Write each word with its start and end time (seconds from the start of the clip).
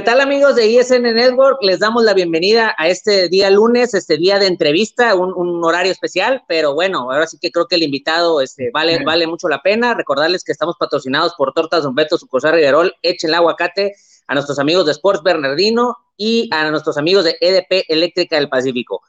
¿Qué 0.00 0.06
tal 0.06 0.22
amigos 0.22 0.56
de 0.56 0.66
ISN 0.66 1.02
Network? 1.02 1.58
Les 1.60 1.78
damos 1.78 2.04
la 2.04 2.14
bienvenida 2.14 2.74
a 2.78 2.88
este 2.88 3.28
día 3.28 3.50
lunes, 3.50 3.92
este 3.92 4.16
día 4.16 4.38
de 4.38 4.46
entrevista, 4.46 5.14
un, 5.14 5.34
un 5.34 5.62
horario 5.62 5.92
especial, 5.92 6.42
pero 6.48 6.72
bueno, 6.72 7.12
ahora 7.12 7.26
sí 7.26 7.36
que 7.38 7.52
creo 7.52 7.66
que 7.66 7.74
el 7.74 7.82
invitado 7.82 8.40
este, 8.40 8.70
vale, 8.72 9.04
vale 9.04 9.26
mucho 9.26 9.46
la 9.46 9.60
pena. 9.60 9.92
Recordarles 9.92 10.42
que 10.42 10.52
estamos 10.52 10.76
patrocinados 10.78 11.34
por 11.34 11.52
Tortas 11.52 11.82
Don 11.82 11.94
Beto, 11.94 12.16
Sucursal 12.16 12.54
Riverol, 12.54 12.94
Echen 13.02 13.28
el 13.28 13.34
aguacate, 13.34 13.94
a 14.26 14.32
nuestros 14.32 14.58
amigos 14.58 14.86
de 14.86 14.92
Sports 14.92 15.22
Bernardino 15.22 15.98
y 16.16 16.48
a 16.50 16.70
nuestros 16.70 16.96
amigos 16.96 17.24
de 17.24 17.36
EDP 17.38 17.84
Eléctrica 17.86 18.36
del 18.36 18.48
Pacífico. 18.48 19.02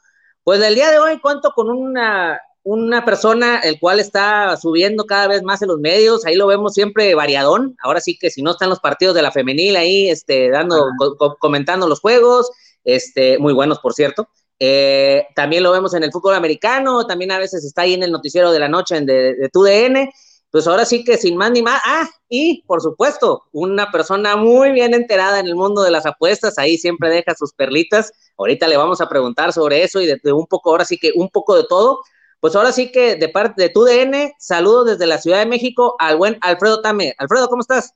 Pues 0.44 0.62
el 0.62 0.74
día 0.74 0.90
de 0.90 0.98
hoy 0.98 1.18
cuento 1.20 1.52
con 1.54 1.70
una 1.70 2.38
una 2.64 3.04
persona 3.04 3.58
el 3.58 3.80
cual 3.80 3.98
está 3.98 4.56
subiendo 4.56 5.04
cada 5.04 5.26
vez 5.26 5.42
más 5.42 5.62
en 5.62 5.68
los 5.68 5.80
medios, 5.80 6.24
ahí 6.24 6.36
lo 6.36 6.46
vemos 6.46 6.74
siempre 6.74 7.14
variadón, 7.14 7.76
ahora 7.82 8.00
sí 8.00 8.16
que 8.18 8.30
si 8.30 8.42
no 8.42 8.52
están 8.52 8.68
los 8.68 8.80
partidos 8.80 9.14
de 9.14 9.22
la 9.22 9.32
femenil 9.32 9.76
ahí, 9.76 10.08
este, 10.08 10.50
dando, 10.50 10.86
co 11.18 11.36
comentando 11.38 11.88
los 11.88 12.00
juegos, 12.00 12.50
este, 12.84 13.38
muy 13.38 13.52
buenos 13.52 13.80
por 13.80 13.94
cierto, 13.94 14.28
eh, 14.60 15.26
también 15.34 15.64
lo 15.64 15.72
vemos 15.72 15.92
en 15.94 16.04
el 16.04 16.12
fútbol 16.12 16.34
americano, 16.34 17.04
también 17.06 17.32
a 17.32 17.38
veces 17.38 17.64
está 17.64 17.82
ahí 17.82 17.94
en 17.94 18.04
el 18.04 18.12
noticiero 18.12 18.52
de 18.52 18.60
la 18.60 18.68
noche 18.68 18.96
en 18.96 19.06
de, 19.06 19.34
de 19.34 19.48
TUDN, 19.48 20.08
pues 20.52 20.66
ahora 20.68 20.84
sí 20.84 21.02
que 21.02 21.16
sin 21.16 21.36
más 21.36 21.50
ni 21.50 21.62
más, 21.62 21.80
ah, 21.84 22.08
y 22.28 22.62
por 22.62 22.80
supuesto, 22.80 23.42
una 23.50 23.90
persona 23.90 24.36
muy 24.36 24.70
bien 24.70 24.94
enterada 24.94 25.40
en 25.40 25.46
el 25.46 25.56
mundo 25.56 25.82
de 25.82 25.90
las 25.90 26.06
apuestas, 26.06 26.58
ahí 26.58 26.78
siempre 26.78 27.08
deja 27.08 27.34
sus 27.34 27.54
perlitas, 27.54 28.12
ahorita 28.36 28.68
le 28.68 28.76
vamos 28.76 29.00
a 29.00 29.08
preguntar 29.08 29.52
sobre 29.52 29.82
eso 29.82 30.00
y 30.00 30.06
de, 30.06 30.20
de 30.22 30.32
un 30.32 30.46
poco, 30.46 30.70
ahora 30.70 30.84
sí 30.84 30.96
que 30.96 31.10
un 31.16 31.28
poco 31.28 31.56
de 31.56 31.64
todo, 31.68 32.02
pues 32.42 32.56
ahora 32.56 32.72
sí 32.72 32.90
que 32.90 33.14
de 33.14 33.28
parte 33.28 33.62
de 33.62 33.68
tu 33.68 33.84
DN, 33.84 34.34
saludos 34.36 34.86
desde 34.86 35.06
la 35.06 35.18
Ciudad 35.18 35.38
de 35.38 35.46
México 35.46 35.94
al 36.00 36.16
buen 36.16 36.38
Alfredo 36.40 36.82
Tame. 36.82 37.14
Alfredo, 37.16 37.46
¿cómo 37.46 37.60
estás? 37.60 37.94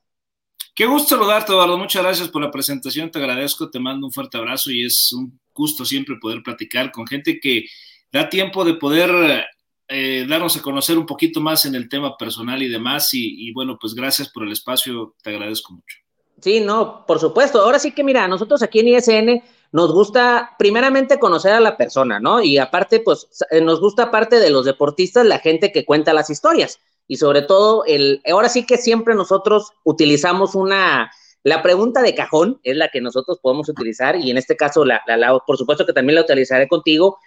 Qué 0.73 0.85
gusto 0.85 1.17
saludarte, 1.17 1.51
Eduardo. 1.51 1.77
Muchas 1.77 2.01
gracias 2.01 2.29
por 2.29 2.41
la 2.41 2.49
presentación. 2.49 3.11
Te 3.11 3.19
agradezco, 3.19 3.69
te 3.69 3.77
mando 3.77 4.07
un 4.07 4.13
fuerte 4.13 4.37
abrazo 4.37 4.71
y 4.71 4.85
es 4.85 5.11
un 5.11 5.37
gusto 5.53 5.83
siempre 5.83 6.15
poder 6.15 6.41
platicar 6.43 6.93
con 6.93 7.05
gente 7.05 7.41
que 7.41 7.65
da 8.09 8.29
tiempo 8.29 8.63
de 8.63 8.75
poder 8.75 9.45
eh, 9.89 10.25
darnos 10.29 10.55
a 10.55 10.61
conocer 10.61 10.97
un 10.97 11.05
poquito 11.05 11.41
más 11.41 11.65
en 11.65 11.75
el 11.75 11.89
tema 11.89 12.15
personal 12.15 12.63
y 12.63 12.69
demás. 12.69 13.13
Y, 13.13 13.49
y 13.49 13.51
bueno, 13.51 13.77
pues 13.77 13.93
gracias 13.93 14.29
por 14.29 14.43
el 14.43 14.53
espacio. 14.53 15.13
Te 15.21 15.31
agradezco 15.31 15.73
mucho. 15.73 15.97
Sí, 16.41 16.61
no, 16.61 17.05
por 17.05 17.19
supuesto. 17.19 17.59
Ahora 17.59 17.79
sí 17.79 17.91
que 17.91 18.05
mira, 18.05 18.25
nosotros 18.29 18.63
aquí 18.63 18.79
en 18.79 18.87
ISN 18.87 19.43
nos 19.71 19.91
gusta 19.93 20.55
primeramente 20.57 21.19
conocer 21.19 21.53
a 21.53 21.59
la 21.59 21.77
persona, 21.77 22.19
¿no? 22.19 22.41
Y 22.41 22.57
aparte, 22.57 22.99
pues 22.99 23.27
nos 23.61 23.79
gusta 23.79 24.03
aparte 24.03 24.39
de 24.39 24.49
los 24.49 24.65
deportistas, 24.65 25.25
la 25.25 25.39
gente 25.39 25.71
que 25.71 25.85
cuenta 25.85 26.13
las 26.13 26.29
historias. 26.29 26.79
Y 27.07 27.17
sobre 27.17 27.41
todo, 27.41 27.85
el, 27.85 28.21
ahora 28.29 28.49
sí 28.49 28.65
que 28.65 28.77
siempre 28.77 29.15
nosotros 29.15 29.71
utilizamos 29.83 30.55
una, 30.55 31.11
la 31.43 31.61
pregunta 31.63 32.01
de 32.01 32.15
cajón 32.15 32.59
es 32.63 32.75
la 32.75 32.89
que 32.89 33.01
nosotros 33.01 33.39
podemos 33.41 33.69
utilizar 33.69 34.17
y 34.17 34.29
en 34.29 34.37
este 34.37 34.57
caso, 34.57 34.83
la, 34.83 35.01
la, 35.07 35.15
la, 35.15 35.39
por 35.39 35.57
supuesto 35.57 35.85
que 35.85 35.93
también 35.93 36.15
la 36.15 36.21
utilizaré 36.21 36.67
contigo. 36.67 37.17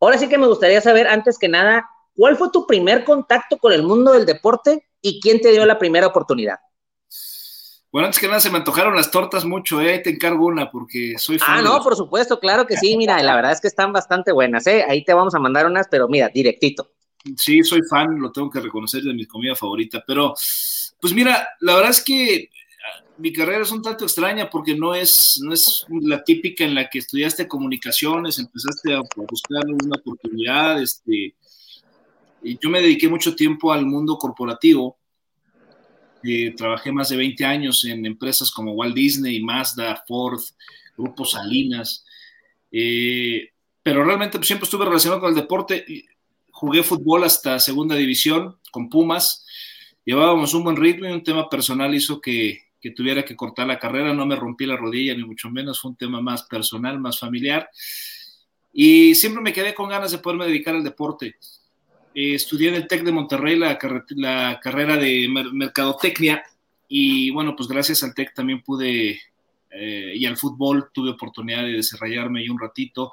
Ahora 0.00 0.16
sí 0.16 0.28
que 0.28 0.38
me 0.38 0.46
gustaría 0.46 0.80
saber, 0.80 1.06
antes 1.06 1.38
que 1.38 1.48
nada, 1.48 1.88
¿cuál 2.16 2.36
fue 2.36 2.50
tu 2.50 2.66
primer 2.66 3.04
contacto 3.04 3.58
con 3.58 3.72
el 3.72 3.82
mundo 3.82 4.12
del 4.12 4.24
deporte 4.24 4.86
y 5.02 5.20
quién 5.20 5.40
te 5.40 5.50
dio 5.50 5.66
la 5.66 5.78
primera 5.78 6.06
oportunidad? 6.06 6.58
Bueno, 7.90 8.06
antes 8.06 8.20
que 8.20 8.26
nada 8.26 8.40
se 8.40 8.50
me 8.50 8.58
antojaron 8.58 8.94
las 8.94 9.10
tortas 9.10 9.46
mucho, 9.46 9.80
¿eh? 9.80 9.94
Ahí 9.94 10.02
te 10.02 10.10
encargo 10.10 10.46
una 10.46 10.70
porque 10.70 11.14
soy 11.16 11.38
fan. 11.38 11.58
Ah, 11.58 11.62
no, 11.62 11.82
por 11.82 11.96
supuesto, 11.96 12.38
claro 12.38 12.66
que 12.66 12.76
sí, 12.76 12.96
mira, 12.96 13.22
la 13.22 13.34
verdad 13.34 13.52
es 13.52 13.60
que 13.62 13.68
están 13.68 13.92
bastante 13.92 14.30
buenas, 14.30 14.66
¿eh? 14.66 14.84
Ahí 14.86 15.04
te 15.04 15.14
vamos 15.14 15.34
a 15.34 15.38
mandar 15.38 15.66
unas, 15.66 15.88
pero 15.90 16.06
mira, 16.06 16.28
directito. 16.28 16.90
Sí, 17.36 17.62
soy 17.62 17.80
fan, 17.88 18.20
lo 18.20 18.30
tengo 18.30 18.50
que 18.50 18.60
reconocer, 18.60 19.02
de 19.02 19.14
mi 19.14 19.26
comida 19.26 19.54
favorita, 19.54 20.04
pero 20.06 20.34
pues 21.00 21.14
mira, 21.14 21.48
la 21.60 21.74
verdad 21.76 21.90
es 21.90 22.02
que 22.02 22.50
mi 23.16 23.32
carrera 23.32 23.62
es 23.62 23.72
un 23.72 23.82
tanto 23.82 24.04
extraña 24.04 24.48
porque 24.48 24.76
no 24.76 24.94
es, 24.94 25.40
no 25.42 25.52
es 25.52 25.86
la 25.88 26.22
típica 26.22 26.64
en 26.64 26.74
la 26.74 26.88
que 26.88 27.00
estudiaste 27.00 27.48
comunicaciones, 27.48 28.38
empezaste 28.38 28.94
a 28.94 29.00
buscar 29.16 29.64
una 29.66 29.96
oportunidad, 29.96 30.80
este, 30.80 31.34
y 32.42 32.58
yo 32.58 32.70
me 32.70 32.80
dediqué 32.80 33.08
mucho 33.08 33.34
tiempo 33.34 33.72
al 33.72 33.86
mundo 33.86 34.16
corporativo, 34.16 34.97
trabajé 36.56 36.92
más 36.92 37.08
de 37.08 37.16
20 37.16 37.44
años 37.44 37.84
en 37.84 38.04
empresas 38.06 38.50
como 38.50 38.72
Walt 38.72 38.94
Disney, 38.94 39.42
Mazda, 39.42 40.02
Ford, 40.06 40.40
Grupo 40.96 41.24
Salinas, 41.24 42.04
eh, 42.70 43.50
pero 43.82 44.04
realmente 44.04 44.42
siempre 44.42 44.64
estuve 44.64 44.84
relacionado 44.84 45.20
con 45.20 45.30
el 45.30 45.36
deporte. 45.36 45.84
Jugué 46.50 46.82
fútbol 46.82 47.24
hasta 47.24 47.58
segunda 47.58 47.94
división 47.94 48.56
con 48.70 48.88
Pumas, 48.88 49.46
llevábamos 50.04 50.52
un 50.54 50.64
buen 50.64 50.76
ritmo 50.76 51.06
y 51.06 51.12
un 51.12 51.22
tema 51.22 51.48
personal 51.48 51.94
hizo 51.94 52.20
que, 52.20 52.62
que 52.80 52.90
tuviera 52.90 53.24
que 53.24 53.36
cortar 53.36 53.66
la 53.66 53.78
carrera, 53.78 54.12
no 54.12 54.26
me 54.26 54.36
rompí 54.36 54.66
la 54.66 54.76
rodilla 54.76 55.14
ni 55.14 55.24
mucho 55.24 55.50
menos, 55.50 55.80
fue 55.80 55.92
un 55.92 55.96
tema 55.96 56.20
más 56.20 56.42
personal, 56.44 56.98
más 57.00 57.18
familiar. 57.18 57.68
Y 58.72 59.14
siempre 59.14 59.42
me 59.42 59.52
quedé 59.52 59.74
con 59.74 59.88
ganas 59.88 60.12
de 60.12 60.18
poderme 60.18 60.46
dedicar 60.46 60.74
al 60.74 60.84
deporte. 60.84 61.36
Eh, 62.20 62.34
estudié 62.34 62.70
en 62.70 62.74
el 62.74 62.88
TEC 62.88 63.04
de 63.04 63.12
Monterrey 63.12 63.54
la, 63.54 63.78
la 64.16 64.58
carrera 64.60 64.96
de 64.96 65.28
mer 65.28 65.52
mercadotecnia 65.52 66.42
y 66.88 67.30
bueno, 67.30 67.54
pues 67.54 67.68
gracias 67.68 68.02
al 68.02 68.12
TEC 68.12 68.34
también 68.34 68.60
pude 68.60 69.20
eh, 69.70 70.12
y 70.16 70.26
al 70.26 70.36
fútbol 70.36 70.90
tuve 70.92 71.10
oportunidad 71.10 71.62
de 71.62 71.74
desarrollarme 71.74 72.40
ahí 72.40 72.48
un 72.48 72.58
ratito, 72.58 73.12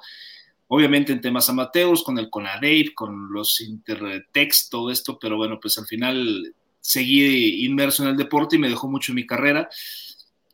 obviamente 0.66 1.12
en 1.12 1.20
temas 1.20 1.48
amateurs, 1.48 2.02
con 2.02 2.18
el 2.18 2.28
CONADEIP, 2.28 2.94
con 2.94 3.32
los 3.32 3.60
Intertex, 3.60 4.68
todo 4.68 4.90
esto, 4.90 5.16
pero 5.20 5.36
bueno, 5.36 5.60
pues 5.62 5.78
al 5.78 5.86
final 5.86 6.52
seguí 6.80 7.64
inmerso 7.64 8.02
en 8.02 8.08
el 8.08 8.16
deporte 8.16 8.56
y 8.56 8.58
me 8.58 8.68
dejó 8.68 8.88
mucho 8.88 9.14
mi 9.14 9.24
carrera. 9.24 9.68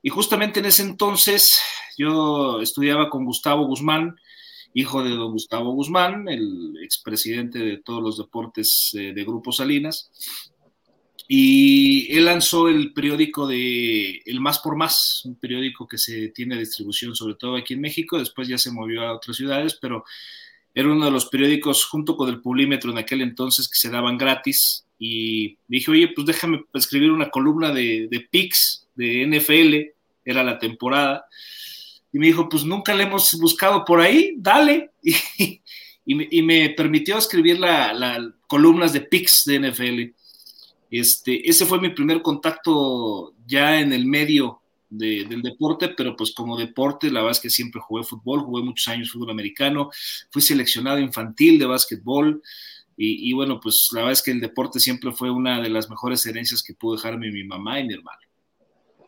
Y 0.03 0.11
justamente 0.11 0.61
en 0.61 0.67
ese 0.67 0.83
entonces 0.83 1.59
yo 1.97 2.61
estudiaba 2.61 3.09
con 3.09 3.25
Gustavo 3.25 3.65
Guzmán, 3.65 4.15
hijo 4.75 5.03
de 5.03 5.11
don 5.11 5.33
Gustavo 5.33 5.73
Guzmán, 5.73 6.29
el 6.29 6.77
expresidente 6.83 7.59
de 7.59 7.79
todos 7.79 8.03
los 8.03 8.19
deportes 8.19 8.91
eh, 8.95 9.13
de 9.15 9.25
Grupo 9.25 9.53
Salinas. 9.53 10.11
Y 11.29 12.15
él 12.15 12.27
lanzó 12.27 12.69
el 12.69 12.93
periódico 12.93 13.47
de 13.47 14.23
El 14.27 14.41
Más 14.41 14.59
por 14.59 14.77
Más, 14.77 15.23
un 15.25 15.37
periódico 15.37 15.87
que 15.87 15.99
se 15.99 16.29
tiene 16.29 16.59
distribución 16.59 17.15
sobre 17.15 17.37
todo 17.37 17.57
aquí 17.57 17.75
en 17.75 17.81
México, 17.81 18.19
después 18.19 18.49
ya 18.49 18.59
se 18.59 18.73
movió 18.73 19.03
a 19.03 19.15
otras 19.15 19.37
ciudades, 19.37 19.79
pero 19.81 20.05
era 20.75 20.91
uno 20.91 21.05
de 21.05 21.11
los 21.11 21.27
periódicos 21.27 21.85
junto 21.85 22.17
con 22.17 22.29
el 22.29 22.41
Pulímetro 22.41 22.91
en 22.91 22.99
aquel 22.99 23.21
entonces 23.21 23.69
que 23.69 23.79
se 23.79 23.91
daban 23.91 24.19
gratis. 24.19 24.87
Y 24.99 25.59
dije, 25.69 25.91
oye, 25.91 26.09
pues 26.09 26.27
déjame 26.27 26.65
escribir 26.75 27.11
una 27.11 27.31
columna 27.31 27.73
de, 27.73 28.09
de 28.11 28.21
PIX, 28.21 28.89
de 28.95 29.27
NFL, 29.27 29.95
era 30.25 30.43
la 30.43 30.59
temporada. 30.59 31.27
Y 32.13 32.19
me 32.19 32.27
dijo, 32.27 32.49
pues 32.49 32.65
nunca 32.65 32.95
le 32.95 33.05
hemos 33.05 33.33
buscado 33.35 33.85
por 33.85 34.01
ahí, 34.01 34.35
dale. 34.39 34.91
Y, 36.05 36.37
y, 36.37 36.43
me, 36.43 36.65
y 36.65 36.69
permitió 36.71 37.17
escribir 37.17 37.61
las 37.61 37.97
la 37.97 38.35
columnas 38.49 38.93
de 38.93 39.03
PIX 39.03 39.45
de 39.45 39.61
NFL. 39.61 40.01
Este, 40.91 41.49
ese 41.49 41.65
fue 41.65 41.81
mi 41.81 41.91
primer 41.91 42.21
contacto 42.23 43.35
ya 43.47 43.81
en 43.81 43.93
el 43.93 44.05
medio 44.05 44.63
del 44.91 45.41
deporte, 45.43 45.91
pero 45.91 46.17
pues 46.17 46.35
como 46.35 46.59
deporte, 46.59 47.09
la 47.09 47.21
verdad 47.21 47.37
es 47.37 47.41
que 47.41 47.51
siempre 47.51 47.81
jugué 47.81 48.03
fútbol, 48.03 48.41
jugué 48.41 48.65
muchos 48.65 48.89
años 48.89 49.13
fútbol 49.13 49.31
americano, 49.31 49.91
fui 50.31 50.43
seleccionado 50.43 50.99
infantil 50.99 51.59
de 51.61 51.67
básquetbol, 51.67 52.43
y, 53.05 53.33
bueno, 53.33 53.59
pues 53.59 53.89
la 53.93 54.01
verdad 54.01 54.13
es 54.13 54.23
que 54.23 54.31
el 54.31 54.41
deporte 54.41 54.79
siempre 54.79 55.13
fue 55.13 55.31
una 55.31 55.61
de 55.61 55.69
las 55.69 55.91
mejores 55.91 56.25
herencias 56.27 56.63
que 56.63 56.75
pudo 56.75 56.97
dejarme 56.97 57.33
mi 57.33 57.43
mamá 57.43 57.81
y 57.81 57.85
mi 57.85 57.95
hermano. 57.95 58.21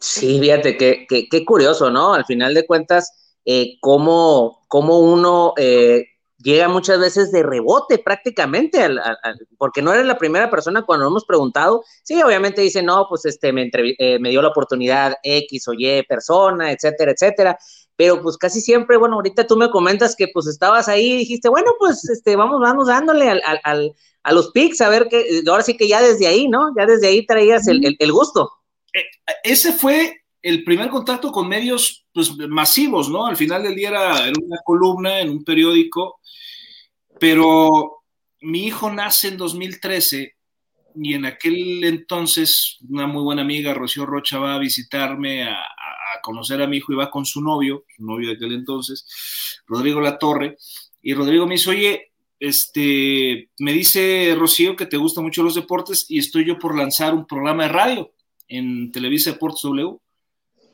Sí, 0.05 0.39
fíjate, 0.39 0.77
qué, 0.77 1.07
qué, 1.09 1.45
curioso, 1.47 1.91
¿no? 1.91 2.13
Al 2.13 2.27
final 2.27 2.53
de 2.53 2.67
cuentas, 2.67 3.39
eh, 3.47 3.79
cómo, 3.81 4.65
cómo, 4.69 4.99
uno 4.99 5.55
eh, 5.57 6.05
llega 6.37 6.69
muchas 6.69 6.99
veces 7.01 7.33
de 7.33 7.43
rebote 7.43 7.99
prácticamente, 7.99 8.83
al, 8.83 9.01
porque 9.57 9.81
no 9.81 9.95
eres 9.95 10.05
la 10.05 10.19
primera 10.19 10.51
persona 10.51 10.83
cuando 10.83 11.07
hemos 11.07 11.25
preguntado, 11.25 11.83
sí, 12.03 12.23
obviamente 12.23 12.61
dice, 12.61 12.83
no, 12.83 13.07
pues 13.09 13.25
este, 13.25 13.51
me, 13.55 13.71
eh, 13.73 14.19
me 14.19 14.29
dio 14.29 14.43
la 14.43 14.49
oportunidad 14.49 15.15
X 15.23 15.69
o 15.69 15.73
Y 15.73 16.03
persona, 16.03 16.71
etcétera, 16.71 17.13
etcétera, 17.13 17.59
pero 17.97 18.21
pues 18.21 18.37
casi 18.37 18.61
siempre, 18.61 18.99
bueno, 18.99 19.17
ahorita 19.17 19.47
tú 19.47 19.57
me 19.57 19.71
comentas 19.71 20.15
que 20.17 20.29
pues 20.29 20.47
estabas 20.47 20.87
ahí 20.89 21.13
y 21.13 21.17
dijiste, 21.19 21.49
bueno, 21.49 21.73
pues 21.79 22.07
este, 22.11 22.37
vamos, 22.37 22.61
vamos 22.61 22.89
dándole 22.89 23.31
al, 23.31 23.41
al, 23.63 23.95
a 24.23 24.33
los 24.35 24.51
pics, 24.51 24.83
a 24.83 24.91
ver 24.91 25.09
que, 25.09 25.43
ahora 25.49 25.63
sí 25.63 25.79
que 25.79 25.89
ya 25.89 26.03
desde 26.03 26.27
ahí, 26.27 26.47
¿no? 26.49 26.75
Ya 26.77 26.85
desde 26.85 27.07
ahí 27.07 27.25
traías 27.25 27.67
el, 27.69 27.97
el, 27.99 28.13
gusto. 28.13 28.51
Eh, 28.95 29.05
ese 29.43 29.73
fue 29.73 30.23
el 30.41 30.63
primer 30.63 30.89
contacto 30.89 31.33
con 31.33 31.49
medios 31.49 32.07
pues, 32.13 32.37
masivos, 32.37 33.09
¿no? 33.09 33.27
Al 33.27 33.37
final 33.37 33.63
del 33.65 33.75
día 33.75 33.89
era 33.89 34.29
en 34.29 34.35
una 34.41 34.59
columna, 34.65 35.21
en 35.21 35.31
un 35.31 35.43
periódico, 35.43 36.21
pero 37.19 38.03
mi 38.43 38.67
hijo 38.67 38.93
nace 38.93 39.29
en 39.29 39.37
2013 39.37 40.37
y 40.97 41.15
en 41.15 41.25
aquel 41.25 41.83
entonces 41.83 42.79
una 42.89 43.07
muy 43.07 43.23
buena 43.23 43.43
amiga, 43.43 43.75
Rocío 43.75 44.07
Rocha, 44.07 44.39
va 44.39 44.55
a 44.55 44.59
visitarme 44.59 45.45
a, 45.45 45.59
conocer 46.23 46.63
a 46.63 46.67
mi 46.67 46.77
hijo 46.77 46.93
y 46.93 46.97
va 46.97 47.11
con 47.11 47.27
su 47.27 47.43
novio, 47.43 47.85
su 47.95 48.05
novio 48.05 48.29
de 48.29 48.37
aquel 48.37 48.53
entonces, 48.53 49.61
Rodrigo 49.67 50.01
Latorre, 50.01 50.57
y 51.03 51.13
Rodrigo 51.13 51.47
me 51.47 51.55
dice, 51.55 51.71
oye, 51.71 52.13
este, 52.39 53.51
me 53.59 53.73
dice 53.73 54.35
Rocío 54.39 54.77
que 54.77 54.87
te 54.87 54.97
gustan 54.97 55.25
mucho 55.25 55.43
los 55.43 55.57
deportes 55.57 56.07
y 56.09 56.19
estoy 56.19 56.47
yo 56.47 56.59
por 56.59 56.79
lanzar 56.79 57.15
un 57.15 57.27
programa 57.27 57.65
de 57.65 57.69
radio 57.71 58.15
en 58.49 58.93
Televisa 58.93 59.33
Deportes 59.33 59.63
W. 59.63 59.99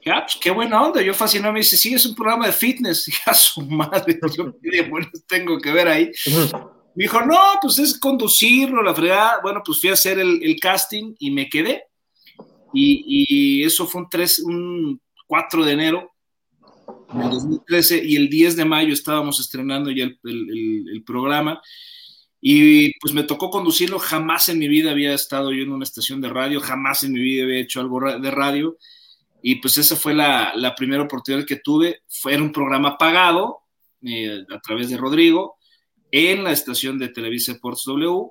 Ya, 0.05 0.17
ah, 0.17 0.23
pues 0.25 0.39
qué 0.41 0.51
buena 0.51 0.83
onda, 0.83 1.03
yo 1.03 1.13
fascinado, 1.13 1.53
me 1.53 1.61
dice, 1.61 1.77
sí, 1.77 1.93
es 1.93 2.07
un 2.07 2.15
programa 2.15 2.47
de 2.47 2.53
fitness, 2.53 3.07
y 3.09 3.13
a 3.27 3.35
su 3.35 3.61
madre, 3.63 4.19
yo 4.37 4.55
qué 4.63 4.83
bueno 4.83 5.11
tengo 5.27 5.59
que 5.59 5.73
ver 5.73 5.89
ahí. 5.89 6.11
Me 6.95 7.05
dijo, 7.05 7.21
no, 7.21 7.39
pues 7.61 7.79
es 7.79 7.99
conducirlo, 7.99 8.83
la 8.83 8.95
fregada. 8.95 9.41
Bueno, 9.43 9.63
pues 9.65 9.81
fui 9.81 9.91
a 9.91 9.95
hacer 9.95 10.19
el, 10.19 10.59
casting 10.61 11.15
y 11.19 11.31
me 11.31 11.49
quedé. 11.49 11.85
Y, 12.73 13.63
eso 13.65 13.87
fue 13.87 14.03
un, 14.03 14.09
3, 14.09 14.41
un 14.41 15.01
4 15.27 15.65
de 15.65 15.73
enero 15.73 16.11
del 17.13 17.31
2013 17.31 18.05
y 18.05 18.17
el 18.17 18.29
10 18.29 18.57
de 18.57 18.65
mayo 18.65 18.93
estábamos 18.93 19.39
estrenando 19.41 19.91
ya 19.91 20.05
el, 20.05 21.03
programa. 21.07 21.61
Y 22.41 22.99
pues 22.99 23.13
me 23.13 23.25
tocó 23.25 23.51
conducirlo. 23.51 23.99
Jamás 23.99 24.49
en 24.49 24.59
mi 24.59 24.69
vida 24.69 24.91
había 24.91 25.13
estado 25.15 25.53
yo 25.53 25.63
en 25.63 25.73
una 25.73 25.85
estación 25.85 26.21
de 26.21 26.31
radio, 26.31 26.61
jamás 26.61 27.03
en 27.05 27.13
mi 27.13 27.21
vida 27.21 27.45
había 27.45 27.61
hecho 27.61 27.81
algo 27.81 28.01
de 28.01 28.31
radio. 28.31 28.79
Y 29.43 29.57
pues 29.57 29.79
esa 29.79 29.97
fue 29.97 30.15
la, 30.15 30.75
primera 30.77 31.03
oportunidad 31.03 31.47
que 31.47 31.57
tuve. 31.57 32.03
Fue 32.09 32.37
un 32.37 32.53
programa 32.53 32.97
pagado 32.97 33.61
eh, 34.03 34.45
a 34.51 34.61
través 34.61 34.91
de 34.91 34.97
Rodrigo 34.97 35.57
en 36.11 36.45
la 36.45 36.53
estación 36.53 36.99
de 36.99 37.09
Televisa 37.09 37.53
Sports 37.53 37.85
W. 37.87 38.29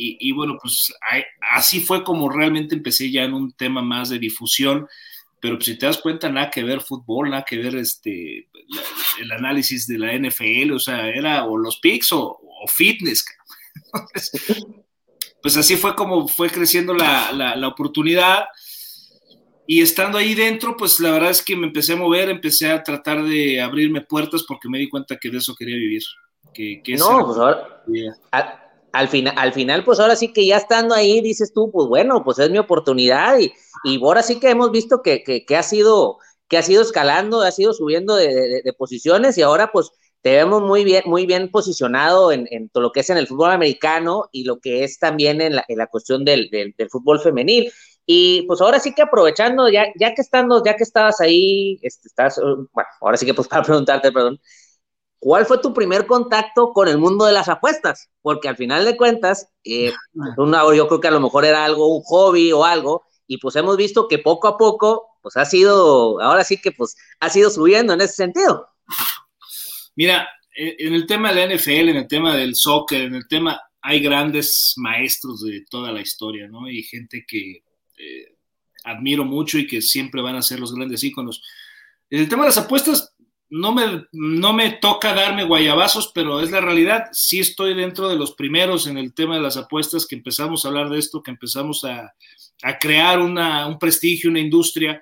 Y, 0.00 0.30
bueno, 0.30 0.56
pues 0.62 0.94
así 1.40 1.80
fue 1.80 2.04
como 2.04 2.28
realmente 2.28 2.76
empecé 2.76 3.10
ya 3.10 3.24
en 3.24 3.34
un 3.34 3.50
tema 3.50 3.82
más 3.82 4.08
de 4.10 4.20
difusión. 4.20 4.86
Pero 5.40 5.56
pues, 5.56 5.66
si 5.66 5.76
te 5.76 5.86
das 5.86 5.98
cuenta, 5.98 6.28
nada 6.28 6.50
que 6.50 6.62
ver 6.62 6.80
fútbol, 6.80 7.30
nada 7.30 7.44
que 7.44 7.56
ver 7.56 7.74
este, 7.74 8.48
el 9.20 9.32
análisis 9.32 9.88
de 9.88 9.98
la 9.98 10.12
NFL, 10.16 10.72
o 10.72 10.78
sea, 10.78 11.08
era 11.08 11.44
o 11.46 11.56
los 11.56 11.78
picks 11.78 12.12
o, 12.12 12.37
fitness. 12.66 13.24
pues 15.42 15.56
así 15.56 15.76
fue 15.76 15.94
como 15.94 16.26
fue 16.26 16.50
creciendo 16.50 16.94
la, 16.94 17.32
la, 17.32 17.68
oportunidad. 17.68 18.44
Y 19.66 19.82
estando 19.82 20.16
ahí 20.18 20.34
dentro, 20.34 20.76
pues 20.76 20.98
la 20.98 21.10
verdad 21.10 21.30
es 21.30 21.42
que 21.42 21.54
me 21.54 21.66
empecé 21.66 21.92
a 21.92 21.96
mover, 21.96 22.30
empecé 22.30 22.70
a 22.70 22.82
tratar 22.82 23.22
de 23.22 23.60
abrirme 23.60 24.00
puertas 24.00 24.42
porque 24.48 24.68
me 24.68 24.78
di 24.78 24.88
cuenta 24.88 25.18
que 25.18 25.30
de 25.30 25.38
eso 25.38 25.54
quería 25.54 25.76
vivir 25.76 26.02
no, 26.98 27.26
pues 27.26 27.38
ahora, 27.38 27.82
al, 28.92 29.08
final, 29.08 29.34
al 29.36 29.52
final, 29.52 29.84
pues 29.84 30.00
ahora 30.00 30.16
sí 30.16 30.32
que 30.32 30.46
ya 30.46 30.56
estando 30.56 30.94
ahí, 30.94 31.20
dices 31.20 31.52
tú, 31.52 31.70
pues 31.70 31.86
bueno, 31.86 32.24
pues 32.24 32.38
es 32.38 32.50
mi 32.50 32.58
oportunidad 32.58 33.38
y, 33.38 33.52
y 33.84 34.02
ahora 34.02 34.22
sí 34.22 34.40
que 34.40 34.50
hemos 34.50 34.70
visto 34.70 35.02
que, 35.02 35.22
que, 35.22 35.56
ha 35.56 35.62
sido 35.62 36.18
que 36.48 36.58
ha 36.58 36.62
sido 36.62 36.82
escalando, 36.82 37.42
ha 37.42 37.52
sido 37.52 37.72
subiendo 37.74 38.16
de, 38.16 38.74
posiciones 38.76 39.36
y 39.38 39.42
ahora 39.42 39.70
pues 39.70 39.90
te 40.22 40.32
vemos 40.32 40.62
muy 40.62 40.84
bien, 40.84 41.02
muy 41.06 41.26
bien 41.26 41.50
posicionado 41.50 42.32
en, 42.32 42.68
todo 42.70 42.82
lo 42.82 42.92
que 42.92 43.00
es 43.00 43.10
en 43.10 43.18
el 43.18 43.26
fútbol 43.26 43.50
americano 43.52 44.28
y 44.32 44.44
lo 44.44 44.58
que 44.60 44.84
es 44.84 44.98
también 44.98 45.40
en 45.40 45.56
la, 45.56 45.64
en 45.68 45.78
la 45.78 45.86
cuestión 45.86 46.24
del, 46.24 46.50
del, 46.50 46.74
fútbol 46.90 47.20
femenil. 47.20 47.72
Y 48.06 48.42
pues 48.46 48.60
ahora 48.60 48.80
sí 48.80 48.94
que 48.94 49.02
aprovechando, 49.02 49.68
ya, 49.68 49.86
ya 49.98 50.14
que 50.14 50.22
estando, 50.22 50.62
ya 50.64 50.76
que 50.76 50.82
estabas 50.82 51.20
ahí, 51.20 51.78
este, 51.82 52.08
estás, 52.08 52.40
bueno, 52.72 52.88
ahora 53.00 53.16
sí 53.16 53.26
que 53.26 53.34
pues 53.34 53.48
para 53.48 53.62
preguntarte, 53.62 54.12
perdón, 54.12 54.40
¿Cuál 55.20 55.46
fue 55.46 55.58
tu 55.58 55.74
primer 55.74 56.06
contacto 56.06 56.72
con 56.72 56.86
el 56.86 56.98
mundo 56.98 57.24
de 57.24 57.32
las 57.32 57.48
apuestas? 57.48 58.08
Porque 58.22 58.48
al 58.48 58.56
final 58.56 58.84
de 58.84 58.96
cuentas, 58.96 59.48
eh, 59.64 59.92
yo 60.14 60.88
creo 60.88 61.00
que 61.00 61.08
a 61.08 61.12
lo 61.12 61.20
mejor 61.20 61.44
era 61.44 61.64
algo, 61.64 61.94
un 61.96 62.02
hobby 62.04 62.52
o 62.52 62.64
algo, 62.64 63.04
y 63.26 63.38
pues 63.38 63.56
hemos 63.56 63.76
visto 63.76 64.06
que 64.06 64.18
poco 64.18 64.46
a 64.46 64.56
poco, 64.56 65.08
pues 65.20 65.36
ha 65.36 65.44
sido, 65.44 66.20
ahora 66.20 66.44
sí 66.44 66.60
que 66.60 66.70
pues 66.70 66.96
ha 67.18 67.30
sido 67.30 67.50
subiendo 67.50 67.92
en 67.92 68.00
ese 68.00 68.14
sentido. 68.14 68.68
Mira, 69.98 70.28
en 70.54 70.94
el 70.94 71.06
tema 71.06 71.32
de 71.32 71.44
la 71.44 71.56
NFL, 71.56 71.88
en 71.88 71.96
el 71.96 72.06
tema 72.06 72.36
del 72.36 72.54
soccer, 72.54 73.02
en 73.02 73.16
el 73.16 73.26
tema, 73.26 73.60
hay 73.82 73.98
grandes 73.98 74.74
maestros 74.76 75.42
de 75.42 75.64
toda 75.68 75.90
la 75.90 76.00
historia, 76.00 76.46
¿no? 76.46 76.70
Y 76.70 76.84
gente 76.84 77.24
que 77.26 77.64
eh, 77.96 78.36
admiro 78.84 79.24
mucho 79.24 79.58
y 79.58 79.66
que 79.66 79.82
siempre 79.82 80.22
van 80.22 80.36
a 80.36 80.42
ser 80.42 80.60
los 80.60 80.72
grandes 80.72 81.02
íconos. 81.02 81.42
En 82.10 82.20
el 82.20 82.28
tema 82.28 82.44
de 82.44 82.50
las 82.50 82.58
apuestas, 82.58 83.12
no 83.50 83.74
me, 83.74 84.04
no 84.12 84.52
me 84.52 84.70
toca 84.70 85.12
darme 85.14 85.42
guayabazos, 85.42 86.12
pero 86.14 86.40
es 86.42 86.52
la 86.52 86.60
realidad. 86.60 87.06
Sí 87.10 87.40
estoy 87.40 87.74
dentro 87.74 88.08
de 88.08 88.14
los 88.14 88.36
primeros 88.36 88.86
en 88.86 88.98
el 88.98 89.14
tema 89.14 89.34
de 89.34 89.42
las 89.42 89.56
apuestas, 89.56 90.06
que 90.06 90.14
empezamos 90.14 90.64
a 90.64 90.68
hablar 90.68 90.90
de 90.90 91.00
esto, 91.00 91.24
que 91.24 91.32
empezamos 91.32 91.82
a, 91.82 92.14
crear 92.78 93.18
un 93.18 93.78
prestigio, 93.80 94.30
una 94.30 94.38
industria, 94.38 95.00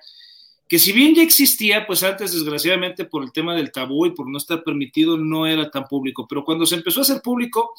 que 0.67 0.79
si 0.79 0.91
bien 0.91 1.15
ya 1.15 1.23
existía, 1.23 1.87
pues 1.87 2.03
antes 2.03 2.33
desgraciadamente 2.33 3.05
por 3.05 3.23
el 3.23 3.31
tema 3.31 3.55
del 3.55 3.71
tabú 3.71 4.05
y 4.05 4.11
por 4.11 4.29
no 4.29 4.37
estar 4.37 4.63
permitido, 4.63 5.17
no 5.17 5.47
era 5.47 5.71
tan 5.71 5.85
público. 5.85 6.27
Pero 6.27 6.43
cuando 6.43 6.65
se 6.65 6.75
empezó 6.75 6.99
a 6.99 7.03
hacer 7.03 7.21
público, 7.21 7.73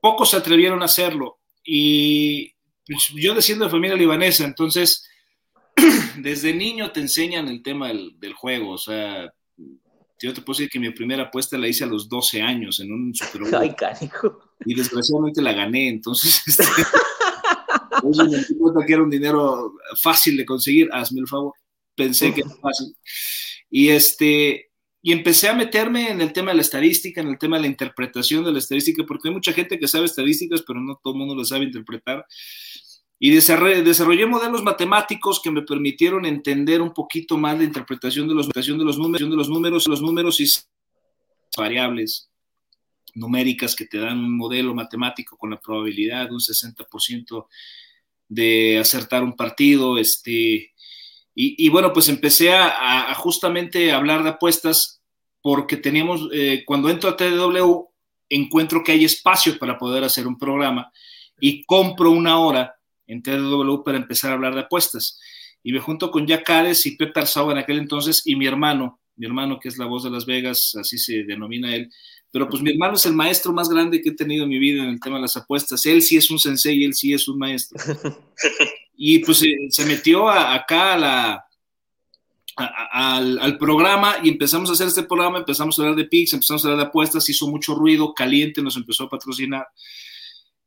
pocos 0.00 0.30
se 0.30 0.36
atrevieron 0.36 0.82
a 0.82 0.86
hacerlo. 0.86 1.38
Y 1.64 2.52
pues, 2.86 3.08
yo 3.14 3.34
desciendo 3.34 3.64
de 3.64 3.70
familia 3.70 3.96
libanesa, 3.96 4.44
entonces 4.44 5.08
desde 6.18 6.52
niño 6.52 6.90
te 6.90 7.00
enseñan 7.00 7.48
el 7.48 7.62
tema 7.62 7.88
del, 7.88 8.18
del 8.18 8.34
juego, 8.34 8.70
o 8.70 8.78
sea, 8.78 9.32
yo 10.22 10.32
te 10.32 10.40
puedo 10.40 10.56
decir 10.56 10.70
que 10.70 10.78
mi 10.78 10.90
primera 10.90 11.24
apuesta 11.24 11.58
la 11.58 11.66
hice 11.66 11.82
a 11.82 11.88
los 11.88 12.08
12 12.08 12.42
años 12.42 12.78
en 12.78 12.92
un 12.92 13.14
Super 13.14 13.42
Bowl. 13.42 13.54
Ay, 13.56 13.74
canijo. 13.74 14.40
Y 14.64 14.74
desgraciadamente 14.74 15.42
la 15.42 15.52
gané, 15.52 15.88
entonces. 15.88 16.42
Este, 16.46 16.64
me 18.02 18.86
que 18.86 18.92
era 18.92 19.02
un 19.02 19.10
dinero 19.10 19.74
fácil 20.00 20.36
de 20.36 20.46
conseguir, 20.46 20.88
hazme 20.92 21.20
el 21.20 21.26
favor. 21.26 21.54
Pensé 21.94 22.32
que 22.32 22.40
era 22.40 22.50
fácil. 22.50 22.96
Y 23.70 23.88
este. 23.88 24.70
Y 25.04 25.10
empecé 25.10 25.48
a 25.48 25.54
meterme 25.54 26.10
en 26.10 26.20
el 26.20 26.32
tema 26.32 26.52
de 26.52 26.56
la 26.56 26.62
estadística, 26.62 27.20
en 27.20 27.28
el 27.28 27.38
tema 27.38 27.56
de 27.56 27.62
la 27.62 27.68
interpretación 27.68 28.44
de 28.44 28.52
la 28.52 28.58
estadística, 28.58 29.04
porque 29.04 29.28
hay 29.28 29.34
mucha 29.34 29.52
gente 29.52 29.78
que 29.78 29.88
sabe 29.88 30.04
estadísticas, 30.04 30.62
pero 30.64 30.80
no 30.80 31.00
todo 31.02 31.14
el 31.14 31.18
mundo 31.18 31.34
lo 31.34 31.44
sabe 31.44 31.64
interpretar 31.64 32.24
y 33.24 33.30
desarrollé, 33.30 34.26
modelos 34.26 34.64
matemáticos 34.64 35.40
que 35.40 35.52
me 35.52 35.62
permitieron 35.62 36.26
entender 36.26 36.82
un 36.82 36.92
poquito 36.92 37.38
más 37.38 37.56
la 37.56 37.62
interpretación 37.62 38.26
de 38.26 38.34
los, 38.34 38.48
de 38.48 38.66
los 38.66 38.98
números, 38.98 39.30
de 39.30 39.36
los 39.36 39.48
números, 39.48 39.86
los 39.86 40.02
números 40.02 40.40
y 40.40 40.46
variables 41.56 42.28
numéricas 43.14 43.76
que 43.76 43.86
te 43.86 43.98
dan 43.98 44.18
un 44.18 44.36
modelo 44.36 44.74
matemático 44.74 45.36
con 45.36 45.50
la 45.50 45.60
probabilidad 45.60 46.26
de 46.26 46.34
un 46.34 46.40
60% 46.40 47.46
de 48.26 48.80
acertar 48.80 49.22
un 49.22 49.36
partido. 49.36 49.98
Este, 49.98 50.71
y, 51.34 51.68
bueno, 51.70 51.92
pues 51.92 52.08
empecé 52.08 52.52
a, 52.52 53.14
justamente 53.14 53.92
hablar 53.92 54.22
de 54.22 54.30
apuestas 54.30 55.00
porque 55.40 55.76
teníamos, 55.76 56.28
eh, 56.32 56.62
cuando 56.66 56.90
entro 56.90 57.10
a 57.10 57.16
TW, 57.16 57.88
encuentro 58.28 58.82
que 58.84 58.92
hay 58.92 59.04
espacio 59.04 59.58
para 59.58 59.78
poder 59.78 60.04
hacer 60.04 60.26
un 60.26 60.38
programa 60.38 60.92
y 61.40 61.64
compro 61.64 62.10
una 62.10 62.38
hora 62.38 62.76
en 63.06 63.22
TW 63.22 63.82
para 63.84 63.98
empezar 63.98 64.30
a 64.30 64.34
hablar 64.34 64.54
de 64.54 64.60
apuestas. 64.60 65.18
Y 65.62 65.72
me 65.72 65.80
junto 65.80 66.10
con 66.10 66.26
Jack 66.26 66.48
Ares 66.50 66.86
y 66.86 66.96
Pepe 66.96 67.20
Arzau 67.20 67.50
en 67.50 67.58
aquel 67.58 67.78
entonces 67.78 68.22
y 68.24 68.36
mi 68.36 68.46
hermano, 68.46 69.00
mi 69.16 69.26
hermano 69.26 69.58
que 69.58 69.68
es 69.68 69.78
la 69.78 69.86
voz 69.86 70.04
de 70.04 70.10
Las 70.10 70.26
Vegas, 70.26 70.74
así 70.78 70.98
se 70.98 71.24
denomina 71.24 71.74
él. 71.74 71.90
Pero 72.32 72.48
pues 72.48 72.62
mi 72.62 72.70
hermano 72.70 72.94
es 72.94 73.04
el 73.04 73.12
maestro 73.12 73.52
más 73.52 73.68
grande 73.68 74.00
que 74.00 74.08
he 74.08 74.14
tenido 74.14 74.44
en 74.44 74.48
mi 74.48 74.58
vida 74.58 74.82
en 74.82 74.88
el 74.88 75.00
tema 75.00 75.16
de 75.16 75.22
las 75.22 75.36
apuestas. 75.36 75.84
Él 75.84 76.00
sí 76.02 76.16
es 76.16 76.30
un 76.30 76.38
sensei, 76.38 76.82
él 76.82 76.94
sí 76.94 77.12
es 77.12 77.28
un 77.28 77.38
maestro. 77.38 77.78
Y 79.04 79.18
pues 79.18 79.42
se, 79.70 79.86
metió 79.86 80.28
acá 80.28 80.94
a 80.94 80.98
la, 80.98 81.44
al, 82.56 83.58
programa 83.58 84.16
y 84.22 84.28
empezamos 84.28 84.70
a 84.70 84.74
hacer 84.74 84.86
este 84.86 85.02
programa, 85.02 85.38
empezamos 85.38 85.76
a 85.76 85.82
hablar 85.82 85.96
de 85.96 86.04
PIX, 86.04 86.34
empezamos 86.34 86.64
a 86.64 86.68
hablar 86.68 86.84
de 86.84 86.88
apuestas, 86.88 87.28
hizo 87.28 87.48
mucho 87.48 87.74
ruido, 87.74 88.14
caliente, 88.14 88.62
nos 88.62 88.76
empezó 88.76 89.04
a 89.04 89.08
patrocinar. 89.08 89.66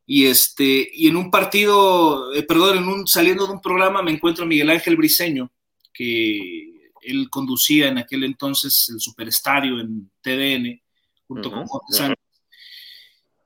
Y, 0.05 0.25
este, 0.25 0.89
y 0.93 1.07
en 1.07 1.15
un 1.15 1.31
partido, 1.31 2.33
eh, 2.33 2.43
perdón, 2.43 2.79
en 2.79 2.87
un, 2.87 3.07
saliendo 3.07 3.47
de 3.47 3.53
un 3.53 3.61
programa 3.61 4.01
me 4.01 4.11
encuentro 4.11 4.43
a 4.43 4.47
Miguel 4.47 4.69
Ángel 4.69 4.97
Briseño, 4.97 5.51
que 5.93 6.91
él 7.01 7.29
conducía 7.29 7.87
en 7.87 7.99
aquel 7.99 8.23
entonces 8.23 8.89
el 8.93 8.99
Superestadio 8.99 9.79
en 9.79 10.11
TDN, 10.21 10.81
junto 11.27 11.51
con 11.51 11.65
Jorge 11.65 12.15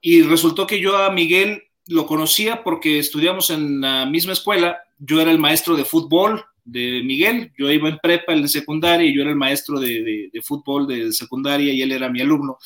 Y 0.01 0.21
resultó 0.23 0.67
que 0.67 0.79
yo 0.79 0.97
a 0.97 1.11
Miguel 1.11 1.63
lo 1.87 2.05
conocía 2.05 2.63
porque 2.63 2.99
estudiamos 2.99 3.49
en 3.49 3.81
la 3.81 4.05
misma 4.05 4.33
escuela, 4.33 4.79
yo 4.99 5.21
era 5.21 5.31
el 5.31 5.39
maestro 5.39 5.75
de 5.75 5.85
fútbol 5.85 6.45
de 6.71 7.01
Miguel. 7.03 7.51
Yo 7.57 7.71
iba 7.71 7.89
en 7.89 7.97
prepa, 7.97 8.33
en 8.33 8.47
secundaria, 8.47 9.07
y 9.07 9.15
yo 9.15 9.21
era 9.21 9.31
el 9.31 9.35
maestro 9.35 9.79
de, 9.79 10.29
fútbol 10.43 10.87
de 10.87 11.11
secundaria 11.11 11.73
y 11.73 11.81
él 11.81 11.91
era 11.91 12.09
mi 12.09 12.21
alumno. 12.21 12.57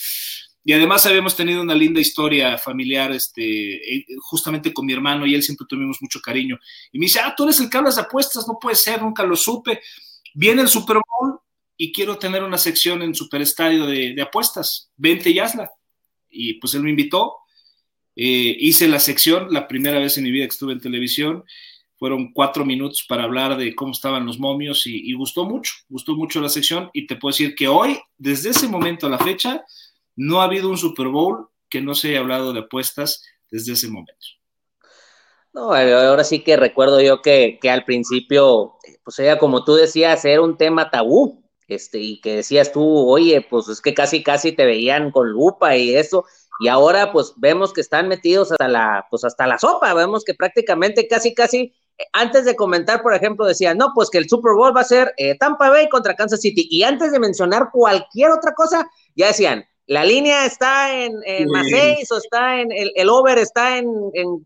Y 0.65 0.71
además 0.71 1.05
habíamos 1.05 1.35
tenido 1.35 1.61
una 1.61 1.75
linda 1.75 1.99
historia 1.99 2.57
familiar, 2.57 3.11
este, 3.11 3.95
eh, 3.95 4.05
justamente 4.19 4.73
con 4.73 4.85
mi 4.85 4.93
hermano, 4.93 5.25
y 5.25 5.35
él 5.35 5.43
siempre 5.43 5.67
tuvimos 5.67 6.01
mucho 6.01 6.21
cariño. 6.21 6.57
Y 6.91 6.99
me 6.99 7.05
dice, 7.05 7.19
ah, 7.19 7.33
tú 7.35 7.43
eres 7.43 7.59
el 7.59 7.69
que 7.69 7.77
hablas 7.77 7.95
de 7.95 8.01
apuestas, 8.01 8.47
no 8.47 8.57
puede 8.59 8.75
ser, 8.75 9.01
nunca 9.01 9.23
lo 9.23 9.35
supe. 9.35 9.81
Viene 10.33 10.61
el 10.61 10.69
Super 10.69 10.97
Bowl 10.97 11.32
y 11.83 11.91
quiero 11.91 12.17
tener 12.17 12.45
una 12.45 12.57
sección 12.57 13.01
en 13.01 13.13
Super 13.13 13.41
Estadio 13.41 13.85
de, 13.85 14.15
apuestas, 14.21 14.89
vente 14.95 15.31
y 15.31 15.39
hazla. 15.39 15.69
Y 16.29 16.53
pues 16.53 16.73
él 16.75 16.81
me 16.81 16.91
invitó, 16.91 17.35
eh, 18.15 18.55
hice 18.57 18.87
la 18.87 19.01
sección, 19.01 19.47
la 19.51 19.67
primera 19.67 19.99
vez 19.99 20.17
en 20.17 20.23
mi 20.23 20.31
vida 20.31 20.45
que 20.45 20.53
estuve 20.53 20.71
en 20.71 20.79
televisión, 20.79 21.43
fueron 21.97 22.31
cuatro 22.31 22.63
minutos 22.63 23.05
para 23.05 23.25
hablar 23.25 23.57
de 23.57 23.75
cómo 23.75 23.91
estaban 23.91 24.25
los 24.25 24.39
momios 24.39 24.87
y, 24.87 25.11
gustó 25.11 25.43
mucho, 25.43 25.73
gustó 25.89 26.15
mucho 26.15 26.39
la 26.39 26.47
sección. 26.47 26.89
Y 26.93 27.05
te 27.05 27.17
puedo 27.17 27.33
decir 27.33 27.53
que 27.53 27.67
hoy, 27.67 27.99
desde 28.17 28.51
ese 28.51 28.69
momento 28.69 29.07
a 29.07 29.09
la 29.09 29.19
fecha, 29.19 29.65
no 30.15 30.39
ha 30.39 30.45
habido 30.45 30.69
un 30.69 30.77
Super 30.77 31.07
Bowl 31.09 31.49
que 31.69 31.81
no 31.81 31.95
se 31.95 32.11
haya 32.11 32.19
hablado 32.19 32.53
de 32.53 32.61
apuestas 32.61 33.25
desde 33.51 33.73
ese 33.73 33.89
momento. 33.89 34.25
No, 35.51 35.73
ahora 35.73 36.23
sí 36.23 36.45
que 36.45 36.55
recuerdo 36.55 37.01
yo 37.01 37.21
que, 37.21 37.59
al 37.69 37.83
principio, 37.83 38.77
pues 39.03 39.19
era 39.19 39.37
como 39.37 39.65
tú 39.65 39.75
decías, 39.75 40.23
era 40.23 40.41
un 40.41 40.55
tema 40.55 40.89
tabú, 40.89 41.42
este, 41.67 41.99
y 41.99 42.21
que 42.21 42.37
decías 42.37 42.71
tú, 42.71 42.83
oye, 43.09 43.45
pues 43.49 43.67
es 43.67 43.81
que 43.81 43.93
casi, 43.93 44.23
casi 44.23 44.51
te 44.51 44.65
veían 44.65 45.11
con 45.11 45.29
lupa 45.29 45.75
y 45.75 45.95
eso, 45.95 46.25
y 46.59 46.67
ahora 46.67 47.11
pues 47.11 47.33
vemos 47.37 47.73
que 47.73 47.81
están 47.81 48.07
metidos 48.07 48.51
hasta 48.51 48.67
la, 48.67 49.07
pues 49.09 49.23
hasta 49.23 49.47
la 49.47 49.57
sopa, 49.57 49.93
vemos 49.93 50.23
que 50.23 50.33
prácticamente 50.33 51.07
casi, 51.07 51.33
casi 51.33 51.73
antes 52.11 52.45
de 52.45 52.55
comentar, 52.55 53.01
por 53.01 53.13
ejemplo, 53.13 53.45
decía, 53.45 53.73
no, 53.73 53.91
pues 53.93 54.09
que 54.09 54.17
el 54.17 54.29
Super 54.29 54.53
Bowl 54.53 54.75
va 54.75 54.81
a 54.81 54.85
ser 54.85 55.13
eh, 55.17 55.37
Tampa 55.37 55.69
Bay 55.69 55.89
contra 55.89 56.15
Kansas 56.15 56.41
City. 56.41 56.67
Y 56.69 56.83
antes 56.83 57.11
de 57.11 57.19
mencionar 57.19 57.69
cualquier 57.71 58.31
otra 58.31 58.53
cosa, 58.53 58.89
ya 59.15 59.27
decían, 59.27 59.65
la 59.87 60.05
línea 60.05 60.45
está 60.45 60.97
en, 60.97 61.13
más 61.49 61.67
seis 61.69 62.09
o 62.11 62.17
está 62.17 62.61
en, 62.61 62.69
el, 62.71 63.09
over 63.09 63.37
está 63.37 63.77
en, 63.77 63.87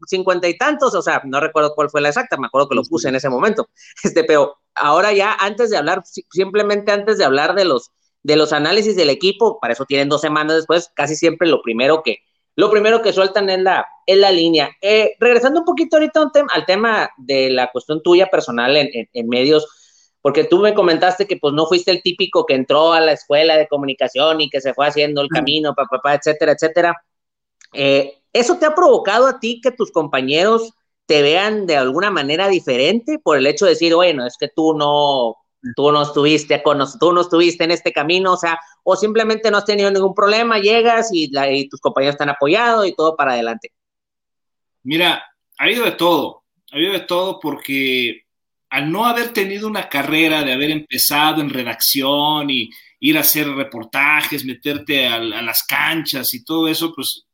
cincuenta 0.08 0.48
y 0.48 0.58
tantos, 0.58 0.96
o 0.96 1.02
sea, 1.02 1.22
no 1.26 1.40
recuerdo 1.40 1.74
cuál 1.76 1.90
fue 1.90 2.02
la 2.02 2.10
exacta, 2.10 2.38
me 2.38 2.48
acuerdo 2.48 2.70
que 2.70 2.76
lo 2.76 2.84
puse 2.84 3.10
en 3.10 3.16
ese 3.16 3.30
momento. 3.30 3.70
Este, 4.04 4.24
pero 4.24 4.58
ahora 4.74 5.14
ya, 5.14 5.34
antes 5.34 5.70
de 5.70 5.78
hablar, 5.78 6.04
simplemente 6.30 6.92
antes 6.92 7.18
de 7.18 7.26
hablar 7.26 7.56
de 7.56 7.66
los, 7.66 7.92
de 8.24 8.36
los 8.36 8.54
análisis 8.54 8.96
del 8.96 9.10
equipo, 9.10 9.60
para 9.60 9.74
eso 9.74 9.86
tienen 9.86 10.10
dos 10.10 10.22
semanas 10.22 10.56
después, 10.58 10.92
casi 10.96 11.16
siempre 11.16 11.48
lo 11.48 11.62
primero 11.62 12.02
que, 12.04 12.20
lo 12.58 12.72
primero 12.72 13.04
que 13.04 13.14
sueltan 13.14 13.50
es 13.52 13.62
la, 13.62 13.88
es 14.08 14.18
la 14.18 14.32
línea. 14.32 14.72
Eh, 14.82 15.16
regresando 15.20 15.60
un 15.60 15.66
poquito 15.66 15.98
ahorita 15.98 16.32
al 16.52 16.66
tema 16.66 17.12
de 17.18 17.52
la 17.52 17.70
cuestión 17.72 18.02
tuya 18.02 18.28
personal 18.28 18.76
en, 18.76 19.30
medios, 19.30 19.68
porque 20.28 20.44
tú 20.44 20.60
me 20.60 20.74
comentaste 20.74 21.26
que 21.26 21.38
pues 21.38 21.54
no 21.54 21.68
fuiste 21.68 21.90
el 21.90 22.04
típico 22.04 22.46
que 22.46 22.54
entró 22.54 22.92
a 22.92 23.00
la 23.00 23.14
escuela 23.14 23.56
de 23.56 23.66
comunicación 23.66 24.42
y 24.42 24.50
que 24.50 24.60
se 24.60 24.74
fue 24.74 24.86
haciendo 24.86 25.22
el 25.22 25.30
camino, 25.30 25.74
papá, 25.74 26.16
etcétera, 26.16 26.52
etcétera. 26.52 27.02
Eh, 27.72 28.18
¿Eso 28.34 28.58
te 28.58 28.66
ha 28.66 28.76
provocado 28.76 29.26
a 29.26 29.40
ti 29.40 29.62
que 29.64 29.72
tus 29.72 29.90
compañeros 29.90 30.74
te 31.06 31.22
vean 31.22 31.66
de 31.66 31.78
alguna 31.78 32.12
manera 32.12 32.50
diferente 32.50 33.20
por 33.20 33.38
el 33.38 33.48
hecho 33.48 33.64
de 33.64 33.72
decir, 33.72 33.96
bueno, 33.96 34.26
es 34.26 34.36
que 34.38 34.50
tú 34.54 34.74
no, 34.74 35.38
tú 35.78 35.94
no 35.94 36.02
estuviste 36.02 36.62
con 36.62 36.84
tú 37.00 37.14
no 37.14 37.22
estuviste 37.22 37.64
en 37.64 37.72
este 37.72 37.94
camino, 37.94 38.34
o 38.34 38.38
sea, 38.38 38.60
o 38.84 38.98
simplemente 38.98 39.50
no 39.50 39.60
has 39.60 39.66
tenido 39.66 39.90
ningún 39.92 40.14
problema, 40.14 40.60
llegas 40.60 41.08
y, 41.14 41.32
tus 41.70 41.80
compañeros 41.80 42.16
están 42.16 42.32
apoyados 42.32 42.86
y 42.86 42.94
todo 42.94 43.16
para 43.16 43.32
adelante. 43.32 43.72
Mira, 44.84 45.24
ha 45.58 45.64
habido 45.64 45.86
de 45.86 45.94
todo, 45.94 46.44
ha 46.74 46.76
habido 46.76 46.92
de 46.92 47.00
todo 47.00 47.40
porque 47.40 48.27
al 48.70 48.92
no 48.92 49.06
haber 49.06 49.30
tenido 49.30 49.68
una 49.68 49.88
carrera 49.90 50.44
de 50.44 50.54
haber 50.54 50.72
empezado 50.72 51.42
en 51.42 51.50
redacción 51.50 52.50
y 52.50 52.70
ir 53.00 53.18
a 53.18 53.22
hacer 53.22 53.48
reportajes, 53.50 54.46
meterte 54.46 55.08
a, 55.08 55.20
las 55.20 55.64
canchas 55.64 56.34
y 56.34 56.44
todo 56.44 56.68
eso, 56.68 56.94
pues 56.94 57.26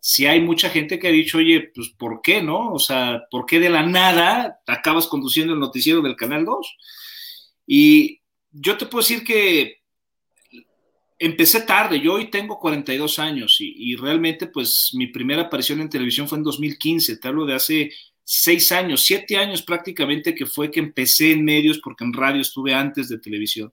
si 0.00 0.26
hay 0.26 0.40
mucha 0.40 0.70
gente 0.70 0.98
que 0.98 1.08
ha 1.08 1.12
dicho, 1.12 1.38
oye, 1.38 1.70
pues 1.74 1.90
¿por 1.90 2.20
qué 2.22 2.42
no? 2.42 2.72
O 2.72 2.78
sea, 2.78 3.22
¿por 3.30 3.46
qué 3.46 3.60
de 3.60 3.70
la 3.70 3.82
nada 3.82 4.60
acabas 4.66 5.06
conduciendo 5.06 5.52
el 5.54 5.60
noticiero 5.60 6.00
del 6.00 6.16
Canal 6.16 6.44
2? 6.44 6.76
Y 7.66 8.20
yo 8.50 8.76
te 8.76 8.86
puedo 8.86 9.02
decir 9.02 9.24
que 9.24 9.80
empecé 11.18 11.60
tarde, 11.60 12.00
yo 12.00 12.14
hoy 12.14 12.30
tengo 12.30 12.58
42 12.58 13.18
años 13.18 13.58
y, 13.60 13.94
realmente 13.96 14.46
pues 14.46 14.90
mi 14.94 15.08
primera 15.08 15.42
aparición 15.42 15.80
en 15.80 15.90
televisión 15.90 16.26
fue 16.26 16.38
en 16.38 16.44
2015, 16.44 17.18
te 17.18 17.28
hablo 17.28 17.44
de 17.44 17.54
hace 17.54 17.90
seis 18.32 18.70
años, 18.70 19.00
siete 19.00 19.36
años 19.36 19.60
prácticamente 19.60 20.36
que 20.36 20.46
fue 20.46 20.70
que 20.70 20.78
empecé 20.78 21.32
en 21.32 21.44
medios 21.44 21.80
porque 21.82 22.04
en 22.04 22.12
radio 22.12 22.40
estuve 22.40 22.72
antes 22.72 23.08
de 23.08 23.18
televisión. 23.18 23.72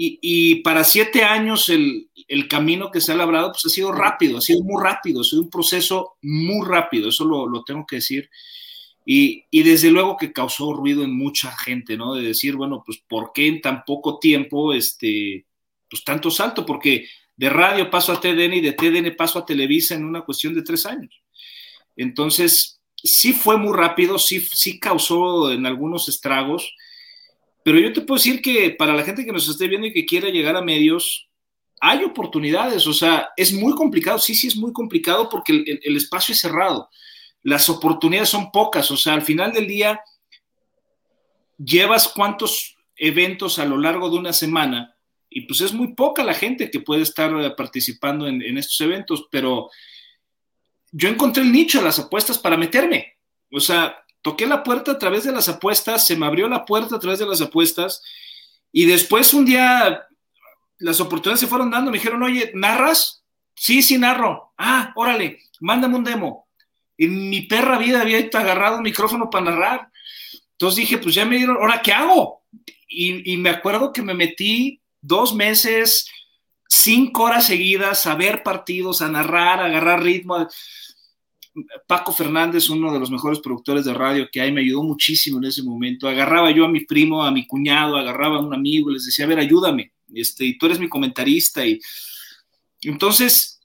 Y, 0.00 0.62
para 0.62 0.84
siete 0.84 1.24
años 1.24 1.68
el, 1.68 2.08
camino 2.48 2.90
que 2.90 3.00
se 3.00 3.12
ha 3.12 3.16
labrado 3.16 3.50
pues 3.50 3.66
ha 3.66 3.68
sido 3.68 3.92
rápido, 3.92 4.38
ha 4.38 4.40
sido 4.40 4.62
muy 4.62 4.82
rápido, 4.82 5.20
ha 5.20 5.24
sido 5.24 5.42
un 5.42 5.50
proceso 5.50 6.16
muy 6.22 6.66
rápido, 6.66 7.08
eso 7.08 7.24
lo, 7.24 7.48
lo 7.48 7.64
tengo 7.64 7.84
que 7.84 7.96
decir. 7.96 8.30
Y, 9.04 9.44
desde 9.50 9.90
luego 9.90 10.16
que 10.16 10.32
causó 10.32 10.72
ruido 10.72 11.02
en 11.04 11.14
mucha 11.14 11.54
gente, 11.54 11.98
¿no? 11.98 12.14
De 12.14 12.22
decir, 12.22 12.56
bueno, 12.56 12.82
pues 12.86 13.02
¿por 13.06 13.32
qué 13.34 13.48
en 13.48 13.60
tan 13.60 13.84
poco 13.84 14.18
tiempo, 14.18 14.72
este, 14.72 15.44
pues 15.90 16.02
tanto 16.02 16.30
salto? 16.30 16.64
Porque 16.64 17.06
de 17.36 17.50
radio 17.50 17.90
paso 17.90 18.12
a 18.12 18.20
TDN 18.20 18.54
y 18.54 18.60
de 18.60 18.72
TDN 18.72 19.16
paso 19.16 19.38
a 19.38 19.44
Televisa 19.44 19.96
en 19.96 20.04
una 20.04 20.22
cuestión 20.22 20.54
de 20.54 20.62
tres 20.62 20.86
años. 20.86 21.22
Entonces, 21.96 22.77
sí 23.02 23.32
fue 23.32 23.56
muy 23.56 23.76
rápido, 23.76 24.18
sí, 24.18 24.40
sí 24.40 24.78
causó 24.78 25.50
en 25.50 25.66
algunos 25.66 26.08
estragos, 26.08 26.74
pero 27.64 27.78
yo 27.78 27.92
te 27.92 28.00
puedo 28.00 28.18
decir 28.18 28.40
que 28.40 28.70
para 28.70 28.94
la 28.94 29.04
gente 29.04 29.24
que 29.24 29.32
nos 29.32 29.48
esté 29.48 29.68
viendo 29.68 29.86
y 29.86 29.92
que 29.92 30.06
quiera 30.06 30.28
llegar 30.28 30.56
a 30.56 30.62
medios, 30.62 31.28
hay 31.80 32.02
oportunidades, 32.02 32.86
o 32.86 32.92
sea, 32.92 33.28
es 33.36 33.52
muy 33.52 33.72
complicado, 33.74 34.18
sí, 34.18 34.34
sí 34.34 34.48
es 34.48 34.56
muy 34.56 34.72
complicado 34.72 35.28
porque 35.28 35.52
el 35.82 35.96
espacio 35.96 36.32
es 36.32 36.40
cerrado 36.40 36.88
las 37.42 37.68
oportunidades 37.68 38.28
son 38.28 38.50
pocas, 38.50 38.90
o 38.90 38.96
sea, 38.96 39.14
al 39.14 39.22
final 39.22 39.52
del 39.52 39.66
día 39.66 40.00
llevas 41.56 42.08
cuántos 42.08 42.76
eventos 42.96 43.58
a 43.58 43.64
lo 43.64 43.78
largo 43.78 44.10
de 44.10 44.18
una 44.18 44.32
semana 44.32 44.94
y 45.30 45.42
pues 45.42 45.60
es 45.60 45.72
muy 45.72 45.94
poca 45.94 46.24
la 46.24 46.34
gente 46.34 46.70
que 46.70 46.80
puede 46.80 47.02
estar 47.02 47.56
participando 47.56 48.26
en, 48.26 48.58
estos 48.58 48.80
eventos, 48.80 49.28
pero 49.30 49.70
yo 50.98 51.08
encontré 51.08 51.42
el 51.42 51.52
nicho 51.52 51.78
de 51.78 51.84
las 51.84 51.98
apuestas 51.98 52.38
para 52.38 52.56
meterme, 52.56 53.16
o 53.52 53.60
sea, 53.60 54.04
toqué 54.22 54.46
la 54.46 54.62
puerta 54.62 54.92
a 54.92 54.98
través 54.98 55.24
de 55.24 55.32
las 55.32 55.48
apuestas, 55.48 56.06
se 56.06 56.16
me 56.16 56.26
abrió 56.26 56.48
la 56.48 56.64
puerta 56.64 56.96
a 56.96 56.98
través 56.98 57.18
de 57.18 57.26
las 57.26 57.40
apuestas 57.40 58.02
y 58.72 58.84
después 58.84 59.32
un 59.32 59.44
día 59.44 60.06
las 60.78 61.00
oportunidades 61.00 61.40
se 61.40 61.46
fueron 61.46 61.70
dando, 61.70 61.90
me 61.90 61.98
dijeron, 61.98 62.22
oye, 62.22 62.52
¿narras? 62.54 63.24
Sí, 63.54 63.82
sí, 63.82 63.98
narro. 63.98 64.52
Ah, 64.56 64.92
órale, 64.94 65.40
mándame 65.60 65.96
un 65.96 66.04
demo 66.04 66.48
en 66.98 67.30
mi 67.30 67.42
perra 67.42 67.78
vida 67.78 68.02
había 68.02 68.18
agarrado 68.18 68.78
un 68.78 68.82
micrófono 68.82 69.30
para 69.30 69.46
narrar. 69.46 69.88
Entonces 70.52 70.76
dije, 70.80 70.98
pues 70.98 71.14
ya 71.14 71.24
me 71.24 71.36
dieron, 71.36 71.56
¿ahora 71.56 71.80
qué 71.80 71.92
hago? 71.92 72.42
Y, 72.88 73.36
me 73.36 73.50
acuerdo 73.50 73.92
que 73.92 74.02
me 74.02 74.14
metí 74.14 74.80
dos 75.00 75.34
meses, 75.34 76.10
cinco 76.66 77.24
horas 77.24 77.46
seguidas 77.46 78.06
a 78.06 78.14
ver 78.16 78.42
partidos, 78.42 79.00
a 79.00 79.08
narrar, 79.08 79.60
a 79.60 79.66
agarrar 79.66 80.02
ritmo. 80.02 80.48
Paco 81.86 82.12
Fernández, 82.12 82.68
uno 82.70 82.92
de 82.92 82.98
los 82.98 83.10
mejores 83.10 83.40
productores 83.40 83.84
de 83.84 83.94
radio 83.94 84.28
que 84.30 84.40
hay, 84.40 84.52
me 84.52 84.60
ayudó 84.60 84.82
muchísimo 84.82 85.38
en 85.38 85.44
ese 85.44 85.62
momento. 85.62 86.08
Agarraba 86.08 86.50
yo 86.50 86.64
a 86.64 86.68
mi 86.68 86.84
primo, 86.84 87.24
a 87.24 87.30
mi 87.30 87.46
cuñado, 87.46 87.96
agarraba 87.96 88.36
a 88.36 88.40
un 88.40 88.54
amigo, 88.54 88.90
les 88.90 89.06
decía, 89.06 89.24
a 89.24 89.28
ver, 89.28 89.38
ayúdame, 89.38 89.92
este, 90.14 90.44
y 90.44 90.58
tú 90.58 90.66
eres 90.66 90.78
mi 90.78 90.88
comentarista. 90.88 91.64
Y 91.66 91.80
entonces, 92.82 93.60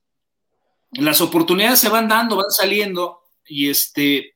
las 0.91 1.21
oportunidades 1.21 1.79
se 1.79 1.89
van 1.89 2.07
dando, 2.07 2.37
van 2.37 2.51
saliendo, 2.51 3.19
y 3.47 3.69
este, 3.69 4.33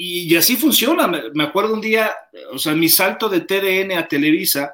y, 0.00 0.34
así 0.36 0.56
funciona. 0.56 1.08
Me, 1.34 1.42
acuerdo 1.42 1.74
un 1.74 1.80
día, 1.80 2.14
o 2.52 2.58
sea, 2.58 2.72
mi 2.74 2.88
salto 2.88 3.28
de 3.28 3.40
TDN 3.40 3.98
a 3.98 4.06
Televisa 4.06 4.72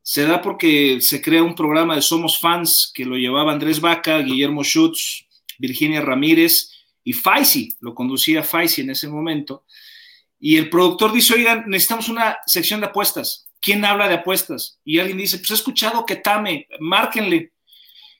se 0.00 0.22
da 0.26 0.40
porque 0.40 1.00
se 1.00 1.20
crea 1.20 1.42
un 1.42 1.56
programa 1.56 1.96
de 1.96 2.02
Somos 2.02 2.38
Fans 2.38 2.92
que 2.94 3.04
lo 3.04 3.16
llevaba 3.16 3.52
Andrés 3.52 3.80
Vaca, 3.80 4.18
Guillermo 4.18 4.62
Schutz, 4.62 5.26
Virginia 5.58 6.02
Ramírez 6.02 6.70
y 7.04 7.12
Faisy, 7.12 7.74
lo 7.80 7.94
conducía 7.94 8.42
Faisy 8.42 8.80
en 8.80 8.90
ese 8.90 9.08
momento. 9.08 9.64
Y 10.40 10.56
el 10.56 10.68
productor 10.68 11.12
dice, 11.12 11.34
oigan, 11.34 11.64
necesitamos 11.68 12.08
una 12.08 12.38
sección 12.46 12.80
de 12.80 12.86
apuestas. 12.86 13.44
¿quién 13.64 13.84
habla 13.84 14.06
de 14.06 14.14
apuestas? 14.14 14.78
Y 14.84 14.98
alguien 14.98 15.18
dice, 15.18 15.38
pues 15.38 15.50
he 15.50 15.54
escuchado 15.54 16.04
que 16.04 16.16
Tame, 16.16 16.68
márquenle. 16.78 17.52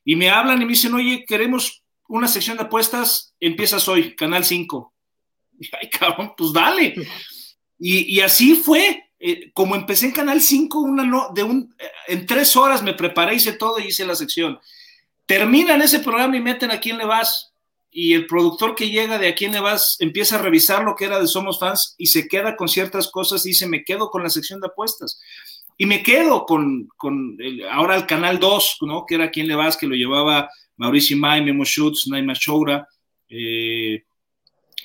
Y 0.04 0.16
me 0.16 0.30
hablan 0.30 0.60
y 0.62 0.64
me 0.64 0.72
dicen, 0.72 0.94
oye, 0.94 1.24
queremos 1.26 1.82
una 2.08 2.26
sección 2.26 2.56
de 2.56 2.64
apuestas, 2.64 3.34
empiezas 3.38 3.86
hoy, 3.86 4.16
Canal 4.16 4.44
5. 4.44 4.90
Y, 5.56 5.70
ay, 5.80 5.88
cabrón, 5.88 6.32
pues 6.36 6.52
dale. 6.52 6.96
Y, 7.78 8.18
así 8.20 8.56
fue. 8.56 9.12
Eh, 9.20 9.52
como 9.52 9.76
empecé 9.76 10.06
en 10.06 10.12
Canal 10.12 10.40
5, 10.40 10.80
una 10.80 11.04
no, 11.04 11.30
de 11.32 11.44
un, 11.44 11.72
eh, 11.78 11.86
en 12.08 12.26
tres 12.26 12.56
horas 12.56 12.82
me 12.82 12.92
preparé, 12.92 13.36
hice 13.36 13.52
todo 13.52 13.78
y 13.78 13.86
hice 13.86 14.04
la 14.04 14.16
sección. 14.16 14.58
Terminan 15.26 15.80
ese 15.80 16.00
programa 16.00 16.36
y 16.36 16.40
meten 16.40 16.72
a 16.72 16.80
quién 16.80 16.98
le 16.98 17.04
vas. 17.04 17.53
Y 17.96 18.12
el 18.14 18.26
productor 18.26 18.74
que 18.74 18.90
llega 18.90 19.20
de 19.20 19.28
a 19.28 19.36
quién 19.36 19.52
le 19.52 19.60
vas 19.60 19.96
empieza 20.00 20.34
a 20.34 20.42
revisar 20.42 20.82
lo 20.82 20.96
que 20.96 21.04
era 21.04 21.20
de 21.20 21.28
Somos 21.28 21.60
Fans 21.60 21.94
y 21.96 22.06
se 22.06 22.26
queda 22.26 22.56
con 22.56 22.66
ciertas 22.68 23.08
cosas 23.08 23.46
y 23.46 23.50
dice, 23.50 23.68
me 23.68 23.84
quedo 23.84 24.10
con 24.10 24.24
la 24.24 24.30
sección 24.30 24.60
de 24.60 24.66
apuestas. 24.66 25.20
Y 25.78 25.86
me 25.86 26.02
quedo 26.02 26.44
con, 26.44 26.88
con 26.96 27.38
ahora 27.70 27.94
el 27.94 28.06
Canal 28.06 28.40
2, 28.40 28.78
¿no? 28.80 29.06
Que 29.06 29.14
era 29.14 29.30
quién 29.30 29.46
le 29.46 29.54
vas, 29.54 29.76
que 29.76 29.86
lo 29.86 29.94
llevaba 29.94 30.50
Mauricio 30.76 31.16
May, 31.16 31.44
Memo 31.44 31.64
Schutz, 31.64 32.08
Naima 32.08 32.34
Choura, 32.34 32.84
eh, 33.28 34.02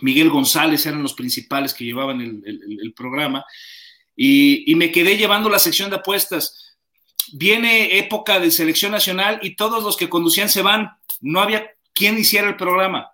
Miguel 0.02 0.30
González 0.30 0.86
eran 0.86 1.02
los 1.02 1.16
principales 1.16 1.74
que 1.74 1.86
llevaban 1.86 2.22
el, 2.22 2.44
el, 2.46 2.80
el 2.80 2.94
programa. 2.94 3.44
Y, 4.16 4.72
y, 4.72 4.76
me 4.76 4.92
quedé 4.92 5.18
llevando 5.18 5.50
la 5.50 5.58
sección 5.58 5.90
de 5.90 5.96
apuestas. 5.96 6.78
Viene 7.34 7.98
época 7.98 8.40
de 8.40 8.52
selección 8.52 8.92
nacional 8.92 9.40
y 9.42 9.56
todos 9.56 9.84
los 9.84 9.98
que 9.98 10.10
conducían 10.10 10.50
se 10.50 10.62
van. 10.62 10.92
No 11.22 11.42
había 11.42 11.72
quien 12.00 12.18
hiciera 12.18 12.48
el 12.48 12.56
programa. 12.56 13.12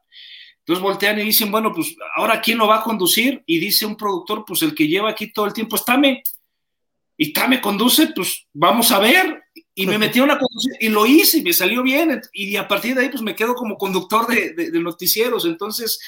Entonces 0.59 0.83
voltean 0.83 1.19
y 1.19 1.23
dicen, 1.23 1.51
bueno, 1.51 1.73
pues 1.73 1.95
ahora 2.15 2.39
quién 2.39 2.59
lo 2.59 2.67
va 2.67 2.77
a 2.77 2.83
conducir? 2.83 3.43
Y 3.47 3.57
dice 3.57 3.85
un 3.85 3.97
productor, 3.97 4.45
pues 4.45 4.61
el 4.61 4.75
que 4.75 4.87
lleva 4.87 5.09
aquí 5.09 5.33
todo 5.33 5.47
el 5.47 5.53
tiempo 5.53 5.75
es 5.75 5.83
Tame. 5.83 6.21
Y 7.17 7.33
Tame 7.33 7.61
conduce, 7.61 8.07
pues 8.15 8.45
vamos 8.53 8.91
a 8.91 8.99
ver. 8.99 9.43
Y 9.73 9.87
me 9.87 9.97
metí 10.03 10.19
a 10.19 10.23
una 10.23 10.37
conducción 10.37 10.75
y 10.79 10.89
lo 10.89 11.07
hice 11.07 11.39
y 11.39 11.41
me 11.41 11.53
salió 11.53 11.81
bien. 11.81 12.21
Y 12.31 12.55
a 12.57 12.67
partir 12.67 12.93
de 12.93 13.01
ahí, 13.01 13.09
pues 13.09 13.23
me 13.23 13.35
quedo 13.35 13.55
como 13.55 13.75
conductor 13.75 14.27
de, 14.27 14.53
de, 14.53 14.69
de 14.69 14.79
noticieros. 14.79 15.45
Entonces, 15.45 15.99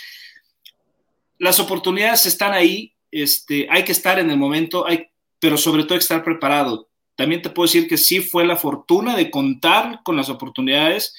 las 1.40 1.60
oportunidades 1.60 2.28
están 2.28 2.54
ahí. 2.54 2.94
Este, 3.10 3.68
hay 3.72 3.84
que 3.84 3.92
estar 3.92 4.20
en 4.20 4.30
el 4.30 4.38
momento, 4.38 4.86
hay, 4.86 5.08
pero 5.40 5.58
sobre 5.58 5.84
todo 5.84 5.96
hay 5.96 6.00
que 6.00 6.04
estar 6.04 6.24
preparado. 6.24 6.90
También 7.16 7.42
te 7.42 7.50
puedo 7.50 7.66
decir 7.66 7.88
que 7.88 7.98
sí 7.98 8.22
fue 8.22 8.46
la 8.46 8.58
fortuna 8.58 9.16
de 9.16 9.32
contar 9.32 10.02
con 10.04 10.16
las 10.16 10.30
oportunidades 10.30 11.16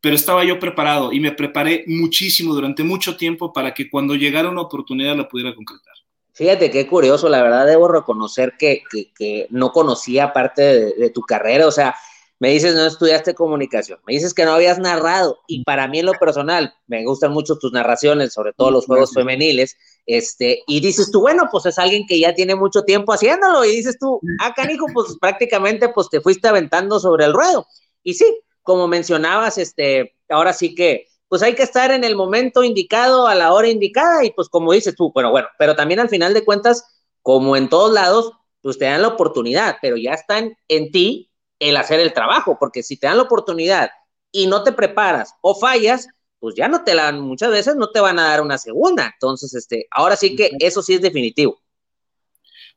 pero 0.00 0.14
estaba 0.14 0.44
yo 0.44 0.58
preparado 0.58 1.12
y 1.12 1.20
me 1.20 1.32
preparé 1.32 1.84
muchísimo 1.86 2.54
durante 2.54 2.82
mucho 2.82 3.16
tiempo 3.16 3.52
para 3.52 3.74
que 3.74 3.90
cuando 3.90 4.14
llegara 4.14 4.48
una 4.48 4.62
oportunidad 4.62 5.16
la 5.16 5.28
pudiera 5.28 5.54
concretar. 5.54 5.94
Fíjate 6.32 6.70
qué 6.70 6.86
curioso, 6.86 7.28
la 7.28 7.42
verdad 7.42 7.66
debo 7.66 7.88
reconocer 7.88 8.54
que, 8.58 8.82
que, 8.90 9.12
que 9.12 9.46
no 9.50 9.72
conocía 9.72 10.32
parte 10.32 10.62
de, 10.62 10.92
de, 10.94 11.10
tu 11.10 11.20
carrera, 11.20 11.66
o 11.66 11.70
sea, 11.70 11.94
me 12.38 12.50
dices 12.50 12.74
no 12.74 12.86
estudiaste 12.86 13.34
comunicación, 13.34 13.98
me 14.06 14.14
dices 14.14 14.32
que 14.32 14.46
no 14.46 14.52
habías 14.52 14.78
narrado 14.78 15.40
y 15.46 15.62
para 15.64 15.86
mí 15.86 15.98
en 15.98 16.06
lo 16.06 16.12
personal 16.12 16.72
me 16.86 17.04
gustan 17.04 17.32
mucho 17.32 17.58
tus 17.58 17.72
narraciones, 17.72 18.32
sobre 18.32 18.54
todo 18.54 18.70
los 18.70 18.86
juegos 18.86 19.12
femeniles, 19.12 19.76
este, 20.06 20.62
y 20.66 20.80
dices 20.80 21.10
tú, 21.10 21.20
bueno, 21.20 21.44
pues 21.52 21.66
es 21.66 21.78
alguien 21.78 22.06
que 22.06 22.18
ya 22.18 22.34
tiene 22.34 22.54
mucho 22.54 22.84
tiempo 22.84 23.12
haciéndolo 23.12 23.64
y 23.66 23.76
dices 23.76 23.98
tú, 23.98 24.18
ah, 24.40 24.54
canijo, 24.54 24.86
pues 24.94 25.18
prácticamente 25.20 25.90
pues 25.90 26.08
te 26.08 26.22
fuiste 26.22 26.48
aventando 26.48 26.98
sobre 26.98 27.26
el 27.26 27.34
ruedo. 27.34 27.66
Y 28.02 28.14
sí, 28.14 28.24
como 28.62 28.88
mencionabas, 28.88 29.58
este, 29.58 30.16
ahora 30.28 30.52
sí 30.52 30.74
que, 30.74 31.08
pues 31.28 31.42
hay 31.42 31.54
que 31.54 31.62
estar 31.62 31.90
en 31.92 32.04
el 32.04 32.16
momento 32.16 32.64
indicado, 32.64 33.26
a 33.26 33.34
la 33.34 33.52
hora 33.52 33.68
indicada, 33.68 34.24
y 34.24 34.30
pues 34.30 34.48
como 34.48 34.72
dices 34.72 34.94
tú, 34.94 35.12
bueno, 35.12 35.30
bueno, 35.30 35.48
pero 35.58 35.76
también 35.76 36.00
al 36.00 36.08
final 36.08 36.34
de 36.34 36.44
cuentas, 36.44 36.84
como 37.22 37.56
en 37.56 37.68
todos 37.68 37.92
lados, 37.92 38.32
pues 38.62 38.78
te 38.78 38.86
dan 38.86 39.02
la 39.02 39.08
oportunidad, 39.08 39.76
pero 39.80 39.96
ya 39.96 40.12
está 40.12 40.38
en, 40.38 40.56
en 40.68 40.90
ti 40.90 41.30
el 41.58 41.76
hacer 41.76 42.00
el 42.00 42.12
trabajo, 42.12 42.56
porque 42.58 42.82
si 42.82 42.96
te 42.96 43.06
dan 43.06 43.16
la 43.16 43.24
oportunidad 43.24 43.90
y 44.32 44.46
no 44.46 44.62
te 44.62 44.72
preparas 44.72 45.34
o 45.40 45.54
fallas, 45.54 46.08
pues 46.40 46.54
ya 46.54 46.68
no 46.68 46.82
te 46.82 46.94
la 46.94 47.04
dan, 47.04 47.20
muchas 47.20 47.50
veces 47.50 47.76
no 47.76 47.90
te 47.90 48.00
van 48.00 48.18
a 48.18 48.28
dar 48.28 48.40
una 48.40 48.58
segunda. 48.58 49.10
Entonces, 49.12 49.54
este, 49.54 49.86
ahora 49.90 50.16
sí 50.16 50.34
que 50.34 50.50
eso 50.58 50.82
sí 50.82 50.94
es 50.94 51.02
definitivo. 51.02 51.60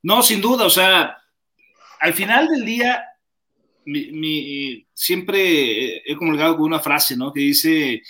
No, 0.02 0.22
sin 0.22 0.42
duda, 0.42 0.66
o 0.66 0.70
sea, 0.70 1.18
al 2.02 2.14
final 2.14 2.50
del 2.50 2.66
día, 2.66 3.06
mi, 3.86 4.12
mi, 4.12 4.88
siempre 4.94 5.98
he 6.10 6.16
comulgado 6.16 6.56
con 6.56 6.66
una 6.66 6.80
frase, 6.80 7.16
¿no? 7.16 7.34
Que 7.34 7.42
dice, 7.42 8.02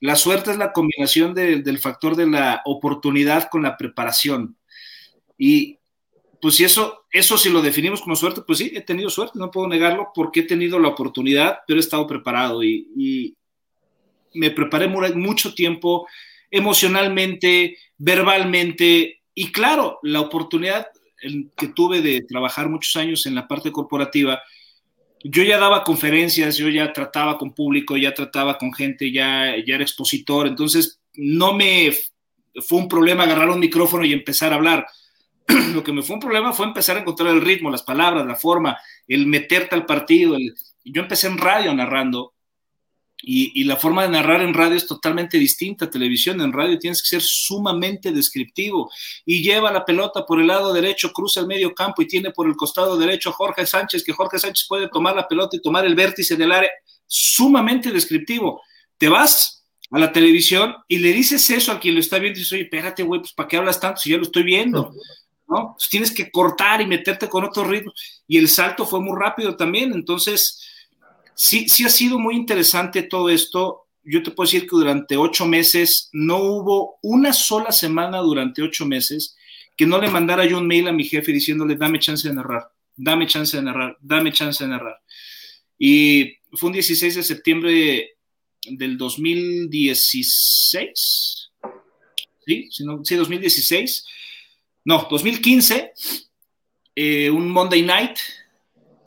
la 0.00 0.16
suerte 0.16 0.50
es 0.50 0.58
la 0.58 0.72
combinación 0.72 1.34
de, 1.34 1.62
del 1.62 1.78
factor 1.78 2.16
de 2.16 2.26
la 2.26 2.62
oportunidad 2.64 3.48
con 3.50 3.62
la 3.62 3.76
preparación. 3.76 4.56
Y 5.36 5.78
pues 6.40 6.56
si 6.56 6.64
eso, 6.64 7.04
eso 7.10 7.36
si 7.36 7.50
lo 7.50 7.62
definimos 7.62 8.00
como 8.00 8.16
suerte, 8.16 8.42
pues 8.46 8.58
sí, 8.58 8.72
he 8.74 8.80
tenido 8.80 9.10
suerte, 9.10 9.38
no 9.38 9.50
puedo 9.50 9.68
negarlo, 9.68 10.10
porque 10.14 10.40
he 10.40 10.44
tenido 10.44 10.78
la 10.78 10.88
oportunidad, 10.88 11.58
pero 11.66 11.78
he 11.78 11.80
estado 11.80 12.06
preparado 12.06 12.62
y, 12.62 12.88
y 12.96 13.36
me 14.34 14.50
preparé 14.50 14.88
mucho 14.88 15.54
tiempo 15.54 16.06
emocionalmente, 16.50 17.76
verbalmente, 17.96 19.22
y 19.34 19.52
claro, 19.52 19.98
la 20.02 20.20
oportunidad 20.20 20.88
que 21.56 21.68
tuve 21.68 22.00
de 22.00 22.22
trabajar 22.22 22.68
muchos 22.68 22.96
años 22.96 23.26
en 23.26 23.34
la 23.34 23.46
parte 23.46 23.72
corporativa, 23.72 24.40
yo 25.24 25.42
ya 25.42 25.58
daba 25.58 25.84
conferencias, 25.84 26.56
yo 26.56 26.68
ya 26.68 26.92
trataba 26.92 27.38
con 27.38 27.54
público, 27.54 27.96
ya 27.96 28.14
trataba 28.14 28.58
con 28.58 28.72
gente, 28.72 29.12
ya, 29.12 29.54
ya 29.66 29.74
era 29.74 29.84
expositor, 29.84 30.46
entonces 30.46 31.00
no 31.14 31.54
me 31.54 31.92
fue 32.60 32.78
un 32.78 32.88
problema 32.88 33.24
agarrar 33.24 33.50
un 33.50 33.60
micrófono 33.60 34.04
y 34.04 34.12
empezar 34.12 34.52
a 34.52 34.56
hablar. 34.56 34.86
Lo 35.74 35.82
que 35.82 35.92
me 35.92 36.02
fue 36.02 36.14
un 36.14 36.20
problema 36.20 36.52
fue 36.52 36.66
empezar 36.66 36.96
a 36.96 37.00
encontrar 37.00 37.32
el 37.32 37.40
ritmo, 37.40 37.70
las 37.70 37.82
palabras, 37.82 38.26
la 38.26 38.36
forma, 38.36 38.78
el 39.06 39.26
meterte 39.26 39.74
al 39.74 39.86
partido. 39.86 40.36
Yo 40.84 41.02
empecé 41.02 41.26
en 41.26 41.38
radio 41.38 41.74
narrando 41.74 42.34
y, 43.20 43.60
y, 43.60 43.64
la 43.64 43.76
forma 43.76 44.04
de 44.04 44.10
narrar 44.10 44.42
en 44.42 44.54
radio 44.54 44.76
es 44.76 44.86
totalmente 44.86 45.38
distinta 45.38 45.86
a 45.86 45.90
televisión. 45.90 46.40
En 46.40 46.52
radio 46.52 46.78
tienes 46.78 47.02
que 47.02 47.08
ser 47.08 47.22
sumamente 47.22 48.12
descriptivo 48.12 48.90
y 49.26 49.42
lleva 49.42 49.72
la 49.72 49.84
pelota 49.84 50.24
por 50.24 50.40
el 50.40 50.46
lado 50.46 50.72
derecho, 50.72 51.12
cruza 51.12 51.40
el 51.40 51.48
medio 51.48 51.74
campo 51.74 52.00
y 52.02 52.06
tiene 52.06 52.30
por 52.30 52.46
el 52.46 52.54
costado 52.54 52.96
derecho 52.96 53.30
a 53.30 53.32
Jorge 53.32 53.66
Sánchez, 53.66 54.04
que 54.04 54.12
Jorge 54.12 54.38
Sánchez 54.38 54.66
puede 54.68 54.88
tomar 54.88 55.16
la 55.16 55.26
pelota 55.26 55.56
y 55.56 55.60
tomar 55.60 55.84
el 55.84 55.96
vértice 55.96 56.36
del 56.36 56.52
área. 56.52 56.70
Sumamente 57.06 57.90
descriptivo. 57.90 58.62
Te 58.96 59.08
vas 59.08 59.64
a 59.90 59.98
la 59.98 60.12
televisión 60.12 60.76
y 60.86 60.98
le 60.98 61.12
dices 61.12 61.50
eso 61.50 61.72
a 61.72 61.80
quien 61.80 61.94
lo 61.94 62.00
está 62.00 62.18
viendo 62.18 62.38
y 62.38 62.40
dices, 62.40 62.52
oye, 62.52 62.62
espérate, 62.62 63.02
güey, 63.02 63.20
pues 63.20 63.32
¿para 63.32 63.48
qué 63.48 63.56
hablas 63.56 63.80
tanto 63.80 64.00
si 64.00 64.10
ya 64.10 64.16
lo 64.16 64.24
estoy 64.24 64.44
viendo? 64.44 64.92
¿No? 65.48 65.74
Pues 65.76 65.88
tienes 65.88 66.12
que 66.12 66.30
cortar 66.30 66.80
y 66.82 66.86
meterte 66.86 67.28
con 67.28 67.44
otro 67.44 67.64
ritmo. 67.64 67.92
Y 68.28 68.38
el 68.38 68.48
salto 68.48 68.86
fue 68.86 69.00
muy 69.00 69.18
rápido 69.18 69.56
también. 69.56 69.92
Entonces 69.92 70.62
sí, 71.38 71.66
sí 71.68 71.84
ha 71.84 71.88
sido 71.88 72.18
muy 72.18 72.34
interesante 72.34 73.04
todo 73.04 73.30
esto. 73.30 73.86
Yo 74.02 74.20
te 74.22 74.32
puedo 74.32 74.46
decir 74.46 74.62
que 74.62 74.76
durante 74.76 75.16
ocho 75.16 75.46
meses 75.46 76.10
no 76.12 76.38
hubo 76.38 76.98
una 77.02 77.32
sola 77.32 77.70
semana 77.70 78.18
durante 78.18 78.62
ocho 78.62 78.84
meses 78.84 79.36
que 79.76 79.86
no 79.86 80.00
le 80.00 80.10
mandara 80.10 80.44
yo 80.44 80.58
un 80.58 80.66
mail 80.66 80.88
a 80.88 80.92
mi 80.92 81.04
jefe 81.04 81.32
diciéndole, 81.32 81.76
dame 81.76 82.00
chance 82.00 82.26
de 82.26 82.34
narrar, 82.34 82.68
dame 82.96 83.28
chance 83.28 83.56
de 83.56 83.62
narrar, 83.62 83.96
dame 84.00 84.32
chance 84.32 84.64
de 84.64 84.70
narrar. 84.70 85.00
Y 85.78 86.34
fue 86.52 86.70
un 86.70 86.72
16 86.72 87.14
de 87.14 87.22
septiembre 87.22 88.16
del 88.68 88.98
2016, 88.98 91.52
¿sí? 92.44 92.68
No, 92.80 93.04
sí 93.04 93.14
2016, 93.14 94.04
no, 94.84 95.06
2015, 95.08 95.92
eh, 96.96 97.30
un 97.30 97.48
Monday 97.48 97.82
night, 97.82 98.18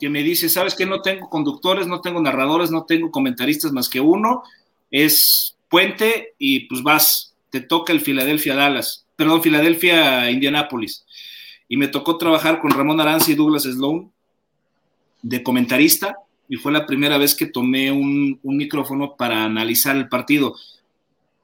que 0.02 0.10
me 0.10 0.24
dice, 0.24 0.48
sabes 0.48 0.74
que 0.74 0.84
no 0.84 1.00
tengo 1.00 1.30
conductores, 1.30 1.86
no 1.86 2.00
tengo 2.00 2.20
narradores, 2.20 2.72
no 2.72 2.86
tengo 2.86 3.12
comentaristas 3.12 3.70
más 3.70 3.88
que 3.88 4.00
uno, 4.00 4.42
es 4.90 5.56
Puente 5.68 6.34
y 6.38 6.66
pues 6.66 6.82
vas, 6.82 7.36
te 7.50 7.60
toca 7.60 7.92
el 7.92 8.00
Filadelfia 8.00 8.56
Dallas, 8.56 9.06
perdón, 9.14 9.44
Filadelfia 9.44 10.28
Indianápolis. 10.28 11.06
Y 11.68 11.76
me 11.76 11.86
tocó 11.86 12.18
trabajar 12.18 12.60
con 12.60 12.72
Ramón 12.72 13.00
Aranza 13.00 13.30
y 13.30 13.36
Douglas 13.36 13.62
Sloan 13.62 14.10
de 15.22 15.44
comentarista 15.44 16.16
y 16.48 16.56
fue 16.56 16.72
la 16.72 16.84
primera 16.84 17.16
vez 17.16 17.36
que 17.36 17.46
tomé 17.46 17.92
un, 17.92 18.40
un 18.42 18.56
micrófono 18.56 19.14
para 19.16 19.44
analizar 19.44 19.94
el 19.94 20.08
partido. 20.08 20.56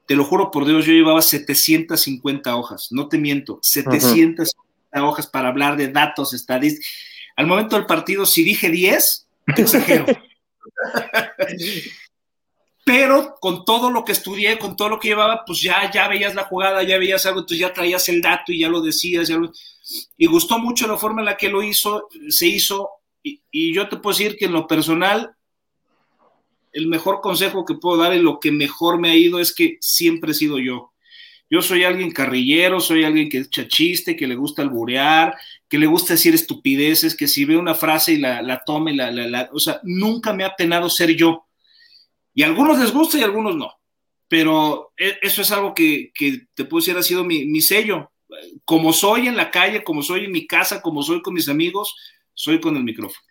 Te 0.05 0.17
lo 0.17 0.25
juro 0.25 0.51
por 0.51 0.65
Dios, 0.65 0.85
yo 0.85 0.91
llevaba 0.91 1.21
750 1.21 2.57
hojas, 2.57 2.89
no 2.91 3.07
te 3.07 3.17
miento, 3.17 3.59
750 3.61 4.43
uh 4.43 4.45
-huh. 4.45 5.07
hojas 5.07 5.27
para 5.27 5.47
hablar 5.47 5.77
de 5.77 5.87
datos, 5.87 6.33
estadísticas 6.33 7.07
al 7.39 7.47
momento 7.47 7.77
del 7.77 7.85
partido, 7.85 8.25
si 8.25 8.43
dije 8.43 8.69
10, 8.69 9.27
exagero. 9.55 10.05
Pero 12.83 13.37
con 13.39 13.63
todo 13.63 13.89
lo 13.89 14.03
que 14.03 14.11
estudié, 14.11 14.59
con 14.59 14.75
todo 14.75 14.89
lo 14.89 14.99
que 14.99 15.07
llevaba, 15.07 15.45
pues 15.47 15.61
ya, 15.61 15.89
ya 15.89 16.09
veías 16.09 16.35
la 16.35 16.43
jugada, 16.43 16.83
ya 16.83 16.97
veías 16.97 17.25
algo, 17.25 17.39
entonces 17.39 17.59
ya 17.59 17.71
traías 17.71 18.09
el 18.09 18.21
dato 18.21 18.51
y 18.51 18.59
ya 18.59 18.67
lo 18.67 18.81
decías. 18.81 19.29
Ya 19.29 19.37
lo... 19.37 19.53
Y 20.17 20.25
gustó 20.25 20.59
mucho 20.59 20.85
la 20.85 20.97
forma 20.97 21.21
en 21.21 21.27
la 21.27 21.37
que 21.37 21.47
lo 21.47 21.63
hizo, 21.63 22.09
se 22.27 22.45
hizo. 22.45 22.89
Y, 23.23 23.41
y 23.49 23.73
yo 23.73 23.87
te 23.87 23.95
puedo 23.95 24.17
decir 24.17 24.35
que 24.35 24.47
en 24.47 24.51
lo 24.51 24.67
personal, 24.67 25.33
el 26.73 26.87
mejor 26.87 27.21
consejo 27.21 27.63
que 27.63 27.75
puedo 27.75 28.01
dar 28.01 28.13
y 28.13 28.21
lo 28.21 28.41
que 28.41 28.51
mejor 28.51 28.99
me 28.99 29.11
ha 29.11 29.15
ido 29.15 29.39
es 29.39 29.55
que 29.55 29.77
siempre 29.79 30.31
he 30.31 30.35
sido 30.35 30.59
yo. 30.59 30.91
Yo 31.49 31.61
soy 31.61 31.85
alguien 31.85 32.11
carrillero, 32.11 32.81
soy 32.81 33.05
alguien 33.05 33.29
que 33.29 33.39
echa 33.39 33.65
chiste, 33.67 34.17
que 34.17 34.27
le 34.27 34.35
gusta 34.35 34.61
alburear, 34.61 35.35
que 35.69 35.77
le 35.77 35.85
gusta 35.85 36.13
decir 36.13 36.33
estupideces, 36.33 37.15
que 37.15 37.27
si 37.27 37.45
ve 37.45 37.55
una 37.55 37.75
frase 37.75 38.13
y 38.13 38.17
la, 38.17 38.41
la 38.41 38.63
tome, 38.65 38.93
la, 38.93 39.11
la, 39.11 39.49
o 39.53 39.59
sea, 39.59 39.79
nunca 39.83 40.33
me 40.33 40.43
ha 40.43 40.55
penado 40.55 40.89
ser 40.89 41.15
yo. 41.15 41.45
Y 42.33 42.41
a 42.41 42.47
algunos 42.47 42.79
les 42.79 42.91
gusta 42.91 43.17
y 43.17 43.21
a 43.21 43.25
algunos 43.25 43.55
no. 43.55 43.71
Pero 44.27 44.91
e, 44.97 45.19
eso 45.21 45.43
es 45.43 45.51
algo 45.51 45.73
que, 45.75 46.11
que 46.13 46.47
te 46.55 46.65
puedo 46.65 46.81
decir 46.81 46.97
ha 46.97 47.03
sido 47.03 47.23
mi, 47.23 47.45
mi 47.45 47.61
sello. 47.61 48.11
Como 48.65 48.93
soy 48.93 49.27
en 49.27 49.37
la 49.37 49.51
calle, 49.51 49.83
como 49.83 50.01
soy 50.01 50.25
en 50.25 50.31
mi 50.31 50.47
casa, 50.47 50.81
como 50.81 51.03
soy 51.03 51.21
con 51.21 51.35
mis 51.35 51.47
amigos, 51.47 51.95
soy 52.33 52.59
con 52.59 52.75
el 52.75 52.83
micrófono. 52.83 53.29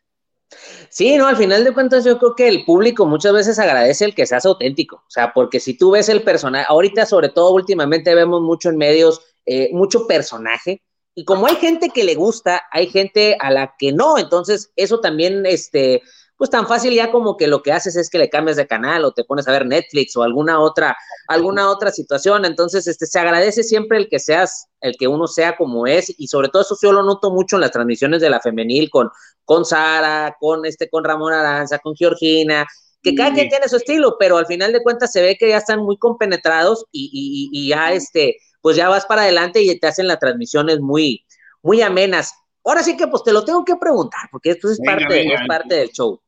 Sí, 0.88 1.16
no, 1.16 1.26
al 1.26 1.36
final 1.36 1.64
de 1.64 1.74
cuentas 1.74 2.04
yo 2.04 2.18
creo 2.18 2.34
que 2.34 2.48
el 2.48 2.64
público 2.64 3.04
muchas 3.04 3.32
veces 3.32 3.58
agradece 3.58 4.04
el 4.04 4.14
que 4.14 4.26
seas 4.26 4.46
auténtico, 4.46 4.96
o 4.96 5.10
sea, 5.10 5.34
porque 5.34 5.60
si 5.60 5.76
tú 5.76 5.90
ves 5.90 6.08
el 6.08 6.22
personaje, 6.22 6.64
ahorita 6.68 7.04
sobre 7.04 7.28
todo 7.28 7.52
últimamente 7.52 8.14
vemos 8.14 8.40
mucho 8.40 8.70
en 8.70 8.78
medios, 8.78 9.20
eh, 9.44 9.68
mucho 9.72 10.06
personaje, 10.06 10.80
y 11.18 11.24
como 11.24 11.48
hay 11.48 11.56
gente 11.56 11.88
que 11.88 12.04
le 12.04 12.14
gusta, 12.14 12.62
hay 12.70 12.86
gente 12.86 13.36
a 13.40 13.50
la 13.50 13.74
que 13.76 13.90
no, 13.90 14.18
entonces 14.18 14.70
eso 14.76 15.00
también, 15.00 15.46
este, 15.46 16.00
pues 16.36 16.48
tan 16.48 16.68
fácil 16.68 16.94
ya 16.94 17.10
como 17.10 17.36
que 17.36 17.48
lo 17.48 17.60
que 17.60 17.72
haces 17.72 17.96
es 17.96 18.08
que 18.08 18.18
le 18.18 18.30
cambias 18.30 18.56
de 18.56 18.68
canal 18.68 19.04
o 19.04 19.10
te 19.10 19.24
pones 19.24 19.48
a 19.48 19.50
ver 19.50 19.66
Netflix 19.66 20.16
o 20.16 20.22
alguna 20.22 20.60
otra, 20.60 20.96
alguna 21.26 21.70
otra 21.70 21.90
situación. 21.90 22.44
Entonces, 22.44 22.86
este, 22.86 23.06
se 23.06 23.18
agradece 23.18 23.64
siempre 23.64 23.98
el 23.98 24.08
que 24.08 24.20
seas, 24.20 24.68
el 24.80 24.94
que 24.96 25.08
uno 25.08 25.26
sea 25.26 25.56
como 25.56 25.88
es, 25.88 26.14
y 26.16 26.28
sobre 26.28 26.50
todo 26.50 26.62
eso 26.62 26.76
yo 26.80 26.92
lo 26.92 27.02
noto 27.02 27.32
mucho 27.32 27.56
en 27.56 27.62
las 27.62 27.72
transmisiones 27.72 28.20
de 28.20 28.30
la 28.30 28.38
femenil 28.38 28.88
con, 28.88 29.10
con 29.44 29.64
Sara, 29.64 30.36
con 30.38 30.66
este, 30.66 30.88
con 30.88 31.02
Ramón 31.02 31.32
Aranza, 31.32 31.80
con 31.80 31.96
Georgina, 31.96 32.64
que 33.02 33.16
cada 33.16 33.34
quien 33.34 33.48
tiene 33.48 33.68
su 33.68 33.74
estilo, 33.74 34.14
pero 34.20 34.36
al 34.36 34.46
final 34.46 34.72
de 34.72 34.84
cuentas 34.84 35.10
se 35.10 35.20
ve 35.20 35.36
que 35.36 35.48
ya 35.48 35.56
están 35.56 35.80
muy 35.80 35.98
compenetrados 35.98 36.84
y, 36.92 37.10
y, 37.12 37.60
y 37.60 37.70
ya 37.70 37.92
este, 37.92 38.36
pues 38.60 38.76
ya 38.76 38.88
vas 38.88 39.06
para 39.06 39.22
adelante 39.22 39.62
y 39.62 39.78
te 39.78 39.86
hacen 39.86 40.06
las 40.06 40.18
transmisiones 40.18 40.80
muy, 40.80 41.24
muy 41.62 41.82
amenas. 41.82 42.34
Ahora 42.64 42.82
sí 42.82 42.96
que 42.96 43.06
pues 43.06 43.22
te 43.22 43.32
lo 43.32 43.44
tengo 43.44 43.64
que 43.64 43.76
preguntar, 43.76 44.28
porque 44.30 44.50
esto 44.50 44.70
es, 44.70 44.78
parte, 44.84 45.32
es 45.32 45.40
parte 45.46 45.74
del 45.74 45.90
show. 45.90 46.20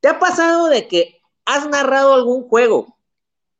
¿Te 0.00 0.08
ha 0.08 0.18
pasado 0.18 0.68
de 0.68 0.86
que 0.86 1.20
has 1.44 1.68
narrado 1.68 2.14
algún 2.14 2.48
juego 2.48 2.98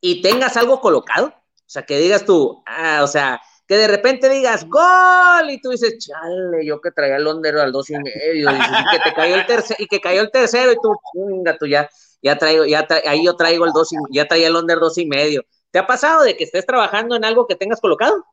y 0.00 0.22
tengas 0.22 0.56
algo 0.56 0.80
colocado? 0.80 1.28
O 1.28 1.70
sea, 1.70 1.82
que 1.82 1.98
digas 1.98 2.24
tú, 2.24 2.62
ah, 2.66 3.00
o 3.02 3.06
sea, 3.06 3.40
que 3.68 3.76
de 3.76 3.86
repente 3.86 4.30
digas 4.30 4.66
gol 4.66 5.50
y 5.50 5.60
tú 5.60 5.70
dices, 5.70 5.98
chale, 5.98 6.64
yo 6.64 6.80
que 6.80 6.90
traía 6.90 7.16
el 7.16 7.26
hondero 7.26 7.60
al 7.60 7.70
dos 7.70 7.90
y 7.90 7.98
medio, 7.98 8.50
y, 8.50 8.90
que 8.90 8.98
te 9.04 9.14
cayó 9.14 9.34
el 9.34 9.46
tercero, 9.46 9.76
y 9.78 9.86
que 9.86 10.00
cayó 10.00 10.22
el 10.22 10.30
tercero, 10.30 10.72
y 10.72 10.76
tú, 10.82 10.94
chinga, 11.12 11.58
tú 11.58 11.66
ya, 11.66 11.88
ya 12.22 12.38
traigo, 12.38 12.64
ya 12.64 12.88
ahí 13.06 13.26
yo 13.26 13.36
traigo 13.36 13.66
el 13.66 13.72
dos 13.72 13.92
y, 13.92 13.96
ya 14.10 14.26
traía 14.26 14.48
el 14.48 14.56
under 14.56 14.78
dos 14.78 14.96
y 14.96 15.06
medio. 15.06 15.44
¿Te 15.70 15.78
ha 15.78 15.86
pasado 15.86 16.22
de 16.22 16.36
que 16.36 16.44
estés 16.44 16.66
trabajando 16.66 17.16
en 17.16 17.24
algo 17.24 17.46
que 17.46 17.56
tengas 17.56 17.80
colocado? 17.80 18.24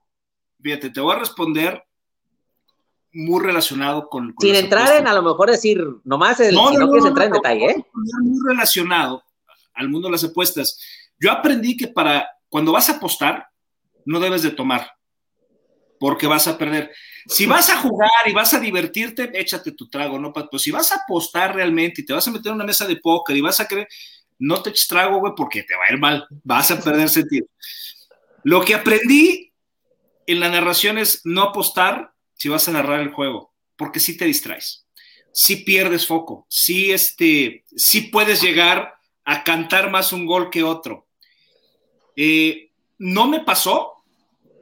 Fíjate, 0.61 0.89
te 0.89 1.01
voy 1.01 1.15
a 1.15 1.19
responder 1.19 1.83
muy 3.11 3.43
relacionado 3.43 4.09
con... 4.09 4.33
con 4.33 4.45
Sin 4.45 4.55
entrar 4.55 4.95
en 4.97 5.07
a 5.07 5.13
lo 5.13 5.21
mejor 5.21 5.49
decir, 5.49 5.81
nomás 6.03 6.39
el, 6.39 6.53
no, 6.53 6.69
si 6.69 6.75
no, 6.75 6.85
no 6.85 6.91
quieres 6.91 7.07
entrar 7.07 7.27
en 7.27 7.33
detalle, 7.33 7.65
¿eh? 7.71 7.85
Muy 7.93 8.39
relacionado 8.47 9.23
al 9.73 9.89
mundo 9.89 10.07
de 10.07 10.13
las 10.13 10.23
apuestas. 10.23 10.79
Yo 11.19 11.31
aprendí 11.31 11.77
que 11.77 11.87
para 11.87 12.29
cuando 12.49 12.71
vas 12.71 12.89
a 12.89 12.93
apostar, 12.93 13.47
no 14.05 14.19
debes 14.19 14.41
de 14.41 14.51
tomar, 14.51 14.91
porque 15.99 16.27
vas 16.27 16.47
a 16.47 16.57
perder. 16.57 16.91
Si 17.27 17.45
vas 17.45 17.69
a 17.69 17.77
jugar 17.77 18.09
y 18.27 18.33
vas 18.33 18.53
a 18.53 18.59
divertirte, 18.59 19.31
échate 19.33 19.71
tu 19.71 19.89
trago, 19.89 20.19
¿no? 20.19 20.31
Pues 20.31 20.61
si 20.61 20.71
vas 20.71 20.91
a 20.91 20.97
apostar 20.97 21.55
realmente 21.55 22.01
y 22.01 22.05
te 22.05 22.13
vas 22.13 22.27
a 22.27 22.31
meter 22.31 22.49
en 22.49 22.55
una 22.55 22.65
mesa 22.65 22.85
de 22.85 22.97
póker 22.97 23.35
y 23.35 23.41
vas 23.41 23.59
a 23.59 23.67
creer, 23.67 23.87
no 24.39 24.61
te 24.61 24.69
eches 24.69 24.89
güey, 24.89 25.33
porque 25.35 25.63
te 25.63 25.75
va 25.75 25.83
a 25.87 25.93
ir 25.93 25.99
mal, 25.99 26.27
vas 26.43 26.71
a 26.71 26.81
perder 26.81 27.09
sentido. 27.09 27.47
Lo 28.43 28.63
que 28.63 28.75
aprendí 28.75 29.51
en 30.27 30.39
la 30.39 30.49
narración 30.49 30.97
es 30.97 31.21
no 31.25 31.43
apostar 31.43 32.13
si 32.33 32.49
vas 32.49 32.67
a 32.67 32.71
narrar 32.71 32.99
el 32.99 33.11
juego, 33.11 33.53
porque 33.75 33.99
si 33.99 34.17
te 34.17 34.25
distraes, 34.25 34.85
si 35.31 35.57
pierdes 35.57 36.05
foco, 36.05 36.45
si 36.49 36.91
este, 36.91 37.63
si 37.75 38.01
puedes 38.01 38.41
llegar 38.41 38.95
a 39.23 39.43
cantar 39.43 39.89
más 39.89 40.13
un 40.13 40.25
gol 40.25 40.49
que 40.49 40.63
otro. 40.63 41.07
Eh, 42.15 42.69
no 42.99 43.27
me 43.27 43.41
pasó, 43.41 44.03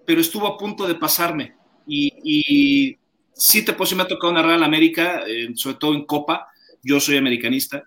pero 0.05 0.21
estuvo 0.21 0.47
a 0.47 0.57
punto 0.57 0.87
de 0.87 0.95
pasarme. 0.95 1.55
Y, 1.85 2.13
y 2.23 2.97
sí 3.33 3.63
te 3.63 3.73
puedo 3.73 3.95
me 3.95 4.03
ha 4.03 4.07
tocado 4.07 4.33
narrar 4.33 4.57
en 4.57 4.63
América, 4.63 5.23
eh, 5.27 5.49
sobre 5.55 5.77
todo 5.77 5.93
en 5.93 6.05
Copa. 6.05 6.47
Yo 6.81 6.99
soy 6.99 7.17
americanista. 7.17 7.83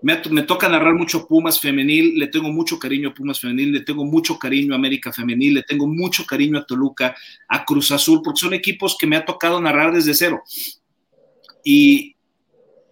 Me, 0.00 0.16
toca 0.42 0.68
narrar 0.68 0.94
mucho 0.94 1.26
Pumas 1.26 1.58
femenil, 1.58 2.18
le 2.18 2.28
tengo 2.28 2.50
mucho 2.50 2.78
cariño 2.78 3.08
a 3.08 3.14
Pumas 3.14 3.40
femenil, 3.40 3.72
le 3.72 3.80
tengo 3.80 4.04
mucho 4.04 4.38
cariño 4.38 4.72
a 4.72 4.76
América 4.76 5.12
femenil, 5.12 5.54
le 5.54 5.62
tengo 5.64 5.88
mucho 5.88 6.24
cariño 6.24 6.58
a 6.58 6.64
Toluca, 6.64 7.16
a 7.48 7.64
Cruz 7.64 7.90
Azul, 7.90 8.20
porque 8.22 8.40
son 8.40 8.54
equipos 8.54 8.96
que 8.98 9.08
me 9.08 9.16
ha 9.16 9.24
tocado 9.24 9.60
narrar 9.60 9.92
desde 9.92 10.14
cero. 10.14 10.42
Y, 11.64 12.14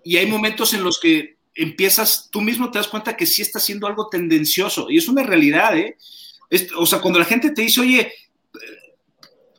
y 0.02 0.16
hay 0.16 0.26
momentos 0.26 0.74
en 0.74 0.82
los 0.82 0.98
que 0.98 1.36
empiezas, 1.54 2.28
tú 2.30 2.40
mismo 2.40 2.70
te 2.70 2.78
das 2.78 2.88
cuenta 2.88 3.16
que 3.16 3.24
sí 3.24 3.40
está 3.40 3.58
haciendo 3.58 3.86
algo 3.86 4.08
tendencioso, 4.08 4.90
y 4.90 4.98
es 4.98 5.08
una 5.08 5.22
realidad, 5.22 5.76
¿eh? 5.78 5.96
o 6.76 6.86
sea, 6.86 7.00
cuando 7.00 7.18
la 7.18 7.24
gente 7.24 7.50
te 7.50 7.62
dice, 7.62 7.80
oye, 7.80 8.12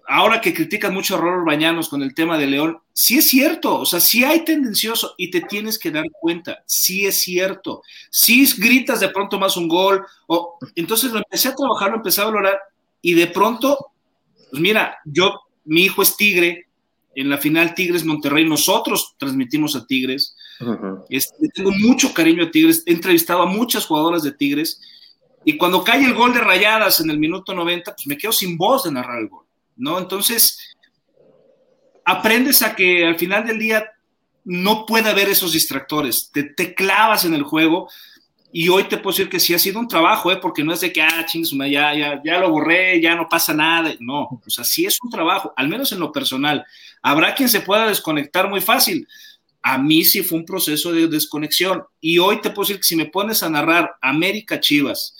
ahora 0.07 0.39
que 0.39 0.53
critican 0.53 0.93
mucho 0.93 1.15
a 1.15 1.19
Rolor 1.19 1.45
Bañanos 1.45 1.89
con 1.89 2.01
el 2.01 2.15
tema 2.15 2.37
de 2.37 2.47
León, 2.47 2.79
sí 2.93 3.17
es 3.17 3.27
cierto, 3.27 3.79
o 3.79 3.85
sea, 3.85 3.99
sí 3.99 4.23
hay 4.23 4.45
tendencioso 4.45 5.15
y 5.17 5.29
te 5.29 5.41
tienes 5.41 5.77
que 5.77 5.91
dar 5.91 6.05
cuenta, 6.11 6.63
sí 6.65 7.05
es 7.05 7.19
cierto, 7.19 7.83
sí 8.09 8.47
gritas 8.57 9.01
de 9.01 9.09
pronto 9.09 9.37
más 9.37 9.57
un 9.57 9.67
gol, 9.67 10.05
o 10.27 10.57
entonces 10.75 11.11
lo 11.11 11.17
empecé 11.19 11.49
a 11.49 11.55
trabajar, 11.55 11.91
lo 11.91 11.97
empecé 11.97 12.21
a 12.21 12.25
valorar 12.25 12.57
y 13.01 13.13
de 13.13 13.27
pronto, 13.27 13.91
pues 14.49 14.61
mira, 14.61 14.97
yo, 15.03 15.41
mi 15.65 15.83
hijo 15.83 16.01
es 16.01 16.15
Tigre, 16.15 16.67
en 17.13 17.29
la 17.29 17.37
final 17.37 17.73
Tigres 17.73 18.05
Monterrey, 18.05 18.47
nosotros 18.47 19.15
transmitimos 19.17 19.75
a 19.75 19.85
Tigres, 19.85 20.35
este, 21.09 21.49
tengo 21.53 21.71
mucho 21.71 22.13
cariño 22.13 22.45
a 22.45 22.51
Tigres, 22.51 22.83
he 22.85 22.93
entrevistado 22.93 23.41
a 23.41 23.47
muchas 23.47 23.85
jugadoras 23.85 24.23
de 24.23 24.31
Tigres 24.31 24.79
y 25.43 25.57
cuando 25.57 25.83
cae 25.83 26.05
el 26.05 26.13
gol 26.13 26.33
de 26.33 26.39
Rayadas 26.39 27.01
en 27.01 27.09
el 27.09 27.19
minuto 27.19 27.53
90, 27.53 27.93
pues 27.93 28.07
me 28.07 28.17
quedo 28.17 28.31
sin 28.31 28.57
voz 28.57 28.83
de 28.83 28.91
narrar 28.91 29.19
el 29.19 29.27
gol 29.27 29.46
¿no? 29.77 29.99
Entonces, 29.99 30.75
aprendes 32.05 32.61
a 32.61 32.75
que 32.75 33.05
al 33.05 33.17
final 33.17 33.45
del 33.45 33.59
día 33.59 33.85
no 34.43 34.85
puede 34.85 35.09
haber 35.09 35.29
esos 35.29 35.53
distractores, 35.53 36.31
te, 36.31 36.43
te 36.43 36.73
clavas 36.73 37.25
en 37.25 37.33
el 37.33 37.43
juego 37.43 37.89
y 38.51 38.69
hoy 38.69 38.85
te 38.85 38.97
puedo 38.97 39.15
decir 39.15 39.29
que 39.29 39.39
sí 39.39 39.53
ha 39.53 39.59
sido 39.59 39.79
un 39.79 39.87
trabajo, 39.87 40.31
¿eh? 40.31 40.37
porque 40.37 40.63
no 40.63 40.73
es 40.73 40.79
de 40.79 40.93
que, 40.93 41.01
ah, 41.01 41.25
ya, 41.69 41.93
ya, 41.93 42.21
ya 42.23 42.39
lo 42.39 42.49
borré, 42.49 43.01
ya 43.01 43.13
no 43.13 43.27
pasa 43.27 43.53
nada, 43.53 43.93
no, 43.99 44.41
o 44.45 44.49
sea, 44.49 44.63
sí 44.63 44.85
es 44.85 44.97
un 45.03 45.09
trabajo, 45.09 45.53
al 45.55 45.67
menos 45.67 45.91
en 45.91 45.99
lo 45.99 46.11
personal. 46.11 46.65
Habrá 47.01 47.35
quien 47.35 47.49
se 47.49 47.61
pueda 47.61 47.87
desconectar 47.87 48.49
muy 48.49 48.61
fácil. 48.61 49.07
A 49.61 49.77
mí 49.77 50.05
sí 50.05 50.23
fue 50.23 50.37
un 50.37 50.45
proceso 50.45 50.93
de 50.93 51.07
desconexión 51.07 51.83
y 51.99 52.19
hoy 52.19 52.39
te 52.39 52.49
puedo 52.51 52.67
decir 52.67 52.77
que 52.77 52.87
si 52.87 52.95
me 52.95 53.07
pones 53.07 53.43
a 53.43 53.49
narrar 53.49 53.95
América 54.01 54.61
Chivas, 54.61 55.17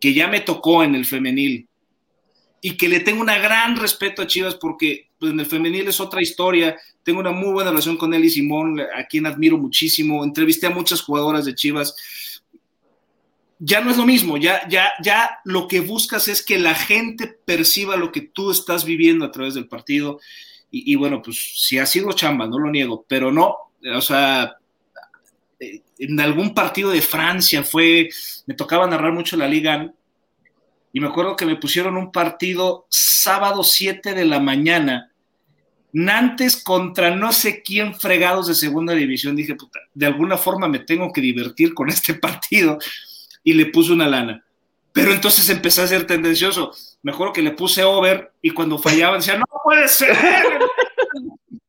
que 0.00 0.12
ya 0.12 0.26
me 0.26 0.40
tocó 0.40 0.82
en 0.82 0.96
el 0.96 1.04
femenil, 1.04 1.68
y 2.60 2.76
que 2.76 2.88
le 2.88 3.00
tengo 3.00 3.20
una 3.20 3.38
gran 3.38 3.76
respeto 3.76 4.22
a 4.22 4.26
Chivas 4.26 4.56
porque 4.56 5.10
pues, 5.18 5.32
en 5.32 5.40
el 5.40 5.46
femenil 5.46 5.88
es 5.88 6.00
otra 6.00 6.22
historia. 6.22 6.76
Tengo 7.02 7.20
una 7.20 7.30
muy 7.30 7.52
buena 7.52 7.70
relación 7.70 7.96
con 7.96 8.12
y 8.12 8.28
Simón, 8.28 8.80
a 8.80 9.04
quien 9.06 9.26
admiro 9.26 9.58
muchísimo. 9.58 10.24
Entrevisté 10.24 10.66
a 10.66 10.70
muchas 10.70 11.00
jugadoras 11.00 11.44
de 11.44 11.54
Chivas. 11.54 11.94
Ya 13.58 13.80
no 13.80 13.90
es 13.90 13.96
lo 13.96 14.04
mismo, 14.04 14.36
ya, 14.36 14.68
ya, 14.68 14.92
ya 15.02 15.38
lo 15.44 15.66
que 15.66 15.80
buscas 15.80 16.28
es 16.28 16.44
que 16.44 16.58
la 16.58 16.74
gente 16.74 17.26
perciba 17.26 17.96
lo 17.96 18.12
que 18.12 18.20
tú 18.20 18.50
estás 18.50 18.84
viviendo 18.84 19.24
a 19.24 19.30
través 19.30 19.54
del 19.54 19.66
partido. 19.66 20.20
Y, 20.70 20.92
y 20.92 20.94
bueno, 20.96 21.22
pues 21.22 21.52
si 21.56 21.78
ha 21.78 21.86
sido 21.86 22.12
chamba, 22.12 22.46
no 22.46 22.58
lo 22.58 22.70
niego, 22.70 23.06
pero 23.08 23.32
no, 23.32 23.56
o 23.94 24.00
sea, 24.00 24.56
en 25.60 26.20
algún 26.20 26.54
partido 26.54 26.90
de 26.90 27.00
Francia 27.00 27.62
fue, 27.62 28.08
me 28.46 28.54
tocaba 28.54 28.86
narrar 28.86 29.12
mucho 29.12 29.36
la 29.36 29.48
liga 29.48 29.92
y 30.96 31.00
me 31.00 31.08
acuerdo 31.08 31.36
que 31.36 31.44
me 31.44 31.56
pusieron 31.56 31.98
un 31.98 32.10
partido 32.10 32.86
sábado 32.88 33.62
7 33.62 34.14
de 34.14 34.24
la 34.24 34.40
mañana, 34.40 35.12
Nantes 35.92 36.56
contra 36.56 37.14
no 37.14 37.32
sé 37.32 37.62
quién 37.62 37.94
fregados 37.94 38.46
de 38.46 38.54
segunda 38.54 38.94
división. 38.94 39.36
Dije, 39.36 39.56
puta, 39.56 39.78
de 39.92 40.06
alguna 40.06 40.38
forma 40.38 40.68
me 40.68 40.78
tengo 40.78 41.12
que 41.12 41.20
divertir 41.20 41.74
con 41.74 41.90
este 41.90 42.14
partido 42.18 42.78
y 43.44 43.52
le 43.52 43.66
puse 43.66 43.92
una 43.92 44.08
lana. 44.08 44.42
Pero 44.90 45.12
entonces 45.12 45.46
empecé 45.50 45.82
a 45.82 45.86
ser 45.86 46.06
tendencioso. 46.06 46.72
Me 47.02 47.12
acuerdo 47.12 47.34
que 47.34 47.42
le 47.42 47.50
puse 47.50 47.84
over 47.84 48.32
y 48.40 48.52
cuando 48.52 48.78
fallaban 48.78 49.20
decía, 49.20 49.36
no 49.36 49.44
puede 49.62 49.88
ser. 49.88 50.16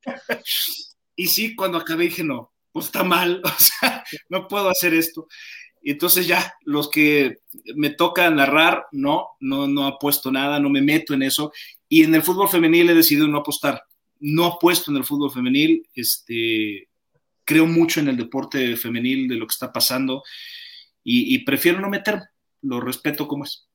y 1.17 1.27
sí, 1.27 1.53
cuando 1.53 1.79
acabé 1.79 2.05
dije, 2.05 2.23
no, 2.23 2.53
pues 2.71 2.85
está 2.85 3.03
mal, 3.03 3.41
o 3.43 3.59
sea, 3.59 4.05
no 4.29 4.47
puedo 4.47 4.69
hacer 4.69 4.93
esto. 4.93 5.27
Y 5.87 5.91
entonces 5.91 6.27
ya, 6.27 6.53
los 6.65 6.89
que 6.89 7.37
me 7.75 7.89
toca 7.89 8.29
narrar, 8.29 8.87
no, 8.91 9.37
no, 9.39 9.67
no 9.67 9.87
apuesto 9.87 10.33
nada, 10.33 10.59
no 10.59 10.69
me 10.69 10.81
meto 10.81 11.13
en 11.13 11.23
eso. 11.23 11.53
Y 11.87 12.03
en 12.03 12.13
el 12.13 12.23
fútbol 12.23 12.49
femenil 12.49 12.89
he 12.89 12.93
decidido 12.93 13.25
no 13.25 13.37
apostar. 13.37 13.81
No 14.19 14.47
apuesto 14.47 14.91
en 14.91 14.97
el 14.97 15.05
fútbol 15.05 15.31
femenil, 15.31 15.87
este, 15.95 16.89
creo 17.45 17.65
mucho 17.65 18.01
en 18.01 18.09
el 18.09 18.17
deporte 18.17 18.75
femenil, 18.75 19.29
de 19.29 19.35
lo 19.35 19.47
que 19.47 19.53
está 19.53 19.71
pasando, 19.71 20.23
y, 21.05 21.37
prefiero 21.45 21.79
no 21.79 21.87
meter, 21.87 22.19
lo 22.63 22.81
respeto 22.81 23.25
como 23.25 23.45
es. 23.45 23.69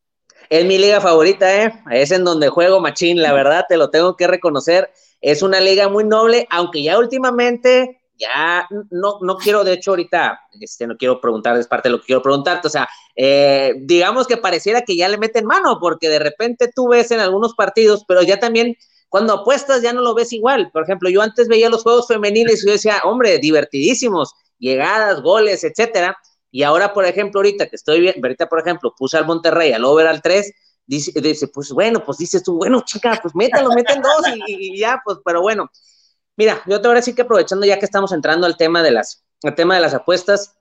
Es 0.51 0.67
mi 0.67 0.77
liga 0.77 1.01
favorita, 1.01 1.65
¿eh? 1.65 1.73
Es 1.93 2.11
en 2.11 2.25
donde 2.25 2.51
juego 2.51 2.79
machín, 2.79 3.23
la 3.23 3.33
verdad, 3.33 3.65
te 3.67 3.79
lo 3.79 3.89
tengo 3.89 4.19
que 4.19 4.27
reconocer. 4.27 4.91
Es 5.23 5.43
una 5.43 5.63
liga 5.63 5.89
muy 5.89 6.05
noble, 6.05 6.47
aunque 6.51 6.83
ya 6.83 6.99
últimamente, 6.99 8.02
ya 8.23 8.67
no, 8.91 9.19
no 9.21 9.37
quiero, 9.37 9.65
de 9.65 9.75
hecho, 9.75 9.91
ahorita, 9.91 10.41
este, 10.61 10.87
no 10.87 10.97
quiero 10.97 11.21
preguntar, 11.21 11.57
es 11.57 11.67
parte 11.67 11.89
de 11.89 11.93
lo 11.93 12.01
que 12.01 12.07
quiero 12.07 12.23
preguntarte, 12.23 12.69
o 12.69 12.71
sea, 12.71 12.89
eh, 13.17 13.75
digamos 13.81 14.27
que 14.27 14.37
pareciera 14.37 14.83
que 14.83 14.97
ya 14.97 15.09
le 15.09 15.19
meten 15.19 15.45
mano, 15.45 15.79
porque 15.81 16.09
de 16.09 16.19
repente 16.19 16.71
tú 16.75 16.89
ves 16.89 17.11
en 17.11 17.21
algunos 17.21 17.55
partidos, 17.55 18.05
pero 18.07 18.23
ya 18.23 18.39
también 18.39 18.77
cuando 19.13 19.35
apuestas 19.35 19.83
ya 19.83 19.93
no 19.93 20.01
lo 20.01 20.15
ves 20.15 20.33
igual. 20.33 20.71
Por 20.73 20.85
ejemplo, 20.85 21.11
yo 21.11 21.21
antes 21.21 21.47
veía 21.47 21.69
los 21.69 21.83
juegos 21.83 22.07
femeniles 22.09 22.63
y 22.63 22.67
yo 22.67 22.73
decía, 22.73 23.03
hombre, 23.05 23.39
divertidísimos, 23.39 24.33
llegadas, 24.59 25.21
goles, 25.21 25.65
etcétera. 25.65 26.17
Y 26.51 26.63
ahora, 26.63 26.95
por 26.95 27.05
ejemplo, 27.05 27.41
ahorita 27.41 27.69
que 27.69 27.77
estoy 27.77 28.01
bien, 28.01 28.15
ahorita, 28.23 28.49
por 28.49 28.61
ejemplo, 28.61 28.95
puse 28.97 29.19
al 29.19 29.27
Monterrey 29.27 29.73
al 29.73 29.85
over 29.85 30.07
al 30.07 30.23
3, 30.23 30.53
dice, 30.87 31.21
dice, 31.21 31.49
pues 31.49 31.73
bueno, 31.73 32.03
pues 32.05 32.17
dices 32.17 32.43
tú, 32.43 32.57
bueno, 32.57 32.83
chica, 32.87 33.19
pues 33.21 33.35
mételo, 33.35 33.71
meten 33.73 34.01
dos 34.01 34.23
y, 34.47 34.79
ya, 34.79 35.03
pues, 35.05 35.19
pero 35.23 35.43
bueno. 35.43 35.71
Mira, 36.37 36.63
yo 36.67 36.81
te 36.81 36.89
voy 36.89 36.97
a 36.97 37.01
decir 37.01 37.15
que 37.15 37.23
aprovechando 37.23 37.67
ya 37.67 37.79
que 37.79 37.85
estamos 37.85 38.13
entrando 38.13 38.47
al 38.47 38.57
tema 38.57 38.83
de 38.83 38.91
las, 38.91 39.25
tema 39.57 39.75
de 39.75 39.81
las 39.81 39.95
apuestas, 39.95 40.57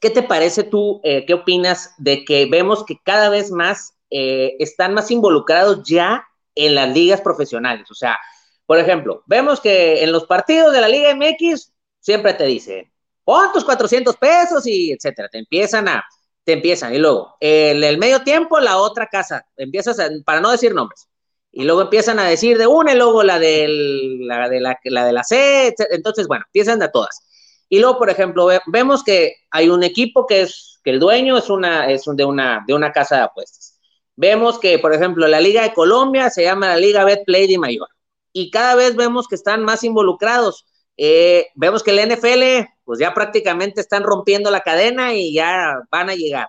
¿qué 0.00 0.10
te 0.10 0.22
parece 0.22 0.62
tú, 0.62 1.00
eh, 1.04 1.24
qué 1.26 1.34
opinas 1.34 1.94
de 1.98 2.24
que 2.24 2.46
vemos 2.46 2.84
que 2.84 2.98
cada 3.04 3.28
vez 3.28 3.50
más 3.50 3.94
eh, 4.14 4.56
están 4.58 4.92
más 4.92 5.10
involucrados 5.10 5.82
ya 5.88 6.26
en 6.54 6.74
las 6.74 6.92
ligas 6.94 7.22
profesionales. 7.22 7.90
O 7.90 7.94
sea, 7.94 8.18
por 8.66 8.78
ejemplo, 8.78 9.22
vemos 9.26 9.58
que 9.60 10.04
en 10.04 10.12
los 10.12 10.26
partidos 10.26 10.72
de 10.74 10.82
la 10.82 10.88
Liga 10.88 11.14
MX 11.14 11.72
siempre 11.98 12.34
te 12.34 12.44
dicen, 12.44 12.92
pon 13.24 13.52
tus 13.54 13.64
400 13.64 14.14
pesos 14.18 14.66
y 14.66 14.92
etcétera. 14.92 15.28
Te 15.30 15.38
empiezan 15.38 15.88
a, 15.88 16.04
te 16.44 16.52
empiezan. 16.52 16.94
Y 16.94 16.98
luego, 16.98 17.36
el, 17.40 17.82
el 17.82 17.96
medio 17.96 18.22
tiempo, 18.22 18.60
la 18.60 18.76
otra 18.76 19.06
casa. 19.06 19.46
Empiezas, 19.56 19.96
para 20.26 20.42
no 20.42 20.50
decir 20.50 20.74
nombres. 20.74 21.08
Y 21.52 21.64
luego 21.64 21.82
empiezan 21.82 22.18
a 22.18 22.28
decir 22.28 22.56
de 22.58 22.66
una 22.66 22.92
y 22.92 22.96
luego 22.96 23.22
la, 23.22 23.38
del, 23.38 24.26
la, 24.26 24.48
de, 24.48 24.60
la, 24.60 24.78
la 24.84 25.04
de 25.04 25.12
la 25.12 25.22
C. 25.22 25.74
Entonces, 25.90 26.26
bueno, 26.26 26.44
empiezan 26.46 26.78
de 26.78 26.88
todas. 26.88 27.20
Y 27.68 27.78
luego, 27.78 27.98
por 27.98 28.10
ejemplo, 28.10 28.48
vemos 28.66 29.04
que 29.04 29.34
hay 29.50 29.68
un 29.68 29.82
equipo 29.82 30.26
que 30.26 30.42
es, 30.42 30.80
que 30.82 30.90
el 30.90 31.00
dueño 31.00 31.36
es 31.38 31.50
una, 31.50 31.90
es 31.90 32.04
de 32.06 32.24
una, 32.24 32.64
de 32.66 32.74
una 32.74 32.92
casa 32.92 33.16
de 33.16 33.22
apuestas 33.22 33.78
Vemos 34.16 34.58
que, 34.58 34.78
por 34.78 34.92
ejemplo, 34.94 35.26
la 35.26 35.40
Liga 35.40 35.62
de 35.62 35.72
Colombia 35.72 36.30
se 36.30 36.42
llama 36.44 36.68
la 36.68 36.76
Liga 36.76 37.04
Betplay 37.04 37.46
de 37.46 37.58
Mayor 37.58 37.88
y 38.32 38.50
cada 38.50 38.74
vez 38.74 38.96
vemos 38.96 39.28
que 39.28 39.34
están 39.34 39.64
más 39.64 39.84
involucrados. 39.84 40.66
Eh, 40.96 41.48
vemos 41.54 41.82
que 41.82 41.90
el 41.90 42.10
NFL, 42.10 42.68
pues 42.84 42.98
ya 42.98 43.14
prácticamente 43.14 43.80
están 43.80 44.02
rompiendo 44.02 44.50
la 44.50 44.60
cadena 44.60 45.14
y 45.14 45.32
ya 45.32 45.80
van 45.90 46.10
a 46.10 46.14
llegar. 46.14 46.48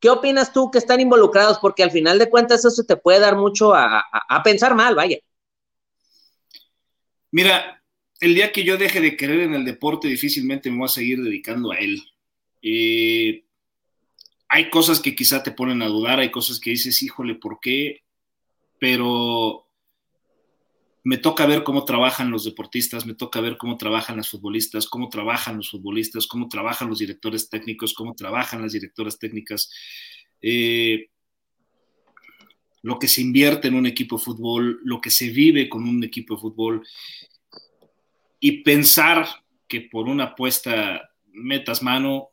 ¿Qué 0.00 0.10
opinas 0.10 0.52
tú 0.52 0.70
que 0.70 0.78
están 0.78 1.00
involucrados? 1.00 1.58
Porque 1.58 1.82
al 1.82 1.90
final 1.90 2.18
de 2.18 2.28
cuentas 2.28 2.64
eso 2.64 2.84
te 2.84 2.96
puede 2.96 3.20
dar 3.20 3.36
mucho 3.36 3.74
a, 3.74 4.04
pensar 4.44 4.74
mal, 4.74 4.94
vaya. 4.94 5.18
Mira, 7.30 7.82
el 8.20 8.34
día 8.34 8.52
que 8.52 8.64
yo 8.64 8.76
deje 8.76 9.00
de 9.00 9.16
querer 9.16 9.40
en 9.40 9.54
el 9.54 9.64
deporte, 9.64 10.08
difícilmente 10.08 10.70
me 10.70 10.78
voy 10.78 10.86
a 10.86 10.88
seguir 10.88 11.22
dedicando 11.22 11.72
a 11.72 11.78
él. 11.78 12.02
Eh, 12.62 13.44
hay 14.48 14.70
cosas 14.70 15.00
que 15.00 15.14
quizá 15.14 15.42
te 15.42 15.50
ponen 15.50 15.82
a 15.82 15.86
dudar, 15.86 16.20
hay 16.20 16.30
cosas 16.30 16.60
que 16.60 16.70
dices, 16.70 17.02
híjole, 17.02 17.34
¿por 17.34 17.58
qué? 17.60 18.02
Pero 18.78 19.65
me 21.06 21.18
toca 21.18 21.46
ver 21.46 21.62
cómo 21.62 21.84
trabajan 21.84 22.32
los 22.32 22.42
deportistas, 22.42 23.06
me 23.06 23.14
toca 23.14 23.40
ver 23.40 23.56
cómo 23.56 23.76
trabajan 23.76 24.16
las 24.16 24.28
futbolistas, 24.28 24.88
cómo 24.88 25.08
trabajan 25.08 25.56
los 25.56 25.70
futbolistas, 25.70 26.26
cómo 26.26 26.48
trabajan 26.48 26.88
los 26.88 26.98
directores 26.98 27.48
técnicos, 27.48 27.94
cómo 27.94 28.16
trabajan 28.16 28.60
las 28.60 28.72
directoras 28.72 29.16
técnicas, 29.16 29.70
eh, 30.42 31.10
lo 32.82 32.98
que 32.98 33.06
se 33.06 33.20
invierte 33.20 33.68
en 33.68 33.76
un 33.76 33.86
equipo 33.86 34.16
de 34.16 34.24
fútbol, 34.24 34.80
lo 34.82 35.00
que 35.00 35.10
se 35.10 35.30
vive 35.30 35.68
con 35.68 35.84
un 35.88 36.02
equipo 36.02 36.34
de 36.34 36.40
fútbol. 36.40 36.84
Y 38.40 38.64
pensar 38.64 39.28
que 39.68 39.82
por 39.82 40.08
una 40.08 40.24
apuesta 40.24 41.08
metas 41.26 41.84
mano, 41.84 42.30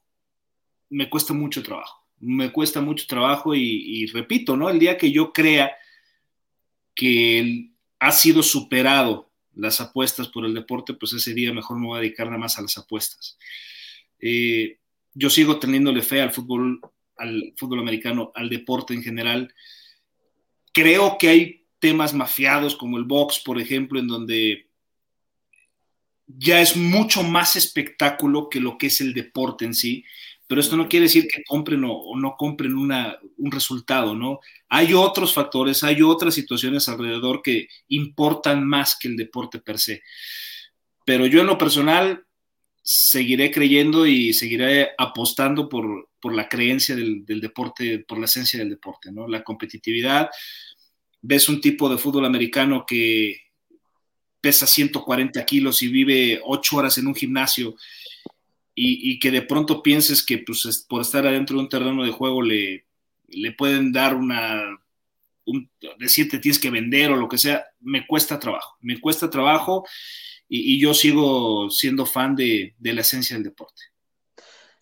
me 0.90 1.12
cuesta 1.12 1.36
mucho 1.36 1.62
trabajo. 1.62 2.08
Me 2.22 2.52
cuesta 2.52 2.82
mucho 2.82 3.06
trabajo 3.06 3.54
y, 3.54 4.08
repito, 4.08 4.58
¿no? 4.58 4.68
El 4.72 4.80
día 4.80 4.98
que 4.98 5.12
yo 5.12 5.32
crea 5.32 5.72
que 6.96 7.73
ha 8.04 8.12
sido 8.12 8.44
superado 8.44 9.32
las 9.56 9.80
apuestas 9.80 10.28
por 10.28 10.46
el 10.46 10.54
deporte, 10.54 10.94
pues 10.94 11.14
ese 11.14 11.34
día 11.34 11.54
mejor 11.54 11.80
me 11.80 11.88
voy 11.88 11.98
a 11.98 12.02
dedicar 12.02 12.28
nada 12.28 12.38
más 12.38 12.60
a 12.60 12.62
las 12.62 12.78
apuestas. 12.78 13.38
Eh, 14.20 14.78
yo 15.14 15.30
sigo 15.30 15.58
teniéndole 15.58 16.02
fe 16.02 16.22
al 16.22 16.34
fútbol, 16.34 16.82
al 17.16 17.54
fútbol 17.56 17.80
americano, 17.80 18.34
al 18.36 18.50
deporte 18.50 18.94
en 18.94 19.04
general. 19.04 19.54
Creo 20.74 21.18
que 21.18 21.30
hay 21.30 21.66
temas 21.80 22.14
mafiados 22.14 22.76
como 22.76 22.98
el 22.98 23.06
box, 23.06 23.40
por 23.40 23.58
ejemplo, 23.58 24.00
en 24.00 24.08
donde 24.08 24.68
ya 26.28 26.60
es 26.60 26.76
mucho 26.76 27.24
más 27.24 27.56
espectáculo 27.56 28.50
que 28.50 28.60
lo 28.60 28.78
que 28.78 28.88
es 28.88 29.00
el 29.00 29.14
deporte 29.14 29.64
en 29.64 29.74
sí 29.74 30.04
pero 30.48 30.62
esto 30.62 30.76
no 30.76 30.90
quiere 30.90 31.06
decir 31.06 31.28
que 31.28 31.44
compren 31.44 31.84
o, 31.86 32.16
no 32.16 32.36
compren 32.38 32.76
una, 32.76 33.18
un 33.38 33.52
resultado, 33.52 34.16
¿no? 34.16 34.40
Hay 34.70 34.94
otros 34.94 35.34
factores, 35.34 35.84
hay 35.84 36.02
otras 36.02 36.34
situaciones 36.36 36.90
alrededor 36.90 37.42
que 37.42 37.68
importan 37.90 38.68
más 38.68 38.98
que 39.00 39.08
el 39.08 39.16
deporte 39.16 39.60
per 39.60 39.80
se. 39.80 40.02
Pero 41.06 41.26
yo 41.26 41.42
en 41.42 41.48
lo 41.48 41.58
personal 41.58 42.26
seguiré 42.82 43.52
creyendo 43.52 44.06
y 44.06 44.34
seguiré 44.34 44.92
apostando 44.98 45.70
por, 45.70 46.10
por 46.20 46.36
la 46.36 46.50
creencia 46.50 46.96
del, 46.96 47.26
del, 47.26 47.40
deporte, 47.40 48.00
por 48.00 48.20
la 48.20 48.26
esencia 48.26 48.60
del 48.60 48.70
deporte, 48.70 49.12
¿no? 49.12 49.28
La 49.28 49.44
competitividad. 49.44 50.30
Ves 51.22 51.48
un 51.48 51.62
tipo 51.62 51.88
de 51.88 51.98
fútbol 51.98 52.26
americano 52.26 52.86
que 52.86 53.44
pesa 54.42 54.68
140 54.68 55.46
kilos 55.46 55.82
y 55.82 55.88
vive 55.88 56.42
8 56.44 56.76
horas 56.76 56.98
en 56.98 57.08
un 57.08 57.16
gimnasio 57.16 57.76
y, 58.76 59.20
que 59.20 59.32
de 59.32 59.44
pronto 59.44 59.84
pienses 59.84 60.26
que 60.26 60.40
pues, 60.40 60.86
por 60.90 61.02
estar 61.02 61.28
adentro 61.28 61.58
de 61.58 61.64
un 61.64 61.70
terreno 61.70 62.04
de 62.04 62.12
juego 62.12 62.42
le, 62.42 62.86
le 63.28 63.52
pueden 63.52 63.92
dar 63.92 64.16
una, 64.16 64.64
un, 65.46 65.70
decirte 66.00 66.40
tienes 66.40 66.60
que 66.60 66.70
vender 66.70 67.12
o 67.12 67.18
lo 67.18 67.28
que 67.28 67.38
sea, 67.38 67.66
me 67.82 68.06
cuesta 68.08 68.40
trabajo, 68.40 68.78
me 68.82 69.00
cuesta 69.00 69.30
trabajo 69.30 69.86
y, 70.48 70.80
yo 70.80 70.94
sigo 70.94 71.70
siendo 71.70 72.06
fan 72.06 72.36
de, 72.36 72.76
la 72.80 73.02
esencia 73.02 73.36
del 73.36 73.46
deporte. 73.46 73.82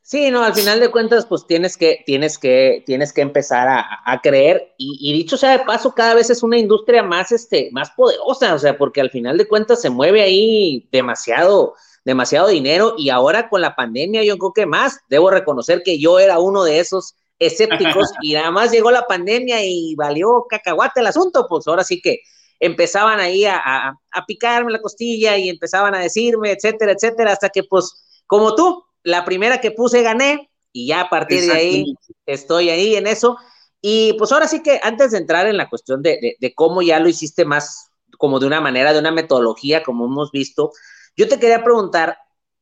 Sí, 0.01 0.29
no, 0.29 0.43
al 0.43 0.53
final 0.53 0.81
de 0.81 0.91
cuentas, 0.91 1.25
pues 1.25 1.47
tienes 1.47 1.77
que, 1.77 2.03
tienes 2.05 2.37
que, 2.37 2.83
tienes 2.85 3.13
que 3.13 3.21
empezar 3.21 3.69
a, 3.69 4.01
a 4.03 4.19
creer, 4.19 4.73
y, 4.77 4.97
y, 4.99 5.13
dicho 5.13 5.37
sea 5.37 5.57
de 5.57 5.63
paso, 5.63 5.95
cada 5.95 6.15
vez 6.15 6.29
es 6.29 6.43
una 6.43 6.57
industria 6.57 7.01
más, 7.03 7.31
este, 7.31 7.69
más 7.71 7.91
poderosa, 7.91 8.53
o 8.53 8.59
sea, 8.59 8.77
porque 8.77 8.99
al 8.99 9.11
final 9.11 9.37
de 9.37 9.47
cuentas 9.47 9.81
se 9.81 9.89
mueve 9.89 10.21
ahí 10.21 10.89
demasiado, 10.91 11.75
demasiado 12.03 12.47
dinero 12.47 12.95
y 12.97 13.09
ahora 13.09 13.49
con 13.49 13.61
la 13.61 13.75
pandemia 13.75 14.23
yo 14.23 14.37
creo 14.37 14.53
que 14.53 14.65
más, 14.65 14.99
debo 15.09 15.29
reconocer 15.29 15.83
que 15.83 15.99
yo 15.99 16.19
era 16.19 16.39
uno 16.39 16.63
de 16.63 16.79
esos 16.79 17.15
escépticos 17.39 18.09
y 18.21 18.33
nada 18.33 18.51
más 18.51 18.71
llegó 18.71 18.91
la 18.91 19.05
pandemia 19.05 19.63
y 19.63 19.95
valió 19.95 20.45
cacahuate 20.49 21.01
el 21.01 21.07
asunto, 21.07 21.47
pues 21.49 21.67
ahora 21.67 21.83
sí 21.83 22.01
que 22.01 22.19
empezaban 22.59 23.19
ahí 23.19 23.45
a, 23.45 23.57
a, 23.57 24.25
picarme 24.27 24.71
la 24.71 24.81
costilla 24.81 25.35
y 25.35 25.49
empezaban 25.49 25.95
a 25.95 25.99
decirme, 25.99 26.51
etcétera, 26.51 26.91
etcétera, 26.91 27.31
hasta 27.31 27.49
que 27.49 27.63
pues 27.63 28.23
como 28.27 28.55
tú, 28.55 28.83
la 29.03 29.25
primera 29.25 29.59
que 29.59 29.71
puse 29.71 30.03
gané 30.03 30.51
y 30.71 30.87
ya 30.87 31.01
a 31.01 31.09
partir 31.09 31.41
de 31.41 31.51
ahí 31.51 31.95
estoy 32.27 32.69
ahí 32.69 32.95
en 32.95 33.07
eso. 33.07 33.37
Y 33.81 34.13
pues 34.13 34.31
ahora 34.31 34.47
sí 34.47 34.61
que 34.61 34.79
antes 34.83 35.11
de 35.11 35.17
entrar 35.17 35.47
en 35.47 35.57
la 35.57 35.69
cuestión 35.69 36.03
de, 36.03 36.37
de 36.39 36.53
cómo 36.53 36.83
ya 36.83 36.99
lo 36.99 37.09
hiciste 37.09 37.45
más 37.45 37.89
como 38.19 38.39
de 38.39 38.45
una 38.45 38.61
manera, 38.61 38.93
de 38.93 38.99
una 38.99 39.11
metodología, 39.11 39.81
como 39.81 40.05
hemos 40.05 40.31
visto, 40.31 40.71
yo 41.15 41.27
te 41.27 41.39
quería 41.39 41.63
preguntar, 41.63 42.17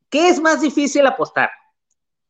¿qué 0.09 0.29
es 0.29 0.39
más 0.39 0.61
difícil 0.61 1.05
apostar? 1.05 1.49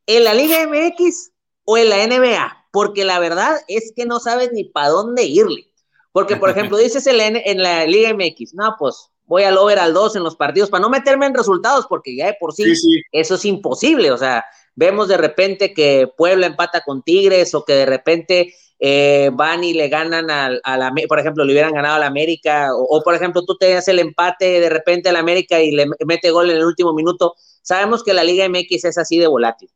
¿En 0.06 0.24
la 0.24 0.34
Liga 0.34 0.68
MX 0.68 1.32
o 1.66 1.78
en 1.78 1.90
la 1.90 2.06
NBA? 2.06 2.68
Porque 2.72 3.06
la 3.06 3.20
verdad 3.20 3.58
es 3.68 3.94
que 3.96 4.06
no 4.06 4.20
sabes 4.20 4.52
ni 4.52 4.64
para 4.64 4.90
dónde 4.90 5.24
irle. 5.24 5.72
Porque, 6.12 6.36
por 6.36 6.50
ejemplo, 6.50 6.78
dices 6.78 7.06
en 7.08 7.18
la, 7.18 7.28
en 7.28 7.62
la 7.62 7.86
Liga 7.86 8.14
MX, 8.14 8.54
no, 8.54 8.76
pues 8.78 9.10
voy 9.26 9.44
al 9.44 9.58
over 9.58 9.78
al 9.78 9.94
2 9.94 10.16
en 10.16 10.24
los 10.24 10.36
partidos 10.36 10.70
para 10.70 10.82
no 10.82 10.90
meterme 10.90 11.28
en 11.28 11.36
resultados, 11.36 11.86
porque 11.88 12.16
ya 12.16 12.26
de 12.26 12.38
por 12.40 12.54
sí, 12.54 12.74
eso 13.12 13.36
es 13.36 13.46
imposible. 13.46 14.12
O 14.12 14.18
sea, 14.18 14.44
vemos 14.76 15.08
de 15.08 15.18
repente 15.18 15.74
que 15.74 16.12
Puebla 16.18 16.48
empata 16.48 16.82
con 16.84 17.04
Tigres 17.04 17.54
o 17.54 17.64
que 17.64 17.74
de 17.74 17.86
repente 17.86 18.56
eh, 18.80 19.30
van 19.34 19.64
y 19.64 19.74
le 19.74 19.90
ganan 19.90 20.32
al, 20.32 20.62
la, 20.66 20.94
por 21.08 21.20
ejemplo, 21.20 21.44
le 21.44 21.52
hubieran 21.52 21.74
ganado 21.74 21.96
al 21.96 22.04
América, 22.04 22.70
o, 22.74 23.02
por 23.04 23.14
ejemplo, 23.14 23.44
tú 23.44 23.58
te 23.58 23.74
das 23.74 23.88
el 23.90 24.00
empate 24.00 24.62
de 24.62 24.70
repente 24.70 25.10
al 25.10 25.18
América 25.18 25.62
y 25.62 25.72
le 25.72 25.86
mete 26.06 26.32
gol 26.32 26.50
en 26.50 26.58
el 26.58 26.66
último 26.66 26.94
minuto. 26.94 27.36
Sabemos 27.62 28.04
que 28.04 28.14
la 28.14 28.24
Liga 28.24 28.48
MX 28.48 28.86
es 28.86 28.98
así 28.98 29.20
de 29.20 29.28
volátil. 29.28 29.70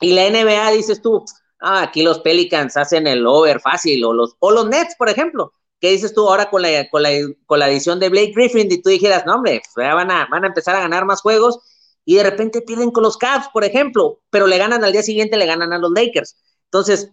Y 0.00 0.14
la 0.14 0.28
NBA, 0.28 0.70
dices 0.72 1.02
tú, 1.02 1.24
ah, 1.60 1.82
aquí 1.82 2.02
los 2.02 2.20
Pelicans 2.20 2.76
hacen 2.76 3.06
el 3.06 3.26
over 3.26 3.60
fácil, 3.60 4.04
o 4.04 4.12
los, 4.12 4.34
o 4.38 4.50
los 4.50 4.66
Nets, 4.68 4.96
por 4.96 5.08
ejemplo. 5.10 5.52
¿Qué 5.80 5.90
dices 5.90 6.14
tú 6.14 6.28
ahora 6.28 6.48
con 6.48 6.62
la, 6.62 6.88
con 6.90 7.02
la, 7.02 7.10
con 7.44 7.58
la 7.58 7.68
edición 7.68 8.00
de 8.00 8.08
Blake 8.08 8.32
Griffin? 8.34 8.70
Y 8.70 8.80
tú 8.80 8.88
dijeras, 8.88 9.26
no, 9.26 9.34
hombre, 9.34 9.60
pues 9.74 9.86
van 9.94 10.10
a, 10.10 10.26
van 10.30 10.44
a 10.44 10.46
empezar 10.46 10.76
a 10.76 10.80
ganar 10.80 11.04
más 11.04 11.20
juegos 11.20 11.58
y 12.04 12.16
de 12.16 12.22
repente 12.22 12.62
pierden 12.62 12.90
con 12.90 13.02
los 13.02 13.16
Cavs, 13.16 13.48
por 13.52 13.64
ejemplo, 13.64 14.20
pero 14.30 14.46
le 14.46 14.58
ganan 14.58 14.84
al 14.84 14.92
día 14.92 15.02
siguiente, 15.02 15.36
le 15.36 15.46
ganan 15.46 15.72
a 15.72 15.78
los 15.78 15.90
Lakers. 15.92 16.36
Entonces, 16.64 17.10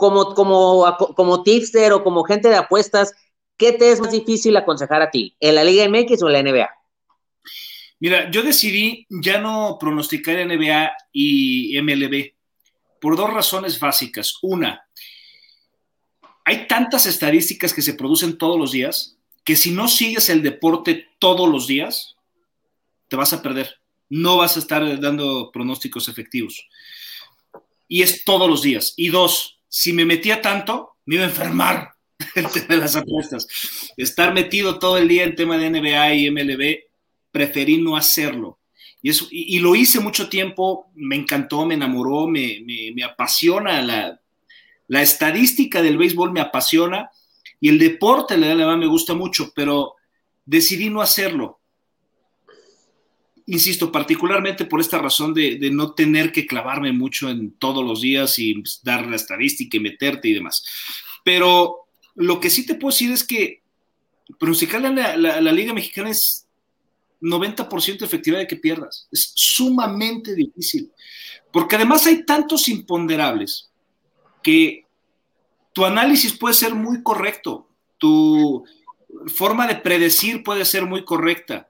como, 0.00 0.34
como, 0.34 0.96
como 1.14 1.42
tipster 1.42 1.92
o 1.92 2.02
como 2.02 2.24
gente 2.24 2.48
de 2.48 2.56
apuestas, 2.56 3.12
¿qué 3.58 3.72
te 3.72 3.92
es 3.92 4.00
más 4.00 4.12
difícil 4.12 4.56
aconsejar 4.56 5.02
a 5.02 5.10
ti? 5.10 5.36
¿En 5.40 5.56
la 5.56 5.62
Liga 5.62 5.86
MX 5.86 6.22
o 6.22 6.30
en 6.30 6.32
la 6.32 6.42
NBA? 6.42 6.70
Mira, 7.98 8.30
yo 8.30 8.42
decidí 8.42 9.06
ya 9.10 9.38
no 9.38 9.76
pronosticar 9.78 10.38
NBA 10.46 10.90
y 11.12 11.78
MLB 11.82 12.32
por 12.98 13.14
dos 13.14 13.30
razones 13.30 13.78
básicas. 13.78 14.38
Una, 14.40 14.88
hay 16.46 16.66
tantas 16.66 17.04
estadísticas 17.04 17.74
que 17.74 17.82
se 17.82 17.92
producen 17.92 18.38
todos 18.38 18.58
los 18.58 18.72
días 18.72 19.18
que 19.44 19.54
si 19.54 19.70
no 19.70 19.86
sigues 19.86 20.30
el 20.30 20.42
deporte 20.42 21.08
todos 21.18 21.46
los 21.46 21.66
días, 21.66 22.16
te 23.08 23.16
vas 23.16 23.34
a 23.34 23.42
perder. 23.42 23.80
No 24.08 24.38
vas 24.38 24.56
a 24.56 24.60
estar 24.60 24.98
dando 24.98 25.50
pronósticos 25.52 26.08
efectivos. 26.08 26.66
Y 27.86 28.00
es 28.00 28.24
todos 28.24 28.48
los 28.48 28.62
días. 28.62 28.94
Y 28.96 29.08
dos, 29.08 29.59
si 29.70 29.92
me 29.92 30.04
metía 30.04 30.42
tanto, 30.42 30.96
me 31.06 31.14
iba 31.14 31.24
a 31.24 31.28
enfermar 31.28 31.92
de 32.68 32.76
las 32.76 32.96
apuestas. 32.96 33.46
Estar 33.96 34.34
metido 34.34 34.78
todo 34.78 34.98
el 34.98 35.08
día 35.08 35.24
en 35.24 35.36
tema 35.36 35.56
de 35.56 35.70
NBA 35.70 36.14
y 36.14 36.30
MLB 36.30 36.80
preferí 37.30 37.78
no 37.78 37.96
hacerlo. 37.96 38.58
Y, 39.00 39.10
eso, 39.10 39.28
y, 39.30 39.58
lo 39.60 39.74
hice 39.74 39.98
mucho 40.00 40.28
tiempo, 40.28 40.90
me 40.94 41.16
encantó, 41.16 41.64
me 41.64 41.74
enamoró, 41.74 42.26
me, 42.26 42.62
me, 42.94 43.02
apasiona 43.02 43.80
la, 43.80 44.20
la, 44.88 45.00
estadística 45.00 45.80
del 45.80 45.96
béisbol, 45.96 46.32
me 46.32 46.40
apasiona 46.40 47.08
y 47.60 47.70
el 47.70 47.78
deporte, 47.78 48.36
la 48.36 48.48
verdad, 48.48 48.76
me 48.76 48.86
gusta 48.86 49.14
mucho, 49.14 49.52
pero 49.54 49.94
decidí 50.44 50.90
no 50.90 51.00
hacerlo. 51.00 51.59
Insisto, 53.46 53.90
particularmente 53.90 54.64
por 54.64 54.80
esta 54.80 54.98
razón 54.98 55.34
de, 55.34 55.58
no 55.72 55.92
tener 55.94 56.32
que 56.32 56.46
clavarme 56.46 56.92
mucho 56.92 57.28
en 57.28 57.52
todos 57.52 57.84
los 57.84 58.00
días 58.00 58.38
y 58.38 58.54
pues, 58.54 58.80
dar 58.82 59.06
la 59.06 59.16
estadística 59.16 59.76
y 59.76 59.80
meterte 59.80 60.28
y 60.28 60.34
demás. 60.34 60.64
Pero 61.24 61.86
lo 62.14 62.40
que 62.40 62.50
sí 62.50 62.66
te 62.66 62.74
puedo 62.74 62.92
decir 62.92 63.10
es 63.10 63.24
que 63.24 63.62
pronosticar 64.38 64.80
la, 64.80 65.16
la, 65.16 65.40
la 65.40 65.52
Liga 65.52 65.72
Mexicana 65.72 66.10
es 66.10 66.46
90% 67.20 68.02
efectividad 68.02 68.40
de 68.40 68.46
que 68.46 68.56
pierdas. 68.56 69.08
Es 69.10 69.32
sumamente 69.34 70.34
difícil. 70.34 70.90
Porque 71.52 71.76
además 71.76 72.06
hay 72.06 72.24
tantos 72.24 72.68
imponderables 72.68 73.70
que 74.42 74.86
tu 75.72 75.84
análisis 75.84 76.32
puede 76.32 76.54
ser 76.54 76.74
muy 76.74 77.02
correcto, 77.02 77.68
tu 77.98 78.64
forma 79.26 79.66
de 79.66 79.76
predecir 79.76 80.42
puede 80.42 80.64
ser 80.64 80.86
muy 80.86 81.04
correcta, 81.04 81.69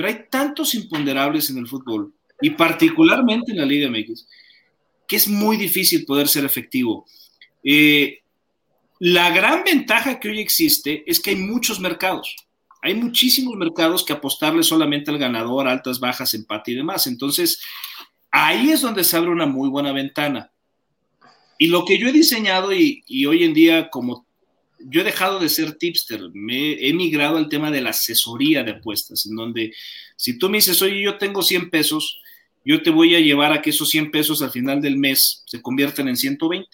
pero 0.00 0.16
hay 0.16 0.26
tantos 0.30 0.74
imponderables 0.74 1.50
en 1.50 1.58
el 1.58 1.68
fútbol 1.68 2.12
y 2.40 2.50
particularmente 2.50 3.52
en 3.52 3.58
la 3.58 3.66
Liga 3.66 3.90
MX 3.90 4.26
que 5.06 5.16
es 5.16 5.26
muy 5.26 5.56
difícil 5.56 6.04
poder 6.06 6.28
ser 6.28 6.44
efectivo. 6.44 7.04
Eh, 7.64 8.20
la 9.00 9.30
gran 9.30 9.64
ventaja 9.64 10.20
que 10.20 10.28
hoy 10.28 10.38
existe 10.38 11.02
es 11.04 11.18
que 11.18 11.30
hay 11.30 11.36
muchos 11.36 11.80
mercados 11.80 12.36
hay 12.82 12.94
muchísimos 12.94 13.56
mercados 13.56 14.04
que 14.04 14.12
apostarle 14.12 14.62
solamente 14.62 15.10
al 15.10 15.18
ganador, 15.18 15.68
altas, 15.68 16.00
bajas, 16.00 16.32
empate 16.34 16.72
y 16.72 16.76
demás. 16.76 17.06
Entonces, 17.06 17.60
ahí 18.30 18.70
es 18.70 18.80
donde 18.80 19.04
se 19.04 19.16
abre 19.16 19.30
una 19.30 19.46
muy 19.46 19.68
buena 19.68 19.92
ventana. 19.92 20.50
Y 21.58 21.66
lo 21.66 21.84
que 21.84 21.98
yo 21.98 22.08
he 22.08 22.12
diseñado 22.12 22.72
y, 22.72 23.04
hoy 23.26 23.44
en 23.44 23.52
día, 23.52 23.90
como 23.90 24.26
yo 24.88 25.00
he 25.00 25.04
dejado 25.04 25.38
de 25.38 25.48
ser 25.48 25.74
tipster, 25.74 26.20
me 26.32 26.72
he 26.72 26.92
migrado 26.92 27.36
al 27.36 27.48
tema 27.48 27.70
de 27.70 27.80
la 27.80 27.90
asesoría 27.90 28.62
de 28.62 28.72
apuestas, 28.72 29.26
en 29.26 29.36
donde 29.36 29.74
si 30.16 30.38
tú 30.38 30.48
me 30.48 30.58
dices, 30.58 30.80
oye, 30.82 31.02
yo 31.02 31.18
tengo 31.18 31.42
100 31.42 31.70
pesos, 31.70 32.20
yo 32.64 32.82
te 32.82 32.90
voy 32.90 33.14
a 33.14 33.20
llevar 33.20 33.52
a 33.52 33.62
que 33.62 33.70
esos 33.70 33.88
100 33.90 34.10
pesos 34.10 34.42
al 34.42 34.50
final 34.50 34.80
del 34.80 34.96
mes 34.96 35.42
se 35.46 35.62
conviertan 35.62 36.08
en 36.08 36.16
120. 36.16 36.68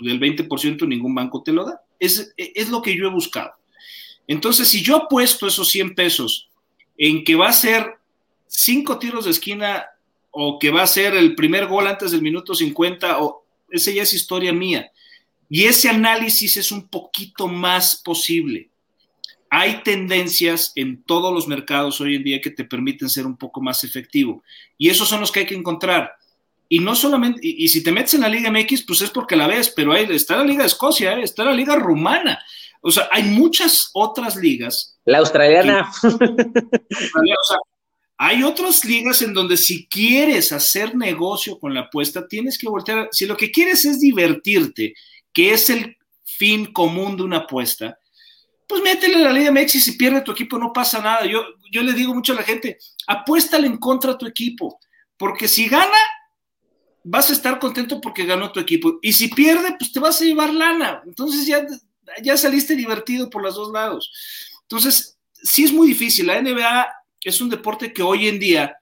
Del 0.00 0.20
20% 0.20 0.86
ningún 0.86 1.14
banco 1.14 1.42
te 1.42 1.52
lo 1.52 1.64
da. 1.64 1.80
Es, 1.98 2.34
es 2.36 2.68
lo 2.68 2.82
que 2.82 2.96
yo 2.96 3.06
he 3.06 3.10
buscado. 3.10 3.52
Entonces, 4.26 4.68
si 4.68 4.82
yo 4.82 4.96
apuesto 4.96 5.46
esos 5.46 5.68
100 5.70 5.94
pesos 5.94 6.50
en 6.98 7.24
que 7.24 7.36
va 7.36 7.48
a 7.48 7.52
ser 7.52 7.94
cinco 8.46 8.98
tiros 8.98 9.24
de 9.24 9.30
esquina 9.30 9.86
o 10.30 10.58
que 10.58 10.70
va 10.70 10.82
a 10.82 10.86
ser 10.86 11.14
el 11.14 11.34
primer 11.34 11.66
gol 11.66 11.86
antes 11.86 12.10
del 12.10 12.22
minuto 12.22 12.54
50, 12.54 13.22
o 13.22 13.46
esa 13.70 13.90
ya 13.90 14.02
es 14.02 14.12
historia 14.12 14.52
mía. 14.52 14.90
Y 15.48 15.64
ese 15.64 15.88
análisis 15.88 16.56
es 16.56 16.72
un 16.72 16.88
poquito 16.88 17.48
más 17.48 17.96
posible. 17.96 18.70
Hay 19.48 19.82
tendencias 19.82 20.72
en 20.74 21.02
todos 21.02 21.32
los 21.32 21.46
mercados 21.46 22.00
hoy 22.00 22.16
en 22.16 22.24
día 22.24 22.40
que 22.40 22.50
te 22.50 22.64
permiten 22.64 23.08
ser 23.08 23.26
un 23.26 23.36
poco 23.36 23.60
más 23.60 23.84
efectivo. 23.84 24.42
Y 24.76 24.88
esos 24.88 25.08
son 25.08 25.20
los 25.20 25.30
que 25.30 25.40
hay 25.40 25.46
que 25.46 25.54
encontrar. 25.54 26.16
Y 26.68 26.80
no 26.80 26.96
solamente, 26.96 27.40
y, 27.42 27.68
si 27.68 27.82
te 27.82 27.92
metes 27.92 28.14
en 28.14 28.22
la 28.22 28.28
Liga 28.28 28.50
MX, 28.50 28.82
pues 28.82 29.00
es 29.02 29.10
porque 29.10 29.36
la 29.36 29.46
ves, 29.46 29.72
pero 29.74 29.92
ahí 29.92 30.06
está 30.10 30.36
la 30.36 30.44
Liga 30.44 30.62
de 30.62 30.66
Escocia, 30.66 31.16
¿eh? 31.16 31.22
está 31.22 31.44
la 31.44 31.52
Liga 31.52 31.76
Rumana. 31.76 32.40
O 32.80 32.90
sea, 32.90 33.08
hay 33.12 33.22
muchas 33.22 33.90
otras 33.94 34.36
ligas. 34.36 34.98
La 35.04 35.18
australiana. 35.18 35.90
hay 38.18 38.42
otras 38.42 38.84
ligas 38.84 39.22
en 39.22 39.32
donde 39.32 39.56
si 39.56 39.86
quieres 39.86 40.52
hacer 40.52 40.96
negocio 40.96 41.58
con 41.58 41.72
la 41.72 41.82
apuesta, 41.82 42.26
tienes 42.26 42.58
que 42.58 42.68
voltear. 42.68 43.08
Si 43.12 43.26
lo 43.26 43.36
que 43.36 43.52
quieres 43.52 43.84
es 43.84 44.00
divertirte, 44.00 44.94
que 45.36 45.52
es 45.52 45.68
el 45.68 45.98
fin 46.24 46.72
común 46.72 47.14
de 47.14 47.22
una 47.22 47.36
apuesta, 47.36 47.98
pues 48.66 48.80
métele 48.80 49.18
la 49.18 49.30
Liga 49.30 49.52
MX 49.52 49.74
y 49.74 49.80
si 49.82 49.92
pierde 49.92 50.22
tu 50.22 50.32
equipo 50.32 50.58
no 50.58 50.72
pasa 50.72 50.98
nada. 51.02 51.26
Yo, 51.26 51.44
yo 51.70 51.82
le 51.82 51.92
digo 51.92 52.14
mucho 52.14 52.32
a 52.32 52.36
la 52.36 52.42
gente, 52.42 52.78
apuéstale 53.06 53.66
en 53.66 53.76
contra 53.76 54.12
a 54.12 54.18
tu 54.18 54.24
equipo, 54.24 54.80
porque 55.18 55.46
si 55.46 55.68
gana, 55.68 55.98
vas 57.04 57.28
a 57.28 57.34
estar 57.34 57.58
contento 57.58 58.00
porque 58.00 58.24
ganó 58.24 58.50
tu 58.50 58.60
equipo. 58.60 58.98
Y 59.02 59.12
si 59.12 59.28
pierde, 59.28 59.76
pues 59.78 59.92
te 59.92 60.00
vas 60.00 60.18
a 60.22 60.24
llevar 60.24 60.54
lana. 60.54 61.02
Entonces 61.04 61.44
ya 61.46 61.66
ya 62.22 62.34
saliste 62.38 62.74
divertido 62.74 63.28
por 63.28 63.42
los 63.42 63.56
dos 63.56 63.70
lados. 63.72 64.10
Entonces, 64.62 65.18
sí 65.34 65.64
es 65.64 65.72
muy 65.72 65.88
difícil. 65.88 66.28
La 66.28 66.40
NBA 66.40 66.88
es 67.20 67.40
un 67.42 67.50
deporte 67.50 67.92
que 67.92 68.02
hoy 68.02 68.26
en 68.26 68.38
día, 68.38 68.74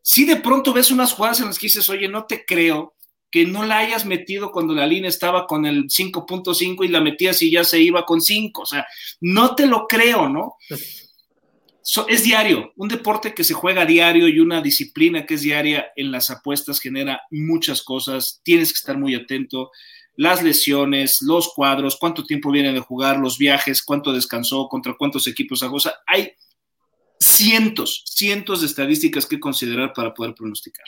si 0.00 0.24
de 0.24 0.36
pronto 0.36 0.72
ves 0.72 0.90
unas 0.90 1.12
jugadas 1.12 1.40
en 1.40 1.46
las 1.48 1.58
que 1.58 1.66
dices, 1.66 1.90
oye, 1.90 2.08
no 2.08 2.24
te 2.24 2.46
creo 2.46 2.94
que 3.30 3.44
no 3.44 3.64
la 3.64 3.78
hayas 3.78 4.06
metido 4.06 4.50
cuando 4.50 4.74
la 4.74 4.86
línea 4.86 5.08
estaba 5.08 5.46
con 5.46 5.66
el 5.66 5.84
5.5 5.84 6.84
y 6.84 6.88
la 6.88 7.00
metías 7.00 7.42
y 7.42 7.50
ya 7.50 7.64
se 7.64 7.80
iba 7.80 8.04
con 8.04 8.20
5. 8.20 8.62
O 8.62 8.66
sea, 8.66 8.86
no 9.20 9.54
te 9.54 9.66
lo 9.66 9.86
creo, 9.86 10.28
¿no? 10.28 10.56
es 12.08 12.22
diario, 12.22 12.72
un 12.76 12.88
deporte 12.88 13.32
que 13.32 13.44
se 13.44 13.54
juega 13.54 13.86
diario 13.86 14.28
y 14.28 14.40
una 14.40 14.60
disciplina 14.60 15.24
que 15.24 15.34
es 15.34 15.40
diaria 15.40 15.86
en 15.96 16.12
las 16.12 16.30
apuestas 16.30 16.80
genera 16.80 17.22
muchas 17.30 17.82
cosas, 17.82 18.42
tienes 18.44 18.74
que 18.74 18.76
estar 18.76 18.98
muy 18.98 19.14
atento 19.14 19.70
las 20.18 20.42
lesiones, 20.42 21.22
los 21.22 21.52
cuadros, 21.54 21.96
cuánto 21.96 22.24
tiempo 22.24 22.50
viene 22.50 22.72
de 22.72 22.80
jugar, 22.80 23.18
los 23.18 23.38
viajes, 23.38 23.82
cuánto 23.82 24.12
descansó, 24.12 24.68
contra 24.68 24.96
cuántos 24.98 25.28
equipos 25.28 25.62
agosa. 25.62 25.94
Hay 26.08 26.32
cientos, 27.20 28.02
cientos 28.04 28.60
de 28.60 28.66
estadísticas 28.66 29.26
que 29.26 29.38
considerar 29.38 29.92
para 29.92 30.12
poder 30.12 30.34
pronosticar. 30.34 30.86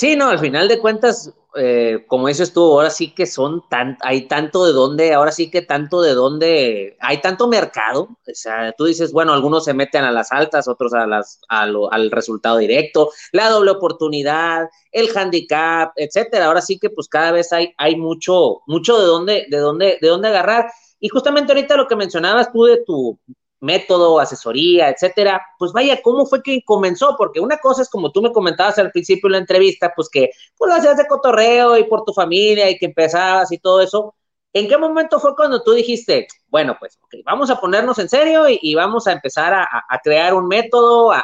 Sí, 0.00 0.16
no, 0.16 0.30
al 0.30 0.38
final 0.38 0.66
de 0.66 0.78
cuentas, 0.78 1.30
eh, 1.56 2.06
como 2.08 2.28
dices 2.28 2.54
tú, 2.54 2.62
ahora 2.62 2.88
sí 2.88 3.12
que 3.14 3.26
son 3.26 3.68
tan, 3.68 3.98
hay 4.00 4.26
tanto 4.28 4.64
de 4.64 4.72
dónde, 4.72 5.12
ahora 5.12 5.30
sí 5.30 5.50
que 5.50 5.60
tanto 5.60 6.00
de 6.00 6.14
dónde, 6.14 6.96
hay 7.00 7.20
tanto 7.20 7.48
mercado, 7.48 8.04
o 8.04 8.32
sea, 8.32 8.72
tú 8.72 8.86
dices, 8.86 9.12
bueno, 9.12 9.34
algunos 9.34 9.66
se 9.66 9.74
meten 9.74 10.04
a 10.04 10.10
las 10.10 10.32
altas, 10.32 10.68
otros 10.68 10.94
a 10.94 11.06
las, 11.06 11.42
al 11.50 12.10
resultado 12.10 12.56
directo, 12.56 13.10
la 13.32 13.50
doble 13.50 13.72
oportunidad, 13.72 14.70
el 14.90 15.14
handicap, 15.14 15.92
etcétera, 15.96 16.46
ahora 16.46 16.62
sí 16.62 16.78
que 16.78 16.88
pues 16.88 17.06
cada 17.06 17.32
vez 17.32 17.52
hay, 17.52 17.74
hay 17.76 17.96
mucho, 17.96 18.62
mucho 18.66 18.98
de 18.98 19.04
dónde, 19.04 19.46
de 19.50 19.58
dónde, 19.58 19.98
de 20.00 20.08
dónde 20.08 20.28
agarrar, 20.28 20.70
y 20.98 21.10
justamente 21.10 21.52
ahorita 21.52 21.76
lo 21.76 21.86
que 21.86 21.96
mencionabas 21.96 22.50
tú 22.50 22.64
de 22.64 22.82
tu, 22.86 23.18
método, 23.60 24.18
asesoría, 24.20 24.88
etcétera, 24.90 25.42
pues 25.58 25.72
vaya, 25.72 26.00
¿cómo 26.02 26.26
fue 26.26 26.42
que 26.42 26.62
comenzó? 26.64 27.14
Porque 27.16 27.40
una 27.40 27.58
cosa 27.58 27.82
es 27.82 27.88
como 27.88 28.10
tú 28.10 28.22
me 28.22 28.32
comentabas 28.32 28.78
al 28.78 28.90
principio 28.90 29.28
de 29.28 29.32
la 29.32 29.38
entrevista, 29.38 29.92
pues 29.94 30.08
que 30.08 30.30
pues 30.56 30.68
lo 30.70 30.74
hacías 30.76 30.96
de 30.96 31.06
cotorreo 31.06 31.76
y 31.76 31.84
por 31.84 32.04
tu 32.04 32.12
familia 32.12 32.70
y 32.70 32.78
que 32.78 32.86
empezabas 32.86 33.52
y 33.52 33.58
todo 33.58 33.80
eso. 33.80 34.14
¿En 34.52 34.68
qué 34.68 34.76
momento 34.76 35.20
fue 35.20 35.36
cuando 35.36 35.62
tú 35.62 35.72
dijiste, 35.72 36.26
bueno, 36.48 36.76
pues 36.80 36.98
okay, 37.04 37.22
vamos 37.22 37.50
a 37.50 37.60
ponernos 37.60 37.98
en 38.00 38.08
serio 38.08 38.46
y, 38.48 38.74
vamos 38.74 39.06
a 39.06 39.12
empezar 39.12 39.54
a, 39.54 40.00
crear 40.02 40.34
un 40.34 40.48
método, 40.48 41.12
a, 41.12 41.22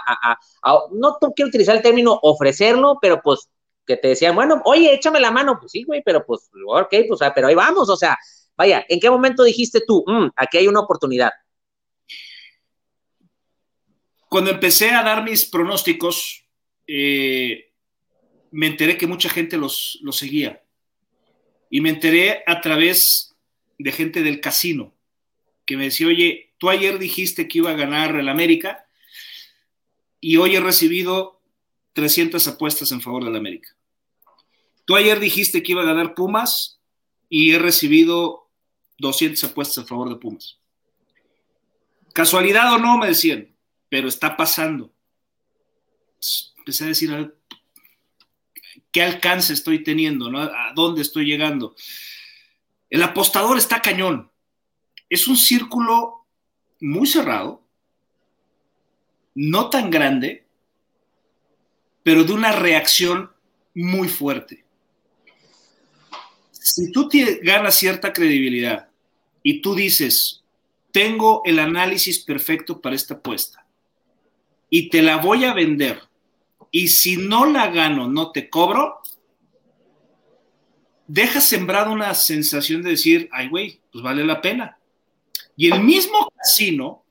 no 0.92 1.18
quiero 1.34 1.48
utilizar 1.48 1.76
el 1.76 1.82
término 1.82 2.18
ofrecerlo, 2.22 2.98
pero 3.00 3.20
pues 3.22 3.48
que 3.86 3.96
te 3.96 4.08
decían, 4.08 4.34
bueno, 4.34 4.60
oye, 4.64 4.92
échame 4.94 5.20
la 5.20 5.30
mano, 5.30 5.58
pues 5.58 5.72
sí, 5.72 5.84
güey, 5.84 6.02
pero 6.04 6.24
pues, 6.26 6.50
ok, 6.66 6.94
pues, 7.08 7.20
pero 7.34 7.48
ahí 7.48 7.54
vamos, 7.54 7.88
o 7.88 7.96
sea, 7.96 8.18
vaya, 8.56 8.84
¿en 8.88 9.00
qué 9.00 9.08
momento 9.10 9.44
dijiste 9.44 9.80
tú, 9.86 10.04
mm, 10.06 10.30
aquí 10.36 10.58
hay 10.58 10.68
una 10.68 10.80
oportunidad? 10.80 11.30
Cuando 14.28 14.50
empecé 14.50 14.90
a 14.90 15.02
dar 15.02 15.22
mis 15.22 15.44
pronósticos, 15.46 16.44
eh, 16.86 17.72
me 18.50 18.66
enteré 18.66 18.96
que 18.96 19.06
mucha 19.06 19.28
gente 19.28 19.56
los, 19.56 19.98
los 20.02 20.16
seguía. 20.16 20.62
Y 21.70 21.80
me 21.80 21.90
enteré 21.90 22.42
a 22.46 22.60
través 22.60 23.34
de 23.78 23.92
gente 23.92 24.22
del 24.22 24.40
casino, 24.40 24.94
que 25.64 25.76
me 25.76 25.84
decía, 25.84 26.06
oye, 26.06 26.54
tú 26.58 26.70
ayer 26.70 26.98
dijiste 26.98 27.48
que 27.48 27.58
iba 27.58 27.70
a 27.70 27.76
ganar 27.76 28.16
el 28.16 28.28
América 28.28 28.86
y 30.20 30.36
hoy 30.36 30.56
he 30.56 30.60
recibido 30.60 31.42
300 31.92 32.46
apuestas 32.48 32.92
en 32.92 33.00
favor 33.00 33.24
del 33.24 33.36
América. 33.36 33.76
Tú 34.84 34.96
ayer 34.96 35.18
dijiste 35.18 35.62
que 35.62 35.72
iba 35.72 35.82
a 35.82 35.86
ganar 35.86 36.14
Pumas 36.14 36.80
y 37.28 37.52
he 37.52 37.58
recibido 37.58 38.48
200 38.98 39.42
apuestas 39.44 39.84
a 39.84 39.86
favor 39.86 40.08
de 40.08 40.16
Pumas. 40.16 40.58
Casualidad 42.12 42.72
o 42.72 42.78
no, 42.78 42.96
me 42.96 43.08
decían, 43.08 43.55
pero 43.88 44.08
está 44.08 44.36
pasando. 44.36 44.92
Empecé 46.58 46.84
a 46.84 46.88
decir, 46.88 47.34
¿qué 48.90 49.02
alcance 49.02 49.52
estoy 49.52 49.82
teniendo? 49.82 50.30
¿no? 50.30 50.40
¿A 50.40 50.72
dónde 50.74 51.02
estoy 51.02 51.26
llegando? 51.26 51.74
El 52.90 53.02
apostador 53.02 53.58
está 53.58 53.80
cañón. 53.80 54.30
Es 55.08 55.28
un 55.28 55.36
círculo 55.36 56.26
muy 56.80 57.06
cerrado, 57.06 57.62
no 59.34 59.70
tan 59.70 59.90
grande, 59.90 60.46
pero 62.02 62.24
de 62.24 62.32
una 62.32 62.52
reacción 62.52 63.30
muy 63.74 64.08
fuerte. 64.08 64.64
Si 66.50 66.90
tú 66.90 67.08
ganas 67.42 67.76
cierta 67.76 68.12
credibilidad 68.12 68.88
y 69.42 69.60
tú 69.60 69.74
dices, 69.74 70.42
tengo 70.90 71.42
el 71.44 71.60
análisis 71.60 72.18
perfecto 72.18 72.80
para 72.80 72.96
esta 72.96 73.14
apuesta 73.14 73.65
y 74.76 74.90
te 74.90 75.00
la 75.00 75.16
voy 75.16 75.46
a 75.46 75.54
vender 75.54 76.02
y 76.70 76.88
si 76.88 77.16
no 77.16 77.46
la 77.46 77.68
gano, 77.68 78.08
no 78.08 78.30
te 78.30 78.50
cobro, 78.50 78.98
deja 81.06 81.40
sembrada 81.40 81.90
una 81.90 82.12
sensación 82.12 82.82
de 82.82 82.90
decir, 82.90 83.30
ay, 83.32 83.48
güey, 83.48 83.80
pues 83.90 84.04
vale 84.04 84.22
la 84.22 84.42
pena. 84.42 84.76
Y 85.56 85.72
el 85.72 85.82
mismo 85.82 86.30
casino, 86.36 87.04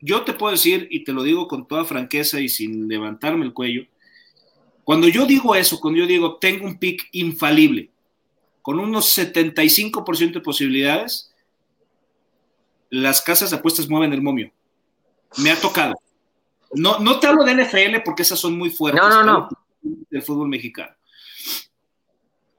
yo 0.00 0.22
te 0.22 0.32
puedo 0.32 0.52
decir, 0.52 0.88
y 0.90 1.04
te 1.04 1.12
lo 1.12 1.22
digo 1.22 1.46
con 1.46 1.68
toda 1.68 1.84
franqueza 1.84 2.40
y 2.40 2.48
sin 2.48 2.88
levantarme 2.88 3.44
el 3.44 3.52
cuello, 3.52 3.84
cuando 4.82 5.06
yo 5.06 5.26
digo 5.26 5.54
eso, 5.54 5.78
cuando 5.78 6.00
yo 6.00 6.06
digo 6.06 6.38
tengo 6.38 6.64
un 6.64 6.78
pick 6.78 7.06
infalible, 7.12 7.90
con 8.62 8.80
unos 8.80 9.14
75% 9.14 10.32
de 10.32 10.40
posibilidades, 10.40 11.34
las 12.88 13.20
casas 13.20 13.50
de 13.50 13.56
apuestas 13.58 13.90
mueven 13.90 14.14
el 14.14 14.22
momio. 14.22 14.50
Me 15.36 15.50
ha 15.50 15.60
tocado. 15.60 16.00
No, 16.72 16.98
no 16.98 17.18
te 17.18 17.26
hablo 17.26 17.44
de 17.44 17.54
NFL 17.54 18.02
porque 18.04 18.22
esas 18.22 18.38
son 18.38 18.56
muy 18.56 18.70
fuertes. 18.70 19.02
No, 19.02 19.08
no, 19.08 19.24
no. 19.24 19.48
Del 19.82 20.22
fútbol 20.22 20.48
mexicano. 20.48 20.94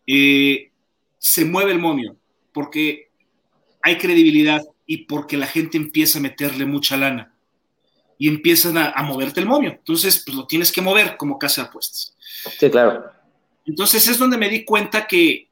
Eh, 0.06 0.72
se 1.18 1.46
mueve 1.46 1.72
el 1.72 1.80
momio 1.80 2.18
porque 2.52 3.12
hay 3.82 3.98
credibilidad 3.98 4.62
y 4.86 5.06
porque 5.06 5.38
la 5.38 5.48
gente 5.48 5.78
empieza 5.78 6.20
a 6.20 6.22
meterle 6.22 6.66
mucha 6.66 6.98
lana 6.98 7.34
y 8.18 8.28
empiezan 8.28 8.78
a, 8.78 9.02
moverte 9.04 9.40
el 9.40 9.48
momio. 9.48 9.72
Entonces, 9.72 10.24
pues 10.26 10.36
lo 10.36 10.46
tienes 10.46 10.72
que 10.72 10.82
mover 10.82 11.18
como 11.18 11.40
casa 11.40 11.64
de 11.64 11.68
apuestas. 11.70 12.16
Sí, 12.60 12.70
claro. 12.70 13.06
Entonces 13.66 14.08
es 14.08 14.18
donde 14.18 14.38
me 14.38 14.50
di 14.50 14.66
cuenta 14.66 15.08
que, 15.08 15.50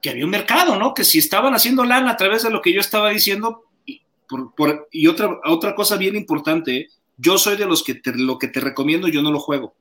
que 0.00 0.10
había 0.10 0.24
un 0.24 0.30
mercado, 0.30 0.76
¿no? 0.76 0.94
Que 0.94 1.04
si 1.04 1.18
estaban 1.18 1.54
haciendo 1.54 1.84
lana 1.84 2.12
a 2.12 2.16
través 2.16 2.42
de 2.44 2.50
lo 2.50 2.62
que 2.62 2.72
yo 2.72 2.80
estaba 2.80 3.10
diciendo, 3.10 3.64
y, 3.84 4.00
por, 4.28 4.88
y 4.90 5.06
otra, 5.06 5.38
otra 5.46 5.74
cosa 5.74 5.96
bien 5.96 6.16
importante, 6.16 6.76
¿eh? 6.76 6.88
Yo 7.18 7.36
soy 7.36 7.56
de 7.56 7.66
los 7.66 7.82
que 7.82 7.96
te, 7.96 8.14
lo 8.14 8.38
que 8.38 8.46
te 8.46 8.60
recomiendo, 8.60 9.08
yo 9.08 9.22
no 9.22 9.32
lo 9.32 9.40
juego. 9.40 9.74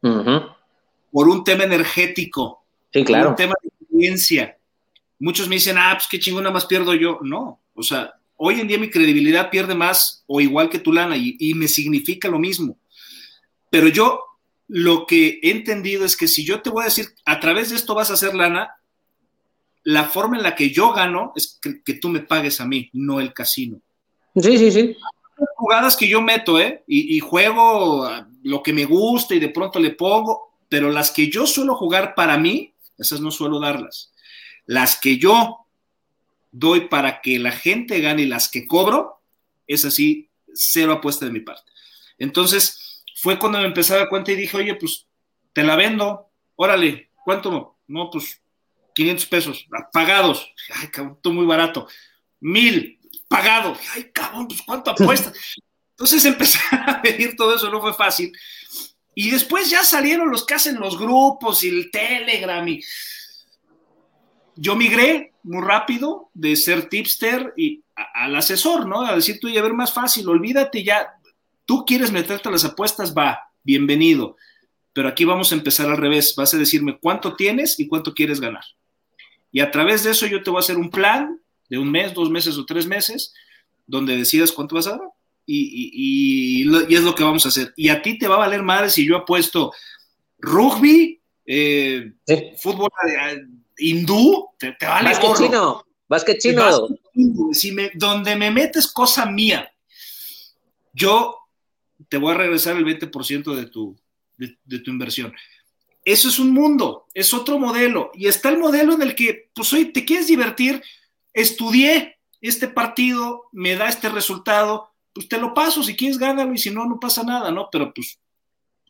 Por 0.00 1.28
un 1.28 1.42
tema 1.42 1.64
energético. 1.64 2.64
Sí, 2.92 3.04
claro. 3.04 3.24
Por 3.24 3.30
un 3.30 3.36
tema 3.36 3.54
de 3.60 3.68
experiencia. 3.68 4.56
Muchos 5.18 5.48
me 5.48 5.56
dicen, 5.56 5.76
ah, 5.76 5.94
pues 5.94 6.06
qué 6.08 6.20
chingón, 6.20 6.44
nada 6.44 6.54
más 6.54 6.66
pierdo 6.66 6.94
yo. 6.94 7.18
No, 7.22 7.60
o 7.74 7.82
sea, 7.82 8.14
hoy 8.36 8.60
en 8.60 8.68
día 8.68 8.78
mi 8.78 8.90
credibilidad 8.90 9.50
pierde 9.50 9.74
más 9.74 10.22
o 10.28 10.40
igual 10.40 10.70
que 10.70 10.78
tu 10.78 10.92
lana 10.92 11.16
y, 11.16 11.36
y 11.40 11.54
me 11.54 11.66
significa 11.66 12.28
lo 12.28 12.38
mismo. 12.38 12.78
Pero 13.70 13.88
yo 13.88 14.20
lo 14.68 15.04
que 15.04 15.40
he 15.42 15.50
entendido 15.50 16.04
es 16.04 16.16
que 16.16 16.28
si 16.28 16.44
yo 16.44 16.62
te 16.62 16.70
voy 16.70 16.82
a 16.82 16.86
decir, 16.86 17.06
a 17.24 17.40
través 17.40 17.70
de 17.70 17.76
esto 17.76 17.96
vas 17.96 18.10
a 18.10 18.14
hacer 18.14 18.34
lana, 18.34 18.70
la 19.82 20.04
forma 20.04 20.36
en 20.36 20.44
la 20.44 20.54
que 20.54 20.70
yo 20.70 20.92
gano 20.92 21.32
es 21.34 21.58
que, 21.60 21.82
que, 21.82 21.94
tú 21.94 22.08
me 22.08 22.20
pagues 22.20 22.60
a 22.60 22.66
mí, 22.66 22.88
no 22.92 23.20
el 23.20 23.34
casino. 23.34 23.80
Sí, 24.36 24.56
sí, 24.58 24.70
sí 24.70 24.96
jugadas 25.64 25.96
que 25.96 26.06
yo 26.06 26.20
meto, 26.20 26.60
¿eh? 26.60 26.84
Y, 26.86 27.18
juego 27.20 28.06
lo 28.42 28.62
que 28.62 28.74
me 28.74 28.84
gusta 28.84 29.34
y 29.34 29.40
de 29.40 29.48
pronto 29.48 29.80
le 29.80 29.92
pongo, 29.92 30.58
pero 30.68 30.90
las 30.90 31.10
que 31.10 31.30
yo 31.30 31.46
suelo 31.46 31.74
jugar 31.74 32.14
para 32.14 32.36
mí, 32.36 32.74
esas 32.98 33.20
no 33.22 33.30
suelo 33.30 33.60
darlas. 33.60 34.12
Las 34.66 35.00
que 35.00 35.16
yo 35.16 35.66
doy 36.52 36.88
para 36.88 37.22
que 37.22 37.38
la 37.38 37.50
gente 37.50 38.00
gane 38.00 38.22
y 38.22 38.26
las 38.26 38.50
que 38.50 38.66
cobro, 38.66 39.22
es 39.66 39.86
así, 39.86 40.28
cero 40.52 40.92
apuesta 40.92 41.24
de 41.24 41.32
mi 41.32 41.40
parte. 41.40 41.72
Entonces, 42.18 43.02
fue 43.16 43.38
cuando 43.38 43.58
me 43.58 43.64
empecé 43.64 43.98
a 43.98 44.10
cuenta 44.10 44.32
y 44.32 44.36
dije, 44.36 44.58
oye, 44.58 44.74
pues 44.74 45.06
te 45.54 45.62
la 45.62 45.76
vendo, 45.76 46.28
órale, 46.56 47.08
¿cuánto? 47.24 47.78
No, 47.86 48.10
pues 48.10 48.38
500 48.94 49.26
pesos, 49.26 49.66
pagados. 49.94 50.52
Ay, 50.74 50.88
cabrón, 50.88 51.18
muy 51.34 51.46
barato. 51.46 51.88
Mil, 52.40 52.98
pagado. 53.28 53.76
Ay, 53.94 54.10
cabrón, 54.12 54.48
pues 54.48 54.62
cuánto 54.62 54.90
apuesta. 54.90 55.32
Entonces 55.90 56.24
empecé 56.24 56.58
a 56.72 57.00
pedir 57.00 57.36
todo 57.36 57.54
eso, 57.54 57.70
no 57.70 57.80
fue 57.80 57.94
fácil. 57.94 58.32
Y 59.14 59.30
después 59.30 59.70
ya 59.70 59.84
salieron 59.84 60.30
los 60.30 60.44
que 60.44 60.54
hacen 60.54 60.78
los 60.80 60.98
grupos 60.98 61.62
y 61.62 61.68
el 61.68 61.90
Telegram. 61.90 62.66
Y... 62.66 62.82
Yo 64.56 64.74
migré 64.74 65.32
muy 65.44 65.62
rápido 65.62 66.30
de 66.34 66.56
ser 66.56 66.88
tipster 66.88 67.52
y 67.56 67.84
al 67.94 68.34
asesor, 68.34 68.86
¿no? 68.86 69.02
A 69.02 69.14
decir, 69.14 69.38
tú, 69.40 69.48
ya 69.48 69.62
ver 69.62 69.72
más 69.72 69.92
fácil, 69.92 70.28
olvídate 70.28 70.82
ya. 70.82 71.14
Tú 71.64 71.84
quieres 71.86 72.10
meterte 72.10 72.48
a 72.48 72.52
las 72.52 72.64
apuestas, 72.64 73.14
va, 73.16 73.40
bienvenido. 73.62 74.36
Pero 74.92 75.08
aquí 75.08 75.24
vamos 75.24 75.52
a 75.52 75.54
empezar 75.54 75.88
al 75.88 75.96
revés. 75.96 76.34
Vas 76.36 76.54
a 76.54 76.58
decirme 76.58 76.98
cuánto 76.98 77.34
tienes 77.34 77.78
y 77.78 77.86
cuánto 77.86 78.14
quieres 78.14 78.40
ganar. 78.40 78.64
Y 79.52 79.60
a 79.60 79.70
través 79.70 80.02
de 80.02 80.10
eso 80.10 80.26
yo 80.26 80.42
te 80.42 80.50
voy 80.50 80.58
a 80.58 80.60
hacer 80.60 80.76
un 80.76 80.90
plan 80.90 81.40
de 81.68 81.78
un 81.78 81.90
mes, 81.90 82.14
dos 82.14 82.30
meses 82.30 82.56
o 82.56 82.64
tres 82.64 82.86
meses, 82.86 83.34
donde 83.86 84.16
decidas 84.16 84.52
cuánto 84.52 84.74
vas 84.74 84.86
a 84.86 84.92
dar. 84.92 85.08
Y, 85.46 85.90
y, 85.92 86.94
es 86.94 87.02
lo 87.02 87.14
que 87.14 87.24
vamos 87.24 87.44
a 87.44 87.48
hacer. 87.48 87.72
Y 87.76 87.90
a 87.90 88.00
ti 88.00 88.18
te 88.18 88.28
va 88.28 88.36
a 88.36 88.38
valer 88.38 88.62
madre 88.62 88.88
si 88.88 89.06
yo 89.06 89.16
apuesto 89.16 89.72
rugby, 90.38 91.20
eh, 91.46 92.12
fútbol 92.58 92.88
eh, 93.08 93.42
hindú, 93.78 94.48
te, 94.58 94.72
te 94.72 94.86
vale 94.86 95.12
chino, 95.36 95.84
básquet 96.08 96.38
chino. 96.38 96.88
Si 97.52 97.72
me, 97.72 97.90
donde 97.94 98.36
me 98.36 98.50
metes 98.50 98.90
cosa 98.90 99.26
mía, 99.26 99.70
yo 100.92 101.38
te 102.08 102.16
voy 102.16 102.32
a 102.32 102.38
regresar 102.38 102.76
el 102.76 102.84
20% 102.84 103.54
de 103.54 103.66
tu, 103.66 103.96
de, 104.36 104.56
de 104.64 104.78
tu 104.78 104.90
inversión. 104.90 105.34
Eso 106.04 106.28
es 106.28 106.38
un 106.38 106.52
mundo, 106.52 107.06
es 107.14 107.32
otro 107.32 107.58
modelo. 107.58 108.10
Y 108.14 108.26
está 108.26 108.50
el 108.50 108.58
modelo 108.58 108.94
en 108.94 109.02
el 109.02 109.14
que, 109.14 109.50
pues, 109.54 109.72
hoy 109.72 109.86
te 109.86 110.04
quieres 110.04 110.26
divertir, 110.26 110.82
estudié 111.34 112.16
este 112.40 112.68
partido, 112.68 113.44
me 113.52 113.76
da 113.76 113.88
este 113.88 114.08
resultado, 114.08 114.90
pues 115.12 115.28
te 115.28 115.38
lo 115.38 115.52
paso, 115.52 115.82
si 115.82 115.94
quieres 115.94 116.18
gánalo 116.18 116.54
y 116.54 116.58
si 116.58 116.70
no, 116.70 116.86
no 116.86 116.98
pasa 116.98 117.22
nada, 117.22 117.50
¿no? 117.50 117.68
Pero 117.70 117.92
pues... 117.92 118.18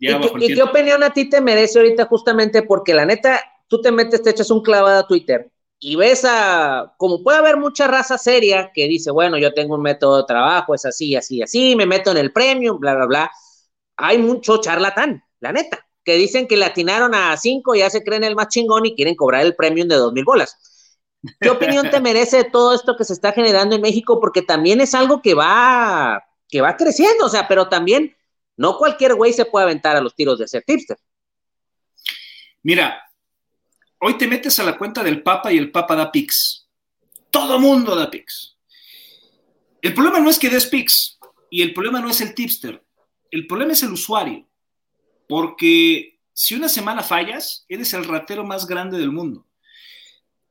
Ya 0.00 0.18
¿Y, 0.18 0.46
qué, 0.48 0.54
qué 0.54 0.62
opinión 0.62 1.02
a 1.02 1.12
ti 1.12 1.28
te 1.28 1.40
merece 1.40 1.78
ahorita 1.78 2.06
justamente? 2.06 2.62
Porque 2.62 2.94
la 2.94 3.06
neta, 3.06 3.40
tú 3.68 3.80
te 3.80 3.92
metes, 3.92 4.22
te 4.22 4.30
echas 4.30 4.50
un 4.50 4.60
clavado 4.60 4.98
a 4.98 5.06
Twitter 5.06 5.50
y 5.78 5.96
ves 5.96 6.24
a, 6.24 6.94
como 6.96 7.22
puede 7.22 7.38
haber 7.38 7.58
mucha 7.58 7.86
raza 7.86 8.16
seria 8.16 8.72
que 8.74 8.88
dice, 8.88 9.10
bueno, 9.10 9.36
yo 9.36 9.52
tengo 9.52 9.74
un 9.74 9.82
método 9.82 10.16
de 10.18 10.24
trabajo, 10.24 10.74
es 10.74 10.84
así, 10.86 11.14
así, 11.14 11.42
así, 11.42 11.76
me 11.76 11.84
meto 11.84 12.10
en 12.10 12.16
el 12.16 12.32
premium, 12.32 12.78
bla, 12.78 12.94
bla, 12.94 13.06
bla. 13.06 13.30
Hay 13.96 14.16
mucho 14.16 14.62
charlatán, 14.62 15.22
la 15.40 15.52
neta, 15.52 15.86
que 16.02 16.14
dicen 16.16 16.48
que 16.48 16.56
le 16.56 16.64
atinaron 16.64 17.14
a 17.14 17.36
cinco, 17.36 17.74
ya 17.74 17.90
se 17.90 18.02
creen 18.02 18.24
el 18.24 18.34
más 18.34 18.48
chingón 18.48 18.86
y 18.86 18.94
quieren 18.94 19.14
cobrar 19.14 19.42
el 19.42 19.54
premium 19.54 19.86
de 19.86 19.96
dos 19.96 20.12
mil 20.12 20.24
bolas. 20.24 20.58
¿Qué 21.40 21.50
opinión 21.50 21.90
te 21.90 22.00
merece 22.00 22.44
todo 22.44 22.74
esto 22.74 22.96
que 22.96 23.04
se 23.04 23.12
está 23.12 23.32
generando 23.32 23.74
en 23.74 23.82
México? 23.82 24.20
Porque 24.20 24.42
también 24.42 24.80
es 24.80 24.94
algo 24.94 25.22
que 25.22 25.34
va, 25.34 26.24
que 26.48 26.60
va 26.60 26.76
creciendo, 26.76 27.26
o 27.26 27.28
sea, 27.28 27.48
pero 27.48 27.68
también 27.68 28.16
no 28.56 28.76
cualquier 28.78 29.14
güey 29.14 29.32
se 29.32 29.44
puede 29.44 29.64
aventar 29.64 29.96
a 29.96 30.00
los 30.00 30.14
tiros 30.14 30.38
de 30.38 30.48
ser 30.48 30.62
tipster. 30.64 30.98
Mira, 32.62 33.02
hoy 34.00 34.18
te 34.18 34.26
metes 34.26 34.58
a 34.58 34.64
la 34.64 34.76
cuenta 34.76 35.02
del 35.02 35.22
Papa 35.22 35.52
y 35.52 35.58
el 35.58 35.70
Papa 35.70 35.96
da 35.96 36.12
pics. 36.12 36.68
Todo 37.30 37.58
mundo 37.58 37.96
da 37.96 38.10
pics. 38.10 38.56
El 39.80 39.92
problema 39.94 40.20
no 40.20 40.30
es 40.30 40.38
que 40.38 40.48
des 40.48 40.66
pics 40.66 41.18
y 41.50 41.62
el 41.62 41.74
problema 41.74 42.00
no 42.00 42.10
es 42.10 42.20
el 42.20 42.34
tipster. 42.34 42.82
El 43.30 43.46
problema 43.46 43.72
es 43.72 43.82
el 43.82 43.92
usuario. 43.92 44.46
Porque 45.26 46.20
si 46.32 46.54
una 46.54 46.68
semana 46.68 47.02
fallas, 47.02 47.64
eres 47.68 47.92
el 47.94 48.04
ratero 48.04 48.44
más 48.44 48.66
grande 48.66 48.98
del 48.98 49.10
mundo 49.10 49.46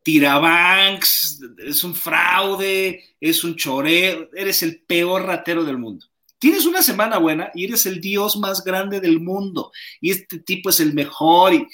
tirabanks, 0.03 1.39
es 1.65 1.83
un 1.83 1.95
fraude, 1.95 3.03
es 3.19 3.43
un 3.43 3.55
choreo, 3.55 4.29
eres 4.35 4.61
el 4.63 4.81
peor 4.81 5.23
ratero 5.23 5.63
del 5.63 5.77
mundo. 5.77 6.05
Tienes 6.37 6.65
una 6.65 6.81
semana 6.81 7.17
buena 7.17 7.51
y 7.55 7.63
eres 7.63 7.85
el 7.85 8.01
dios 8.01 8.35
más 8.35 8.63
grande 8.63 8.99
del 8.99 9.21
mundo 9.21 9.71
y 10.01 10.11
este 10.11 10.39
tipo 10.39 10.69
es 10.69 10.81
el 10.81 10.93
mejor. 10.93 11.53
Y... 11.53 11.67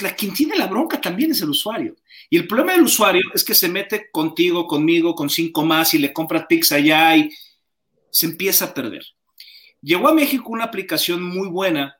la, 0.00 0.16
quien 0.16 0.32
tiene 0.32 0.56
la 0.56 0.66
bronca 0.66 1.00
también 1.00 1.32
es 1.32 1.42
el 1.42 1.50
usuario. 1.50 1.96
Y 2.30 2.38
el 2.38 2.48
problema 2.48 2.72
del 2.72 2.82
usuario 2.82 3.22
es 3.34 3.44
que 3.44 3.54
se 3.54 3.68
mete 3.68 4.10
contigo, 4.10 4.66
conmigo, 4.66 5.14
con 5.14 5.28
cinco 5.28 5.66
más 5.66 5.92
y 5.92 5.98
le 5.98 6.14
compra 6.14 6.48
pizza 6.48 6.76
allá 6.76 7.14
y 7.14 7.30
se 8.10 8.24
empieza 8.24 8.66
a 8.66 8.74
perder. 8.74 9.04
Llegó 9.82 10.08
a 10.08 10.14
México 10.14 10.50
una 10.50 10.64
aplicación 10.64 11.22
muy 11.22 11.48
buena 11.48 11.98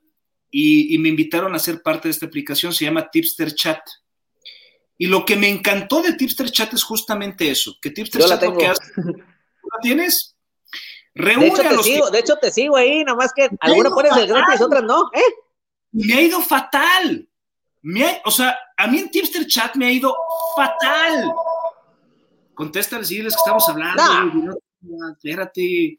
y, 0.51 0.95
y 0.95 0.99
me 0.99 1.11
invitaron 1.11 1.55
a 1.55 1.59
ser 1.59 1.83
parte 1.83 2.09
de 2.09 2.13
esta 2.13 2.27
aplicación, 2.27 2.73
se 2.73 2.87
llama 2.87 3.11
Tipster 3.11 3.55
Chat 3.55 3.81
Y 5.03 5.07
lo 5.07 5.25
que 5.25 5.35
me 5.35 5.49
encantó 5.49 6.01
de 6.01 6.13
Tipster 6.13 6.49
Chat 6.49 6.75
es 6.75 6.85
justamente 6.85 7.51
eso, 7.51 7.77
que 7.83 7.91
Tipster 7.91 8.23
Chat 8.23 8.41
lo 8.41 8.57
que 8.57 8.69
hace, 8.69 8.85
¿la 8.95 9.81
tienes? 9.83 10.37
Reúne 11.13 11.47
de 11.47 11.57
hecho, 11.57 11.69
te 11.69 11.83
sigo, 11.83 12.11
de 12.11 12.19
hecho 12.21 12.37
te 12.37 12.51
sigo 12.53 12.77
ahí, 12.77 13.03
nomás 13.03 13.33
que 13.35 13.49
algunas 13.59 13.93
pones 13.95 14.17
el 14.17 14.29
gratis, 14.29 14.61
otras 14.61 14.85
no, 14.85 15.11
¿eh? 15.13 15.35
Me 15.91 16.15
ha 16.15 16.23
ido 16.23 16.41
fatal. 16.41 17.29
Me 17.81 18.23
o 18.25 18.31
sea, 18.31 18.57
a 18.77 18.87
mí 18.87 19.01
en 19.01 19.11
Tipster 19.11 19.45
Chat 19.45 19.75
me 19.75 19.87
ha 19.87 19.91
ido 19.91 20.15
fatal. 20.55 21.33
Contesta 22.55 22.97
decirles 22.97 23.35
que 23.35 23.41
estamos 23.41 23.69
hablando. 23.69 24.57
espérate. 25.17 25.99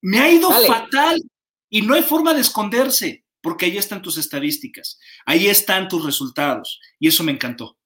Me 0.00 0.18
ha 0.18 0.28
ido 0.28 0.50
fatal 0.50 1.22
y 1.70 1.82
no 1.82 1.94
hay 1.94 2.02
forma 2.02 2.34
de 2.34 2.40
esconderse 2.40 3.25
porque 3.46 3.66
ahí 3.66 3.76
están 3.76 4.02
tus 4.02 4.18
estadísticas, 4.18 4.98
ahí 5.24 5.46
están 5.46 5.86
tus 5.86 6.04
resultados 6.04 6.80
y 6.98 7.06
eso 7.06 7.22
me 7.22 7.30
encantó. 7.30 7.78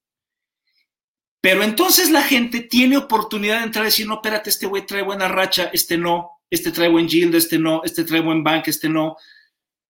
Pero 1.43 1.63
entonces 1.63 2.11
la 2.11 2.23
gente 2.23 2.61
tiene 2.61 2.97
oportunidad 2.97 3.59
de 3.59 3.65
entrar 3.65 3.85
y 3.85 3.89
decir, 3.89 4.07
no, 4.07 4.15
espérate, 4.15 4.49
este 4.49 4.65
güey 4.65 4.87
trae 4.87 5.03
buena 5.03 5.29
racha, 5.29 5.69
este 5.75 5.99
no, 5.99 6.31
este 6.49 6.73
trae 6.73 6.89
buen 6.89 7.07
yield, 7.07 7.35
este 7.35 7.59
no, 7.59 7.83
este 7.85 8.05
trae 8.05 8.23
buen 8.23 8.43
bank, 8.43 8.69
este 8.69 8.89
no. 8.89 9.19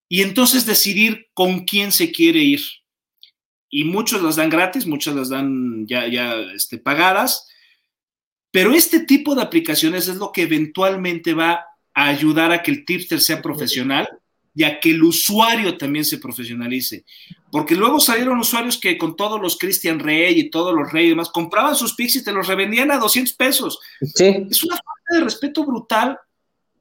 Y 0.09 0.23
entonces 0.23 0.66
decidir 0.66 1.29
con 1.35 1.61
quién 1.61 1.93
se 1.93 2.11
quiere 2.11 2.41
ir. 2.41 2.62
Y 3.68 3.85
muchos 3.85 4.21
las 4.21 4.35
dan 4.35 4.51
gratis, 4.51 4.87
muchos 4.87 5.14
las 5.14 5.29
dan 5.29 5.87
ya, 5.87 6.09
ya 6.09 6.35
este, 6.53 6.79
pagadas. 6.79 7.49
Pero 8.51 8.73
este 8.73 9.05
tipo 9.05 9.37
de 9.37 9.43
aplicaciones 9.43 10.09
es 10.09 10.16
lo 10.16 10.33
que 10.33 10.43
eventualmente 10.43 11.33
va 11.33 11.64
a 11.95 12.09
ayudar 12.09 12.51
a 12.51 12.61
que 12.61 12.73
el 12.73 12.85
tipster 12.85 13.21
sea 13.21 13.41
profesional 13.41 14.20
y 14.55 14.64
a 14.64 14.80
que 14.80 14.90
el 14.90 15.03
usuario 15.03 15.76
también 15.76 16.05
se 16.05 16.18
profesionalice. 16.18 17.05
Porque 17.51 17.74
luego 17.74 18.01
salieron 18.01 18.38
usuarios 18.38 18.78
que 18.78 18.98
con 18.98 19.16
todos 19.16 19.40
los 19.40 19.57
Christian 19.57 19.98
Rey 19.98 20.38
y 20.38 20.51
todos 20.51 20.74
los 20.74 20.92
Rey 20.92 21.07
y 21.07 21.11
demás, 21.11 21.30
compraban 21.30 21.74
sus 21.74 21.94
pics 21.94 22.16
y 22.16 22.24
te 22.24 22.32
los 22.32 22.46
revendían 22.46 22.90
a 22.90 22.98
200 22.98 23.34
pesos. 23.34 23.78
Sí. 24.14 24.46
Es 24.51 24.62
una 24.64 24.76
falta 24.76 25.18
de 25.18 25.20
respeto 25.20 25.64
brutal 25.64 26.18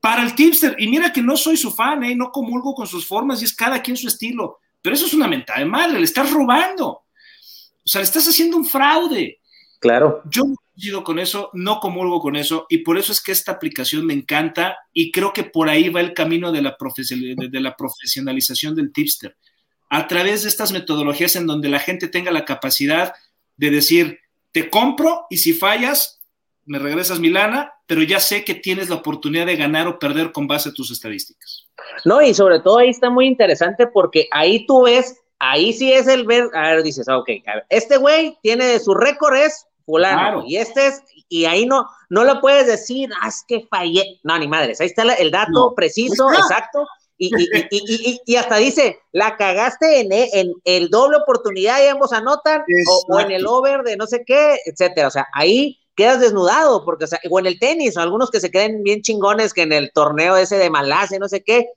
para 0.01 0.23
el 0.23 0.35
tipster. 0.35 0.75
Y 0.79 0.87
mira 0.87 1.11
que 1.11 1.21
no 1.21 1.37
soy 1.37 1.57
su 1.57 1.71
fan, 1.71 2.03
¿eh? 2.03 2.15
no 2.15 2.31
comulgo 2.31 2.73
con 2.73 2.87
sus 2.87 3.05
formas 3.07 3.41
y 3.41 3.45
es 3.45 3.55
cada 3.55 3.81
quien 3.81 3.97
su 3.97 4.07
estilo. 4.07 4.59
Pero 4.81 4.95
eso 4.95 5.05
es 5.05 5.13
una 5.13 5.27
mentada 5.27 5.59
de 5.59 5.65
madre, 5.65 5.99
le 5.99 6.05
estás 6.05 6.31
robando. 6.31 6.87
O 6.87 7.91
sea, 7.91 8.01
le 8.01 8.05
estás 8.05 8.27
haciendo 8.27 8.57
un 8.57 8.65
fraude. 8.65 9.39
Claro. 9.79 10.21
Yo 10.29 10.43
con 11.03 11.19
eso, 11.19 11.49
no 11.53 11.79
comulgo 11.79 12.19
con 12.19 12.35
eso, 12.35 12.65
y 12.69 12.79
por 12.79 12.97
eso 12.97 13.11
es 13.11 13.21
que 13.21 13.31
esta 13.31 13.53
aplicación 13.53 14.05
me 14.05 14.13
encanta, 14.13 14.77
y 14.93 15.11
creo 15.11 15.33
que 15.33 15.43
por 15.43 15.69
ahí 15.69 15.89
va 15.89 16.01
el 16.01 16.13
camino 16.13 16.51
de 16.51 16.61
la, 16.61 16.77
de 16.79 17.59
la 17.59 17.75
profesionalización 17.75 18.75
del 18.75 18.91
tipster. 18.91 19.35
A 19.89 20.07
través 20.07 20.43
de 20.43 20.49
estas 20.49 20.71
metodologías 20.71 21.35
en 21.35 21.47
donde 21.47 21.69
la 21.69 21.79
gente 21.79 22.07
tenga 22.07 22.31
la 22.31 22.45
capacidad 22.45 23.13
de 23.57 23.69
decir, 23.71 24.19
te 24.51 24.69
compro 24.69 25.25
y 25.29 25.37
si 25.37 25.53
fallas, 25.53 26.21
me 26.65 26.79
regresas 26.79 27.19
mi 27.19 27.29
lana, 27.29 27.73
pero 27.87 28.03
ya 28.03 28.19
sé 28.19 28.43
que 28.43 28.53
tienes 28.53 28.89
la 28.89 28.95
oportunidad 28.95 29.47
de 29.47 29.55
ganar 29.55 29.87
o 29.87 29.97
perder 29.97 30.31
con 30.31 30.47
base 30.47 30.69
a 30.69 30.73
tus 30.73 30.91
estadísticas. 30.91 31.67
No, 32.05 32.21
y 32.21 32.33
sobre 32.33 32.59
todo 32.59 32.77
ahí 32.77 32.89
está 32.89 33.09
muy 33.09 33.25
interesante 33.25 33.87
porque 33.87 34.27
ahí 34.31 34.65
tú 34.67 34.83
ves, 34.83 35.17
ahí 35.39 35.73
sí 35.73 35.91
es 35.91 36.07
el 36.07 36.25
ver, 36.25 36.49
a 36.53 36.69
ver, 36.69 36.83
dices, 36.83 37.09
ok, 37.09 37.29
a 37.47 37.55
ver, 37.55 37.65
este 37.69 37.97
güey 37.97 38.37
tiene 38.43 38.79
su 38.79 38.93
récord 38.93 39.35
es 39.35 39.65
fulano, 39.89 40.43
y 40.45 40.57
este 40.57 40.87
es, 40.87 41.03
y 41.27 41.45
ahí 41.45 41.65
no, 41.65 41.85
no 42.09 42.23
lo 42.23 42.39
puedes 42.41 42.67
decir, 42.67 43.09
ah, 43.21 43.27
es 43.27 43.43
que 43.47 43.67
fallé, 43.69 44.19
no, 44.23 44.37
ni 44.37 44.47
madres, 44.47 44.79
ahí 44.79 44.87
está 44.87 45.01
el 45.01 45.31
dato 45.31 45.73
preciso, 45.75 46.31
exacto, 46.31 46.85
y, 47.17 47.31
y, 47.71 48.21
y, 48.25 48.35
hasta 48.35 48.57
dice, 48.57 48.99
la 49.11 49.35
cagaste 49.35 50.01
en, 50.01 50.09
en 50.11 50.53
el 50.63 50.89
doble 50.89 51.17
oportunidad 51.17 51.83
y 51.83 51.87
ambos 51.87 52.13
anotan, 52.13 52.63
o, 53.09 53.19
en 53.19 53.31
el 53.31 53.45
over 53.47 53.81
de 53.83 53.97
no 53.97 54.05
sé 54.05 54.23
qué, 54.25 54.59
etcétera, 54.65 55.07
o 55.07 55.11
sea, 55.11 55.27
ahí 55.33 55.79
quedas 55.95 56.21
desnudado, 56.21 56.85
porque, 56.85 57.05
o, 57.05 57.07
sea, 57.07 57.19
o 57.29 57.39
en 57.39 57.47
el 57.47 57.59
tenis, 57.59 57.97
o 57.97 58.01
algunos 58.01 58.29
que 58.31 58.39
se 58.39 58.51
creen 58.51 58.83
bien 58.83 59.01
chingones 59.01 59.53
que 59.53 59.63
en 59.63 59.73
el 59.73 59.91
torneo 59.91 60.37
ese 60.37 60.57
de 60.57 60.69
Malasia, 60.69 61.19
no 61.19 61.27
sé 61.27 61.43
qué, 61.43 61.71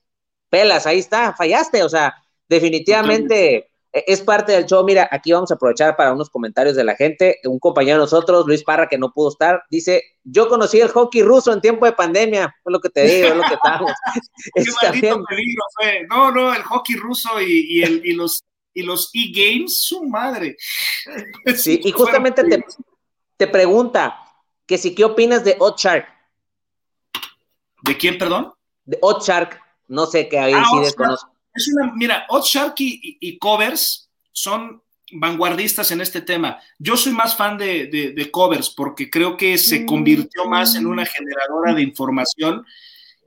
pelas, 0.49 0.87
ahí 0.87 0.99
está, 0.99 1.35
fallaste, 1.35 1.83
o 1.83 1.89
sea, 1.89 2.15
definitivamente 2.49 3.72
es 3.93 4.23
parte 4.23 4.53
del 4.53 4.67
show. 4.67 4.85
Mira, 4.85 5.09
aquí 5.11 5.33
vamos 5.33 5.51
a 5.51 5.55
aprovechar 5.55 5.97
para 5.97 6.13
unos 6.13 6.31
comentarios 6.31 6.77
de 6.77 6.85
la 6.85 6.97
gente. 6.97 7.39
Un 7.45 7.59
compañero 7.59 7.99
de 7.99 8.05
nosotros, 8.05 8.47
Luis 8.47 8.65
Parra, 8.65 8.89
que 8.89 8.99
no 8.99 9.13
pudo 9.13 9.31
estar, 9.31 9.63
dice: 9.71 10.03
Yo 10.25 10.49
conocí 10.49 10.81
el 10.81 10.89
hockey 10.89 11.23
ruso 11.23 11.53
en 11.53 11.61
tiempo 11.61 11.87
de 11.87 11.93
pandemia. 11.93 12.55
Fue 12.63 12.73
lo 12.73 12.81
que 12.81 12.89
te 12.89 13.03
digo, 13.03 13.29
es 13.29 13.37
lo 13.37 13.43
que 13.43 13.55
estamos. 13.55 13.93
Qué 14.55 14.63
maldito 14.83 15.25
peligro 15.25 15.63
fue. 15.75 16.07
No, 16.09 16.31
no, 16.31 16.55
el 16.55 16.63
hockey 16.63 16.97
ruso 16.97 17.41
y, 17.41 17.79
y, 17.79 17.83
el, 17.83 18.05
y 18.05 18.15
los 18.15 18.45
y 18.75 18.83
los 18.83 19.11
e-games, 19.13 19.83
su 19.83 20.05
madre. 20.05 20.57
Sí, 21.57 21.81
y 21.83 21.91
justamente 21.91 22.45
te, 22.45 22.65
te, 23.37 23.47
pregunta 23.49 24.17
que 24.67 24.79
si 24.79 24.95
qué 24.95 25.05
opinas 25.05 25.45
de 25.45 25.57
Odd 25.59 25.77
Shark. 25.77 26.07
¿De 27.83 27.99
quién, 27.99 28.17
perdón? 28.17 28.53
De 28.85 28.99
Odd 29.03 29.23
Shark. 29.23 29.61
No 29.89 30.07
sé 30.07 30.29
qué 30.29 30.39
ahí 30.39 30.53
ah, 30.55 30.65
sí 30.71 30.79
desconozco. 30.81 31.32
Es 31.55 31.69
una, 31.69 31.93
mira, 31.95 32.27
Odd 32.29 32.45
y, 32.79 33.39
covers 33.39 34.09
son 34.33 34.83
vanguardistas 35.13 35.91
en 35.91 36.01
este 36.01 36.23
tema. 36.23 36.59
Yo 36.79 36.97
soy 36.97 37.13
más 37.13 37.37
fan 37.37 37.59
de, 37.59 38.29
covers 38.33 38.71
porque 38.71 39.11
creo 39.11 39.37
que 39.37 39.59
se 39.59 39.81
mm. 39.81 39.87
convirtió 39.87 40.47
más 40.47 40.75
en 40.75 40.87
una 40.87 41.05
generadora 41.05 41.75
de 41.75 41.83
información 41.83 42.65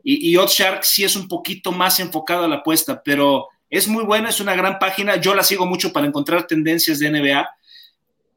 y, 0.03 0.31
y 0.31 0.45
Shark 0.47 0.83
sí 0.83 1.03
es 1.03 1.15
un 1.15 1.27
poquito 1.27 1.71
más 1.71 1.99
enfocado 1.99 2.45
a 2.45 2.47
la 2.47 2.57
apuesta, 2.57 3.01
pero 3.03 3.47
es 3.69 3.87
muy 3.87 4.03
buena, 4.03 4.29
es 4.29 4.39
una 4.39 4.55
gran 4.55 4.79
página. 4.79 5.17
Yo 5.17 5.35
la 5.35 5.43
sigo 5.43 5.65
mucho 5.65 5.91
para 5.91 6.07
encontrar 6.07 6.47
tendencias 6.47 6.99
de 6.99 7.09
NBA, 7.09 7.49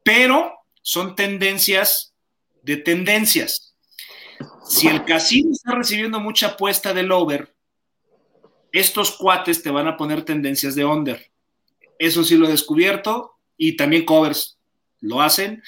pero 0.03 0.53
son 0.81 1.15
tendencias 1.15 2.13
de 2.63 2.77
tendencias. 2.77 3.75
Si 4.67 4.87
el 4.87 5.03
casino 5.05 5.51
está 5.51 5.75
recibiendo 5.75 6.19
mucha 6.19 6.47
apuesta 6.47 6.93
del 6.93 7.11
over, 7.11 7.53
estos 8.71 9.11
cuates 9.11 9.63
te 9.63 9.71
van 9.71 9.87
a 9.87 9.97
poner 9.97 10.23
tendencias 10.23 10.75
de 10.75 10.85
under. 10.85 11.31
Eso 11.97 12.23
sí 12.23 12.37
lo 12.37 12.47
he 12.47 12.51
descubierto 12.51 13.35
y 13.57 13.75
también 13.75 14.05
covers 14.05 14.57
lo 15.01 15.21
hacen 15.21 15.61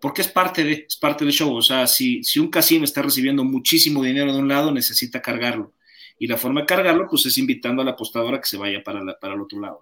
porque 0.00 0.22
es 0.22 0.28
parte 0.28 0.64
de 0.64 0.86
es 0.86 0.96
parte 0.96 1.24
del 1.24 1.32
show. 1.32 1.54
O 1.54 1.62
sea, 1.62 1.86
si, 1.86 2.22
si 2.22 2.38
un 2.38 2.48
casino 2.48 2.84
está 2.84 3.02
recibiendo 3.02 3.44
muchísimo 3.44 4.02
dinero 4.02 4.32
de 4.32 4.38
un 4.38 4.48
lado, 4.48 4.70
necesita 4.70 5.22
cargarlo. 5.22 5.72
Y 6.18 6.26
la 6.26 6.36
forma 6.36 6.60
de 6.60 6.66
cargarlo, 6.66 7.06
pues 7.08 7.26
es 7.26 7.38
invitando 7.38 7.82
a 7.82 7.84
la 7.84 7.92
apostadora 7.92 8.40
que 8.40 8.46
se 8.46 8.56
vaya 8.56 8.82
para, 8.82 9.18
para 9.18 9.34
el 9.34 9.40
otro 9.40 9.60
lado. 9.60 9.80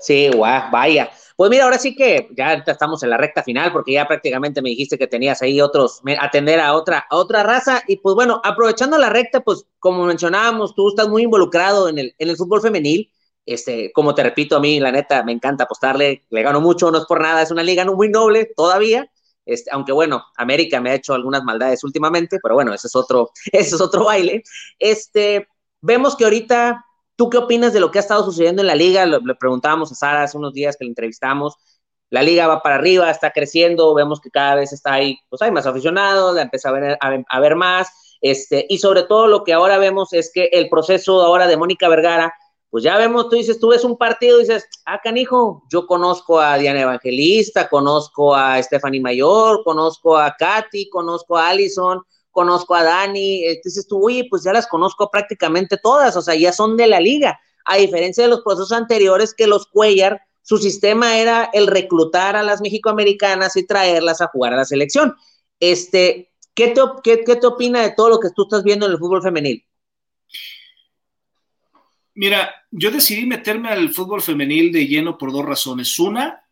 Sí, 0.00 0.28
guau, 0.28 0.70
vaya. 0.70 1.10
Pues 1.36 1.50
mira, 1.50 1.64
ahora 1.64 1.78
sí 1.78 1.94
que 1.94 2.28
ya 2.34 2.54
estamos 2.66 3.02
en 3.02 3.10
la 3.10 3.18
recta 3.18 3.42
final 3.42 3.70
porque 3.70 3.92
ya 3.92 4.08
prácticamente 4.08 4.62
me 4.62 4.70
dijiste 4.70 4.96
que 4.96 5.06
tenías 5.06 5.42
ahí 5.42 5.60
otros, 5.60 6.00
atender 6.18 6.60
a 6.60 6.74
otra, 6.74 7.06
a 7.10 7.16
otra 7.16 7.42
raza. 7.42 7.82
Y 7.86 7.96
pues 7.98 8.14
bueno, 8.14 8.40
aprovechando 8.42 8.96
la 8.96 9.10
recta, 9.10 9.40
pues 9.42 9.66
como 9.78 10.04
mencionábamos, 10.06 10.74
tú 10.74 10.88
estás 10.88 11.08
muy 11.08 11.24
involucrado 11.24 11.90
en 11.90 11.98
el, 11.98 12.14
en 12.18 12.30
el 12.30 12.36
fútbol 12.38 12.62
femenil. 12.62 13.10
Este, 13.44 13.92
como 13.92 14.14
te 14.14 14.22
repito, 14.22 14.56
a 14.56 14.60
mí 14.60 14.80
la 14.80 14.90
neta 14.90 15.22
me 15.24 15.32
encanta 15.32 15.64
apostarle, 15.64 16.24
le 16.30 16.42
gano 16.42 16.60
mucho, 16.60 16.90
no 16.90 16.98
es 16.98 17.04
por 17.04 17.20
nada, 17.20 17.42
es 17.42 17.50
una 17.50 17.62
liga 17.62 17.84
muy 17.84 18.08
noble 18.08 18.50
todavía. 18.56 19.10
Este, 19.44 19.70
aunque 19.72 19.92
bueno, 19.92 20.24
América 20.36 20.80
me 20.80 20.90
ha 20.90 20.94
hecho 20.94 21.12
algunas 21.12 21.44
maldades 21.44 21.84
últimamente, 21.84 22.38
pero 22.42 22.54
bueno, 22.54 22.72
ese 22.72 22.86
es 22.86 22.96
otro, 22.96 23.30
ese 23.52 23.74
es 23.74 23.80
otro 23.80 24.06
baile. 24.06 24.42
Este, 24.78 25.48
vemos 25.82 26.16
que 26.16 26.24
ahorita 26.24 26.85
¿Tú 27.16 27.30
qué 27.30 27.38
opinas 27.38 27.72
de 27.72 27.80
lo 27.80 27.90
que 27.90 27.98
ha 27.98 28.02
estado 28.02 28.24
sucediendo 28.24 28.60
en 28.62 28.68
la 28.68 28.74
liga? 28.74 29.06
Le, 29.06 29.18
preguntábamos 29.34 29.90
a 29.90 29.94
Sara 29.94 30.22
hace 30.22 30.36
unos 30.36 30.52
días 30.52 30.76
que 30.76 30.84
la 30.84 30.90
entrevistamos. 30.90 31.56
La 32.10 32.22
liga 32.22 32.46
va 32.46 32.62
para 32.62 32.76
arriba, 32.76 33.10
está 33.10 33.32
creciendo, 33.32 33.94
vemos 33.94 34.20
que 34.20 34.30
cada 34.30 34.54
vez 34.56 34.72
está 34.72 34.92
ahí, 34.92 35.18
pues 35.28 35.42
hay 35.42 35.50
más 35.50 35.66
aficionados, 35.66 36.34
la 36.36 36.42
empieza 36.42 36.68
a 36.68 36.72
ver, 36.72 36.98
a, 37.00 37.40
ver 37.40 37.56
más, 37.56 37.88
este, 38.20 38.64
y 38.68 38.78
sobre 38.78 39.02
todo 39.02 39.26
lo 39.26 39.42
que 39.42 39.52
ahora 39.52 39.78
vemos 39.78 40.12
es 40.12 40.30
que 40.32 40.48
el 40.52 40.68
proceso 40.68 41.22
ahora 41.22 41.48
de 41.48 41.56
Mónica 41.56 41.88
Vergara, 41.88 42.32
pues 42.70 42.84
ya 42.84 42.96
vemos, 42.96 43.28
tú 43.28 43.36
dices, 43.36 43.58
tú 43.58 43.68
ves 43.68 43.82
un 43.82 43.96
partido 43.96 44.38
y 44.38 44.42
dices, 44.42 44.68
ah, 44.84 45.00
canijo, 45.02 45.64
yo 45.68 45.86
conozco 45.86 46.40
a 46.40 46.58
Diana 46.58 46.82
Evangelista, 46.82 47.68
conozco 47.68 48.34
a 48.34 48.62
Stephanie 48.62 49.00
Mayor, 49.00 49.64
conozco 49.64 50.16
a 50.16 50.36
Katy, 50.36 50.88
conozco 50.90 51.36
a 51.36 51.48
Allison, 51.48 52.02
conozco 52.36 52.74
a 52.74 52.84
Dani, 52.84 53.46
dices 53.64 53.88
tú, 53.88 53.96
uy, 53.96 54.28
pues 54.28 54.42
ya 54.44 54.52
las 54.52 54.66
conozco 54.66 55.10
prácticamente 55.10 55.78
todas, 55.78 56.14
o 56.18 56.20
sea, 56.20 56.34
ya 56.34 56.52
son 56.52 56.76
de 56.76 56.86
la 56.86 57.00
liga, 57.00 57.40
a 57.64 57.78
diferencia 57.78 58.24
de 58.24 58.28
los 58.28 58.42
procesos 58.42 58.72
anteriores 58.72 59.32
que 59.32 59.46
los 59.46 59.66
Cuellar, 59.66 60.20
su 60.42 60.58
sistema 60.58 61.16
era 61.16 61.48
el 61.54 61.66
reclutar 61.66 62.36
a 62.36 62.42
las 62.42 62.60
mexicoamericanas 62.60 63.56
y 63.56 63.66
traerlas 63.66 64.20
a 64.20 64.26
jugar 64.26 64.52
a 64.52 64.58
la 64.58 64.64
selección. 64.66 65.14
Este, 65.58 66.30
¿qué 66.52 66.68
te, 66.68 66.80
qué, 67.02 67.24
qué 67.24 67.36
te 67.36 67.46
opina 67.46 67.80
de 67.80 67.92
todo 67.92 68.10
lo 68.10 68.20
que 68.20 68.28
tú 68.36 68.42
estás 68.42 68.62
viendo 68.62 68.84
en 68.84 68.92
el 68.92 68.98
fútbol 68.98 69.22
femenil? 69.22 69.64
Mira, 72.14 72.54
yo 72.70 72.90
decidí 72.90 73.24
meterme 73.24 73.70
al 73.70 73.88
fútbol 73.88 74.20
femenil 74.20 74.70
de 74.72 74.86
lleno 74.86 75.16
por 75.16 75.32
dos 75.32 75.44
razones. 75.44 75.98
Una, 75.98 76.44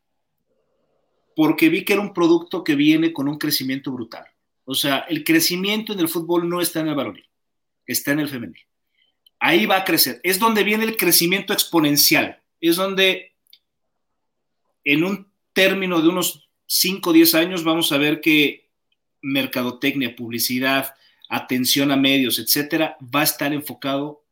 porque 1.37 1.69
vi 1.69 1.85
que 1.85 1.93
era 1.93 2.03
un 2.03 2.15
producto 2.15 2.65
que 2.65 2.75
viene 2.75 3.13
con 3.13 3.29
un 3.29 3.37
crecimiento 3.39 3.93
brutal. 3.93 4.25
O 4.65 4.75
sea, 4.75 4.99
el 5.09 5.25
crecimiento 5.25 5.93
en 5.93 6.01
el 6.01 6.09
fútbol 6.09 6.49
no 6.49 6.61
está 6.61 6.81
en 6.81 6.89
el 6.89 6.95
varonil, 6.95 7.29
está 7.87 8.13
en 8.13 8.21
el 8.21 8.29
femenil. 8.29 8.63
Ahí 9.39 9.67
va 9.67 9.79
a 9.79 9.85
crecer. 9.85 10.21
Es 10.23 10.39
donde 10.39 10.65
viene 10.65 10.85
el 10.85 10.97
crecimiento 10.97 11.53
exponencial. 11.53 12.41
Es 12.61 12.77
donde 12.77 13.35
en 14.85 15.05
un 15.05 15.29
término 15.53 16.01
de 16.01 16.09
unos 16.09 16.49
5 16.67 17.11
o 17.11 17.13
10 17.13 17.35
años 17.35 17.65
vamos 17.65 17.93
a 17.93 17.99
ver 17.99 18.21
que 18.21 18.71
mercadotecnia, 19.21 20.17
publicidad, 20.17 20.95
atención 21.29 21.91
a 21.91 21.97
medios, 21.97 22.39
etcétera, 22.39 22.97
va 23.03 23.21
a 23.21 23.25
estar 23.25 23.53
enfocado 23.53 24.25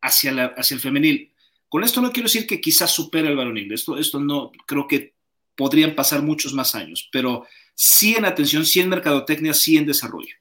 hacia, 0.00 0.32
la, 0.32 0.46
hacia 0.56 0.74
el 0.74 0.80
femenil. 0.80 1.32
Con 1.68 1.84
esto 1.84 2.00
no 2.00 2.12
quiero 2.12 2.26
decir 2.26 2.46
que 2.46 2.60
quizás 2.60 2.90
supere 2.90 3.28
el 3.28 3.36
varonil, 3.36 3.72
esto, 3.72 3.98
esto 3.98 4.20
no, 4.20 4.52
creo 4.66 4.86
que 4.88 5.14
podrían 5.54 5.94
pasar 5.94 6.22
muchos 6.22 6.54
más 6.54 6.74
años, 6.74 7.08
pero 7.12 7.46
sí 7.78 8.16
en 8.16 8.24
atención, 8.24 8.66
sí 8.66 8.80
en 8.80 8.88
mercadotecnia, 8.88 9.54
sí 9.54 9.76
en 9.76 9.86
desarrollo. 9.86 10.34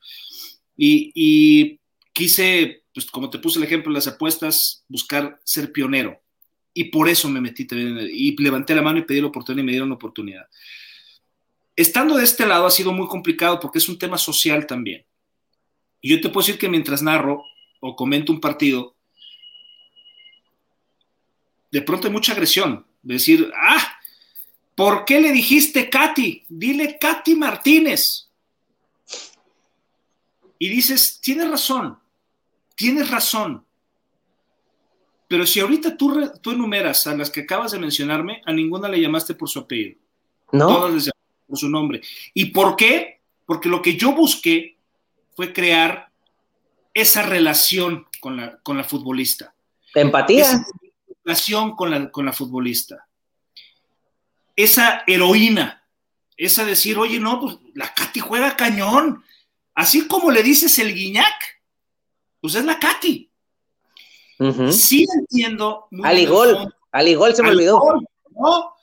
Y, 0.75 1.79
quise, 2.11 2.83
pues 2.91 3.05
como 3.11 3.29
te 3.29 3.37
puse 3.37 3.59
el 3.59 3.65
ejemplo 3.65 3.91
de 3.91 3.99
las 3.99 4.07
apuestas, 4.07 4.83
buscar 4.87 5.39
ser 5.43 5.71
pionero. 5.71 6.19
Y 6.73 6.85
por 6.85 7.07
eso 7.07 7.29
me 7.29 7.39
metí 7.39 7.65
también 7.65 8.09
y 8.11 8.35
levanté 8.41 8.73
la 8.73 8.81
mano 8.81 8.97
y 8.97 9.03
pedí 9.03 9.21
la 9.21 9.27
oportunidad 9.27 9.61
y 9.61 9.65
me 9.65 9.71
dieron 9.71 9.89
la 9.89 9.95
oportunidad. 9.95 10.47
Estando 11.75 12.17
de 12.17 12.23
este 12.23 12.47
lado 12.47 12.65
ha 12.65 12.71
sido 12.71 12.91
muy 12.91 13.07
complicado 13.07 13.59
porque 13.59 13.77
es 13.77 13.87
un 13.87 13.99
tema 13.99 14.17
social 14.17 14.65
también. 14.65 15.05
Y 16.01 16.09
yo 16.09 16.19
te 16.19 16.29
puedo 16.29 16.45
decir 16.45 16.59
que 16.59 16.69
mientras 16.69 17.03
narro 17.03 17.43
o 17.79 17.95
comento 17.95 18.31
un 18.31 18.41
partido, 18.41 18.95
de 21.69 21.83
pronto 21.83 22.07
hay 22.07 22.13
mucha 22.13 22.31
agresión. 22.31 22.83
De 23.03 23.13
decir, 23.13 23.51
ah, 23.55 23.96
¿por 24.77 25.05
qué 25.05 25.19
le 25.19 25.31
dijiste 25.31 25.89
Katy? 25.89 26.45
Dile 26.47 26.99
Katy 26.99 27.33
Martínez. 27.33 28.29
Y 30.59 30.69
dices, 30.69 31.19
tienes 31.19 31.49
razón, 31.49 31.97
tienes 32.75 33.09
razón. 33.09 33.65
Pero 35.27 35.47
si 35.47 35.59
ahorita 35.59 35.97
tú, 35.97 36.31
tú 36.41 36.51
enumeras 36.51 37.07
a 37.07 37.15
las 37.15 37.31
que 37.31 37.41
acabas 37.41 37.71
de 37.71 37.79
mencionarme, 37.79 38.43
a 38.45 38.53
ninguna 38.53 38.87
le 38.87 39.01
llamaste 39.01 39.33
por 39.33 39.49
su 39.49 39.59
apellido. 39.59 39.97
No. 40.51 40.67
Todas 40.67 40.93
les 40.93 41.03
llamaste 41.05 41.47
por 41.47 41.57
su 41.57 41.69
nombre. 41.69 42.01
¿Y 42.35 42.45
por 42.45 42.75
qué? 42.75 43.19
Porque 43.47 43.69
lo 43.69 43.81
que 43.81 43.97
yo 43.97 44.13
busqué 44.13 44.77
fue 45.35 45.53
crear 45.53 46.11
esa 46.93 47.23
relación 47.23 48.05
con 48.19 48.37
la, 48.37 48.59
con 48.59 48.77
la 48.77 48.83
futbolista. 48.83 49.55
Empatía. 49.95 50.43
Esa 50.43 50.65
relación 51.25 51.75
con 51.75 51.89
la, 51.89 52.11
con 52.11 52.27
la 52.27 52.33
futbolista. 52.33 53.06
Esa 54.57 55.03
heroína. 55.07 55.83
Esa 56.35 56.65
decir, 56.65 56.97
oye, 56.97 57.19
no, 57.19 57.39
pues 57.39 57.57
la 57.75 57.93
Katy 57.93 58.19
juega 58.19 58.57
cañón. 58.57 59.23
Así 59.73 60.07
como 60.07 60.31
le 60.31 60.43
dices 60.43 60.77
el 60.79 60.93
guiñac, 60.93 61.61
pues 62.41 62.55
es 62.55 62.65
la 62.65 62.77
Katy. 62.79 63.31
Uh 64.39 64.45
-huh. 64.45 64.71
Sí 64.71 65.05
entiendo. 65.19 65.87
Muy 65.91 66.07
Aligol, 66.07 66.73
Aligol 66.91 67.35
se 67.35 67.43
me 67.43 67.49
olvidó. 67.49 67.79
¿no? 68.31 68.73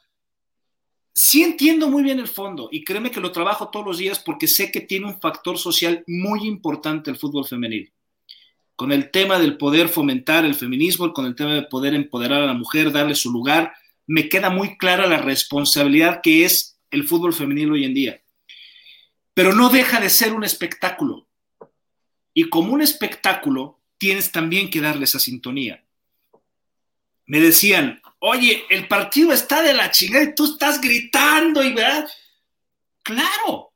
Sí 1.13 1.43
entiendo 1.45 1.89
muy 1.89 2.03
bien 2.03 2.19
el 2.19 2.27
fondo 2.27 2.69
y 2.73 2.83
créeme 2.83 3.11
que 3.11 3.21
lo 3.21 3.31
trabajo 3.31 3.69
todos 3.69 3.87
los 3.87 3.99
días 3.99 4.19
porque 4.19 4.49
sé 4.49 4.73
que 4.73 4.81
tiene 4.81 5.07
un 5.07 5.21
factor 5.21 5.59
social 5.59 6.03
muy 6.09 6.47
importante 6.47 7.11
el 7.11 7.17
fútbol 7.17 7.47
femenil. 7.47 7.93
Con 8.75 8.91
el 8.91 9.13
tema 9.13 9.39
del 9.39 9.57
poder 9.57 9.89
fomentar 9.89 10.45
el 10.45 10.57
feminismo, 10.57 11.13
con 11.13 11.27
el 11.27 11.37
tema 11.37 11.55
de 11.55 11.63
poder 11.63 11.95
empoderar 11.95 12.43
a 12.43 12.47
la 12.47 12.55
mujer, 12.55 12.91
darle 12.91 13.15
su 13.15 13.31
lugar, 13.31 13.73
me 14.07 14.29
queda 14.29 14.51
muy 14.51 14.77
clara 14.77 15.07
la 15.07 15.19
responsabilidad 15.19 16.21
que 16.23 16.45
es 16.45 16.79
el 16.91 17.05
fútbol 17.05 17.33
femenil 17.33 17.73
hoy 17.73 17.85
en 17.85 17.95
día. 17.95 18.23
Pero 19.35 19.53
no 19.53 19.69
deja 19.69 20.01
de 20.01 20.11
ser 20.11 20.33
un 20.33 20.45
espectáculo. 20.45 21.29
Y 22.33 22.49
como 22.49 22.73
un 22.73 22.83
espectáculo, 22.83 23.81
tienes 23.99 24.31
también 24.33 24.71
que 24.71 24.81
darle 24.81 25.05
esa 25.05 25.19
sintonía. 25.19 25.85
Me 27.27 27.41
decían, 27.41 28.03
oye, 28.19 28.65
el 28.71 28.87
partido 28.87 29.33
está 29.33 29.63
de 29.63 29.75
la 29.75 29.91
chingada 29.91 30.25
y 30.25 30.35
tú 30.35 30.45
estás 30.45 30.81
gritando 30.81 31.63
y 31.63 31.73
verdad. 31.73 32.09
Claro, 33.03 33.73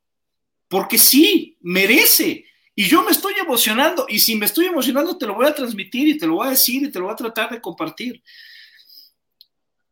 porque 0.67 0.97
sí, 0.97 1.57
merece. 1.61 2.45
Y 2.75 2.85
yo 2.85 3.03
me 3.03 3.11
estoy 3.11 3.33
emocionando. 3.39 4.05
Y 4.07 4.19
si 4.19 4.35
me 4.35 4.45
estoy 4.45 4.67
emocionando, 4.67 5.17
te 5.17 5.25
lo 5.25 5.35
voy 5.35 5.47
a 5.47 5.55
transmitir 5.55 6.07
y 6.07 6.17
te 6.17 6.27
lo 6.27 6.35
voy 6.35 6.47
a 6.47 6.51
decir 6.51 6.83
y 6.83 6.91
te 6.91 6.99
lo 6.99 7.05
voy 7.05 7.13
a 7.13 7.17
tratar 7.17 7.49
de 7.49 7.59
compartir. 7.59 8.23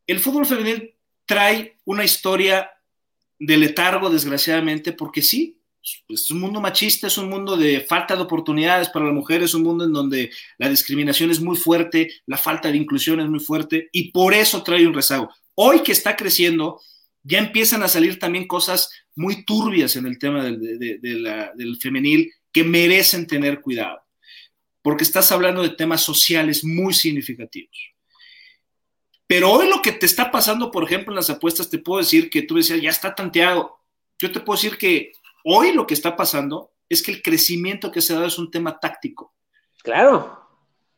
El 0.08 0.20
fútbol 0.20 0.46
femenil 0.46 0.96
trae 1.26 1.78
una 1.84 2.06
historia 2.06 2.72
de 3.38 3.58
letargo, 3.58 4.10
desgraciadamente, 4.10 4.94
porque 4.94 5.22
sí, 5.22 5.60
es 6.08 6.32
un 6.32 6.40
mundo 6.40 6.60
machista, 6.60 7.08
es 7.08 7.18
un 7.18 7.30
mundo 7.30 7.56
de 7.56 7.82
falta 7.82 8.16
de 8.16 8.22
oportunidades 8.22 8.90
para 8.90 9.06
la 9.06 9.14
mujer, 9.14 9.44
es 9.44 9.54
un 9.54 9.64
mundo 9.64 9.86
en 9.86 9.94
donde 9.94 10.32
la 10.58 10.70
discriminación 10.70 11.30
es 11.32 11.40
muy 11.40 11.56
fuerte, 11.56 12.10
la 12.26 12.38
falta 12.38 12.72
de 12.72 12.78
inclusión 12.78 13.20
es 13.20 13.30
muy 13.30 13.40
fuerte 13.40 13.90
y 13.92 14.12
por 14.12 14.34
eso 14.34 14.64
trae 14.64 14.88
un 14.88 14.94
rezago. 14.94 15.30
Hoy 15.56 15.82
que 15.84 15.92
está 15.92 16.16
creciendo, 16.16 16.82
ya 17.24 17.40
empiezan 17.40 17.84
a 17.84 17.88
salir 17.88 18.20
también 18.20 18.48
cosas 18.48 18.90
muy 19.16 19.46
turbias 19.46 19.96
en 19.96 20.08
el 20.08 20.18
tema 20.18 20.44
del, 20.44 20.60
del 21.00 21.78
femenil 21.78 22.32
que 22.52 22.64
merecen 22.64 23.28
tener 23.28 23.62
cuidado, 23.62 24.02
porque 24.82 25.04
estás 25.04 25.32
hablando 25.32 25.62
de 25.62 25.70
temas 25.70 26.02
sociales 26.02 26.64
muy 26.64 26.94
significativos. 26.94 27.97
Pero 29.28 29.52
hoy 29.52 29.70
lo 29.70 29.82
que 29.82 29.92
te 29.92 30.06
está 30.06 30.32
pasando, 30.32 30.72
por 30.72 30.84
ejemplo, 30.84 31.12
en 31.12 31.18
las 31.18 31.30
apuestas, 31.30 31.70
te 31.70 31.80
puedo 31.80 32.00
decir 32.00 32.30
que 32.30 32.44
tú 32.44 32.56
decías, 32.56 32.82
ya 32.82 32.90
está 32.90 33.14
tanteado. 33.14 33.78
Yo 34.20 34.32
te 34.32 34.40
puedo 34.40 34.58
decir 34.58 34.78
que 34.78 35.12
Hoy 35.50 35.72
lo 35.72 35.88
que 35.88 35.94
está 35.94 36.18
pasando 36.18 36.74
es 36.90 37.02
que 37.02 37.10
el 37.10 37.22
crecimiento 37.22 37.90
que 37.90 38.02
se 38.02 38.12
ha 38.12 38.18
dado 38.18 38.28
es 38.28 38.38
un 38.38 38.52
tema 38.52 38.82
táctico. 38.82 39.34
Claro. 39.82 40.46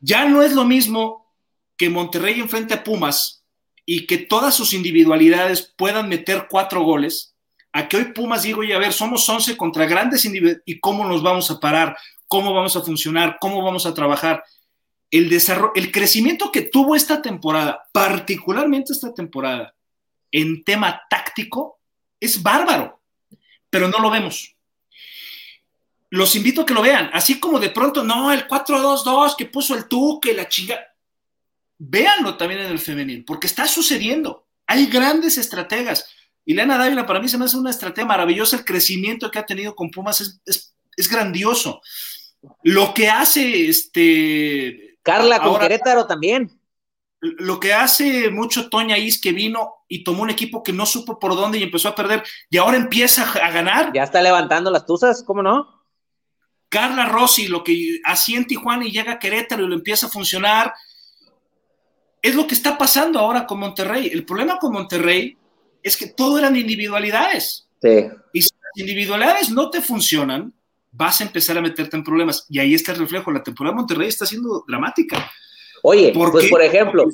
Ya 0.00 0.24
no 0.24 0.42
es 0.42 0.54
lo 0.54 0.64
mismo 0.64 1.32
que 1.76 1.88
Monterrey 1.88 2.40
enfrente 2.40 2.74
a 2.74 2.82
Pumas 2.82 3.44
y 3.86 4.08
que 4.08 4.18
todas 4.18 4.56
sus 4.56 4.74
individualidades 4.74 5.72
puedan 5.76 6.08
meter 6.08 6.48
cuatro 6.50 6.82
goles, 6.82 7.36
a 7.72 7.86
que 7.86 7.96
hoy 7.96 8.04
Pumas 8.06 8.42
digo, 8.42 8.64
y 8.64 8.72
a 8.72 8.78
ver, 8.80 8.92
somos 8.92 9.28
11 9.28 9.56
contra 9.56 9.86
grandes 9.86 10.24
individuos 10.24 10.62
y 10.66 10.80
cómo 10.80 11.04
nos 11.04 11.22
vamos 11.22 11.48
a 11.52 11.60
parar, 11.60 11.96
cómo 12.26 12.52
vamos 12.52 12.74
a 12.74 12.80
funcionar, 12.80 13.36
cómo 13.40 13.62
vamos 13.62 13.86
a 13.86 13.94
trabajar. 13.94 14.42
El, 15.10 15.28
desarrollo, 15.28 15.72
el 15.74 15.90
crecimiento 15.90 16.52
que 16.52 16.62
tuvo 16.62 16.94
esta 16.94 17.20
temporada, 17.20 17.88
particularmente 17.92 18.92
esta 18.92 19.12
temporada, 19.12 19.74
en 20.30 20.62
tema 20.62 21.02
táctico, 21.08 21.80
es 22.20 22.42
bárbaro 22.42 23.00
pero 23.70 23.88
no 23.88 24.00
lo 24.00 24.10
vemos. 24.10 24.54
Los 26.10 26.34
invito 26.34 26.62
a 26.62 26.66
que 26.66 26.74
lo 26.74 26.82
vean, 26.82 27.08
así 27.12 27.38
como 27.38 27.60
de 27.60 27.70
pronto, 27.70 28.02
no, 28.02 28.32
el 28.32 28.48
4-2-2 28.48 29.36
que 29.36 29.46
puso 29.46 29.76
el 29.76 29.86
Tuque, 29.86 30.34
la 30.34 30.48
chinga. 30.48 30.78
Véanlo 31.78 32.36
también 32.36 32.62
en 32.62 32.72
el 32.72 32.80
femenil, 32.80 33.24
porque 33.24 33.46
está 33.46 33.66
sucediendo. 33.68 34.48
Hay 34.66 34.86
grandes 34.86 35.38
estrategas. 35.38 36.06
Y 36.44 36.54
Lena 36.54 36.76
Dávila 36.76 37.06
para 37.06 37.20
mí 37.20 37.28
se 37.28 37.38
me 37.38 37.44
hace 37.44 37.56
una 37.56 37.70
estrategia 37.70 38.06
maravillosa. 38.06 38.56
El 38.56 38.64
crecimiento 38.64 39.30
que 39.30 39.38
ha 39.38 39.46
tenido 39.46 39.74
con 39.76 39.90
Pumas 39.90 40.20
es, 40.44 40.74
es 40.96 41.08
grandioso. 41.08 41.80
Lo 42.64 42.92
que 42.92 43.08
hace 43.08 43.68
este. 43.68 44.89
Carla 45.02 45.38
con 45.38 45.48
ahora, 45.48 45.68
Querétaro 45.68 46.06
también 46.06 46.60
lo 47.20 47.60
que 47.60 47.74
hace 47.74 48.30
mucho 48.30 48.70
Toña 48.70 48.96
Is 48.96 49.20
que 49.20 49.32
vino 49.32 49.84
y 49.88 50.02
tomó 50.04 50.22
un 50.22 50.30
equipo 50.30 50.62
que 50.62 50.72
no 50.72 50.86
supo 50.86 51.18
por 51.18 51.36
dónde 51.36 51.58
y 51.58 51.62
empezó 51.62 51.88
a 51.88 51.94
perder 51.94 52.22
y 52.48 52.56
ahora 52.56 52.78
empieza 52.78 53.30
a 53.30 53.50
ganar. 53.50 53.92
Ya 53.94 54.04
está 54.04 54.22
levantando 54.22 54.70
las 54.70 54.86
tuzas, 54.86 55.22
¿cómo 55.22 55.42
no? 55.42 55.82
Carla 56.70 57.06
Rossi, 57.06 57.48
lo 57.48 57.62
que 57.62 58.00
hacía 58.04 58.38
en 58.38 58.46
Tijuana 58.46 58.86
y 58.86 58.92
llega 58.92 59.12
a 59.12 59.18
Querétaro 59.18 59.64
y 59.64 59.68
lo 59.68 59.74
empieza 59.74 60.06
a 60.06 60.10
funcionar. 60.10 60.72
Es 62.22 62.34
lo 62.34 62.46
que 62.46 62.54
está 62.54 62.78
pasando 62.78 63.18
ahora 63.18 63.46
con 63.46 63.58
Monterrey. 63.58 64.08
El 64.12 64.24
problema 64.24 64.58
con 64.58 64.72
Monterrey 64.72 65.36
es 65.82 65.96
que 65.96 66.06
todo 66.06 66.38
eran 66.38 66.56
individualidades. 66.56 67.68
Sí. 67.82 68.08
Y 68.32 68.42
si 68.42 68.50
las 68.54 68.76
individualidades 68.76 69.50
no 69.50 69.68
te 69.68 69.82
funcionan, 69.82 70.54
vas 70.92 71.20
a 71.20 71.24
empezar 71.24 71.56
a 71.58 71.62
meterte 71.62 71.96
en 71.96 72.04
problemas. 72.04 72.46
Y 72.48 72.58
ahí 72.58 72.74
está 72.74 72.92
el 72.92 72.98
reflejo. 72.98 73.30
La 73.30 73.42
temporada 73.42 73.74
de 73.74 73.78
Monterrey 73.78 74.08
está 74.08 74.26
siendo 74.26 74.64
dramática. 74.66 75.30
Oye, 75.82 76.12
¿Por 76.12 76.30
pues 76.32 76.44
qué? 76.44 76.50
por 76.50 76.62
ejemplo, 76.62 77.04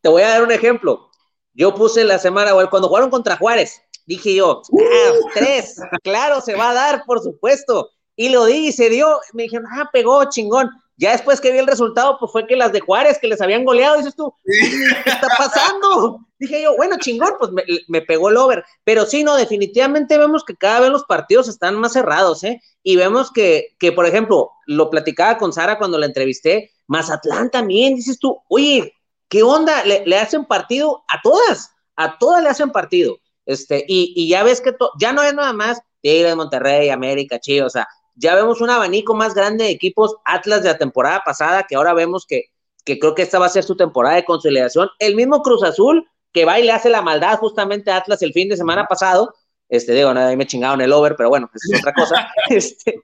te 0.00 0.08
voy 0.08 0.22
a 0.22 0.28
dar 0.28 0.42
un 0.42 0.52
ejemplo. 0.52 1.10
Yo 1.54 1.74
puse 1.74 2.04
la 2.04 2.18
semana, 2.18 2.52
cuando 2.70 2.88
jugaron 2.88 3.10
contra 3.10 3.36
Juárez, 3.36 3.82
dije 4.06 4.34
yo, 4.34 4.62
ah, 4.72 5.12
tres, 5.34 5.80
claro, 6.02 6.40
se 6.40 6.54
va 6.54 6.70
a 6.70 6.74
dar, 6.74 7.04
por 7.04 7.20
supuesto. 7.20 7.90
Y 8.16 8.30
lo 8.30 8.46
di 8.46 8.68
y 8.68 8.72
se 8.72 8.88
dio. 8.88 9.20
Me 9.34 9.44
dijeron, 9.44 9.66
ah, 9.70 9.90
pegó, 9.92 10.24
chingón. 10.30 10.70
Ya 11.02 11.10
después 11.10 11.40
que 11.40 11.50
vi 11.50 11.58
el 11.58 11.66
resultado, 11.66 12.16
pues 12.20 12.30
fue 12.30 12.46
que 12.46 12.54
las 12.54 12.70
de 12.70 12.78
Juárez, 12.78 13.18
que 13.20 13.26
les 13.26 13.40
habían 13.40 13.64
goleado, 13.64 13.96
dices 13.96 14.14
tú, 14.14 14.32
¿qué 14.44 15.10
está 15.10 15.26
pasando? 15.36 16.20
Dije 16.38 16.62
yo, 16.62 16.76
bueno, 16.76 16.96
chingón, 16.96 17.32
pues 17.40 17.50
me, 17.50 17.64
me, 17.88 18.02
pegó 18.02 18.28
el 18.28 18.36
over. 18.36 18.64
Pero 18.84 19.04
sí, 19.04 19.24
no, 19.24 19.34
definitivamente 19.34 20.16
vemos 20.16 20.44
que 20.44 20.54
cada 20.54 20.78
vez 20.78 20.90
los 20.90 21.02
partidos 21.02 21.48
están 21.48 21.74
más 21.74 21.94
cerrados, 21.94 22.44
¿eh? 22.44 22.62
Y 22.84 22.94
vemos 22.94 23.32
que, 23.32 23.74
que 23.80 23.90
por 23.90 24.06
ejemplo, 24.06 24.52
lo 24.66 24.90
platicaba 24.90 25.38
con 25.38 25.52
Sara 25.52 25.76
cuando 25.76 25.98
la 25.98 26.06
entrevisté, 26.06 26.70
Mazatlán 26.86 27.50
también, 27.50 27.96
dices 27.96 28.20
tú, 28.20 28.40
oye, 28.46 28.94
¿qué 29.28 29.42
onda? 29.42 29.84
Le, 29.84 30.06
le 30.06 30.18
hacen 30.20 30.44
partido 30.44 31.02
a 31.08 31.20
todas, 31.20 31.72
a 31.96 32.16
todas 32.16 32.44
le 32.44 32.48
hacen 32.48 32.70
partido. 32.70 33.18
Este, 33.44 33.84
y, 33.88 34.12
y 34.14 34.28
ya 34.28 34.44
ves 34.44 34.60
que 34.60 34.72
ya 35.00 35.12
no 35.12 35.24
es 35.24 35.34
nada 35.34 35.52
más 35.52 35.80
Tigres, 36.00 36.36
Monterrey, 36.36 36.90
América, 36.90 37.40
Chivas, 37.40 37.66
o 37.66 37.70
sea, 37.70 37.88
ya 38.14 38.34
vemos 38.34 38.60
un 38.60 38.70
abanico 38.70 39.14
más 39.14 39.34
grande 39.34 39.64
de 39.64 39.70
equipos 39.70 40.16
Atlas 40.24 40.62
de 40.62 40.70
la 40.70 40.78
temporada 40.78 41.22
pasada, 41.24 41.64
que 41.68 41.76
ahora 41.76 41.94
vemos 41.94 42.26
que, 42.26 42.50
que 42.84 42.98
creo 42.98 43.14
que 43.14 43.22
esta 43.22 43.38
va 43.38 43.46
a 43.46 43.50
ser 43.50 43.64
su 43.64 43.76
temporada 43.76 44.16
de 44.16 44.24
consolidación. 44.24 44.88
El 44.98 45.14
mismo 45.16 45.42
Cruz 45.42 45.62
Azul, 45.62 46.08
que 46.32 46.44
va 46.44 46.58
y 46.58 46.64
le 46.64 46.72
hace 46.72 46.90
la 46.90 47.02
maldad 47.02 47.38
justamente 47.38 47.90
a 47.90 47.96
Atlas 47.96 48.22
el 48.22 48.32
fin 48.32 48.48
de 48.48 48.56
semana 48.56 48.86
pasado. 48.86 49.34
Este, 49.68 49.94
digo, 49.94 50.10
ahí 50.10 50.36
me 50.36 50.46
chingaron 50.46 50.80
el 50.80 50.92
over, 50.92 51.16
pero 51.16 51.30
bueno, 51.30 51.50
es 51.54 51.80
otra 51.80 51.94
cosa. 51.94 52.28
este, 52.50 53.02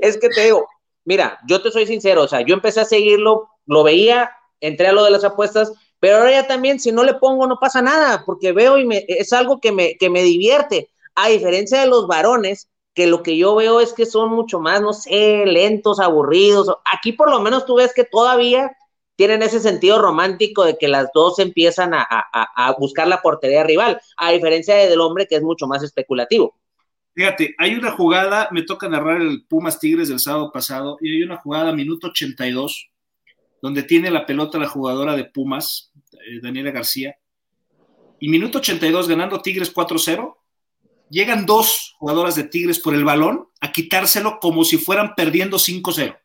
es 0.00 0.18
que 0.18 0.28
te 0.28 0.44
digo, 0.44 0.66
mira, 1.04 1.38
yo 1.46 1.62
te 1.62 1.70
soy 1.70 1.86
sincero, 1.86 2.22
o 2.22 2.28
sea, 2.28 2.40
yo 2.40 2.54
empecé 2.54 2.80
a 2.80 2.84
seguirlo, 2.84 3.48
lo 3.66 3.82
veía, 3.82 4.30
entré 4.60 4.88
a 4.88 4.92
lo 4.92 5.04
de 5.04 5.10
las 5.10 5.24
apuestas, 5.24 5.72
pero 6.00 6.16
ahora 6.16 6.32
ya 6.32 6.46
también, 6.48 6.80
si 6.80 6.90
no 6.90 7.04
le 7.04 7.14
pongo, 7.14 7.46
no 7.46 7.58
pasa 7.60 7.80
nada, 7.80 8.24
porque 8.26 8.50
veo 8.50 8.78
y 8.78 8.84
me, 8.84 9.04
es 9.06 9.32
algo 9.32 9.60
que 9.60 9.70
me, 9.70 9.96
que 9.96 10.10
me 10.10 10.22
divierte. 10.22 10.90
A 11.14 11.28
diferencia 11.28 11.80
de 11.80 11.86
los 11.86 12.06
varones, 12.06 12.68
que 12.94 13.06
lo 13.06 13.22
que 13.22 13.36
yo 13.36 13.54
veo 13.54 13.80
es 13.80 13.92
que 13.92 14.06
son 14.06 14.30
mucho 14.30 14.60
más, 14.60 14.80
no 14.80 14.92
sé, 14.92 15.44
lentos, 15.46 16.00
aburridos. 16.00 16.70
Aquí 16.92 17.12
por 17.12 17.30
lo 17.30 17.40
menos 17.40 17.64
tú 17.64 17.76
ves 17.76 17.92
que 17.94 18.04
todavía 18.04 18.76
tienen 19.16 19.42
ese 19.42 19.60
sentido 19.60 20.00
romántico 20.00 20.64
de 20.64 20.76
que 20.78 20.88
las 20.88 21.08
dos 21.14 21.38
empiezan 21.38 21.94
a, 21.94 22.06
a, 22.08 22.74
buscar 22.78 23.06
la 23.06 23.22
portería 23.22 23.62
rival, 23.62 24.00
a 24.16 24.32
diferencia 24.32 24.74
del 24.74 25.00
hombre 25.00 25.26
que 25.26 25.36
es 25.36 25.42
mucho 25.42 25.66
más 25.66 25.82
especulativo. 25.82 26.56
Fíjate, 27.14 27.54
hay 27.58 27.74
una 27.74 27.92
jugada, 27.92 28.48
me 28.52 28.62
toca 28.62 28.88
narrar 28.88 29.20
el 29.20 29.44
Pumas 29.44 29.78
Tigres 29.78 30.08
del 30.08 30.18
sábado 30.18 30.50
pasado, 30.50 30.96
y 31.00 31.14
hay 31.14 31.22
una 31.22 31.36
jugada, 31.36 31.72
minuto 31.72 32.08
82, 32.08 32.90
donde 33.60 33.82
tiene 33.82 34.10
la 34.10 34.24
pelota 34.24 34.58
la 34.58 34.68
jugadora 34.68 35.14
de 35.14 35.26
Pumas, 35.26 35.92
eh, 36.12 36.40
Daniela 36.42 36.70
García, 36.70 37.16
y 38.18 38.28
minuto 38.28 38.58
82 38.58 39.08
ganando 39.08 39.42
Tigres 39.42 39.74
4-0, 39.74 40.36
llegan 41.12 41.44
dos 41.46 41.94
jugadoras 41.98 42.34
de 42.34 42.44
Tigres 42.44 42.78
por 42.78 42.94
el 42.94 43.04
balón 43.04 43.48
a 43.60 43.70
quitárselo 43.70 44.40
como 44.40 44.64
si 44.64 44.78
fueran 44.78 45.14
perdiendo 45.14 45.58
5-0. 45.58 46.18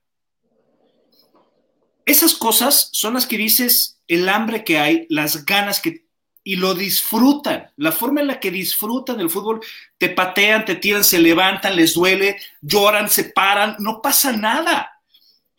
Esas 2.06 2.34
cosas 2.36 2.90
son 2.94 3.16
las 3.16 3.28
que 3.28 3.38
dices 3.38 4.02
el 4.08 4.30
hambre 4.30 4.64
que 4.64 4.80
hay, 4.80 5.06
las 5.10 5.46
ganas 5.46 5.82
que 5.82 6.08
y 6.48 6.56
lo 6.56 6.74
disfrutan. 6.74 7.70
La 7.76 7.92
forma 7.92 8.22
en 8.22 8.28
la 8.28 8.40
que 8.40 8.50
disfrutan 8.50 9.20
el 9.20 9.30
fútbol, 9.30 9.60
te 9.98 10.08
patean, 10.08 10.64
te 10.64 10.76
tiran, 10.76 11.04
se 11.04 11.20
levantan, 11.20 11.76
les 11.76 11.94
duele, 11.94 12.40
lloran, 12.62 13.10
se 13.10 13.26
paran, 13.26 13.76
no 13.80 14.02
pasa 14.02 14.32
nada. 14.32 14.90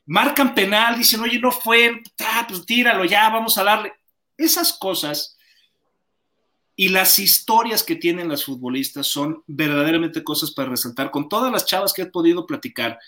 Marcan 0.06 0.54
penal, 0.54 0.96
dicen, 0.96 1.20
oye, 1.20 1.38
no 1.38 1.52
fue, 1.52 2.00
ah, 2.20 2.46
pues 2.48 2.64
tíralo 2.64 3.04
ya, 3.04 3.28
vamos 3.28 3.58
a 3.58 3.64
darle. 3.64 3.92
Esas 4.38 4.72
cosas 4.72 5.36
y 6.80 6.90
las 6.90 7.18
historias 7.18 7.82
que 7.82 7.96
tienen 7.96 8.28
las 8.28 8.44
futbolistas 8.44 9.08
son 9.08 9.42
verdaderamente 9.48 10.22
cosas 10.22 10.52
para 10.52 10.68
resaltar. 10.68 11.10
Con 11.10 11.28
todas 11.28 11.50
las 11.50 11.66
chavas 11.66 11.92
que 11.92 12.02
he 12.02 12.06
podido 12.06 12.46
platicar 12.46 13.00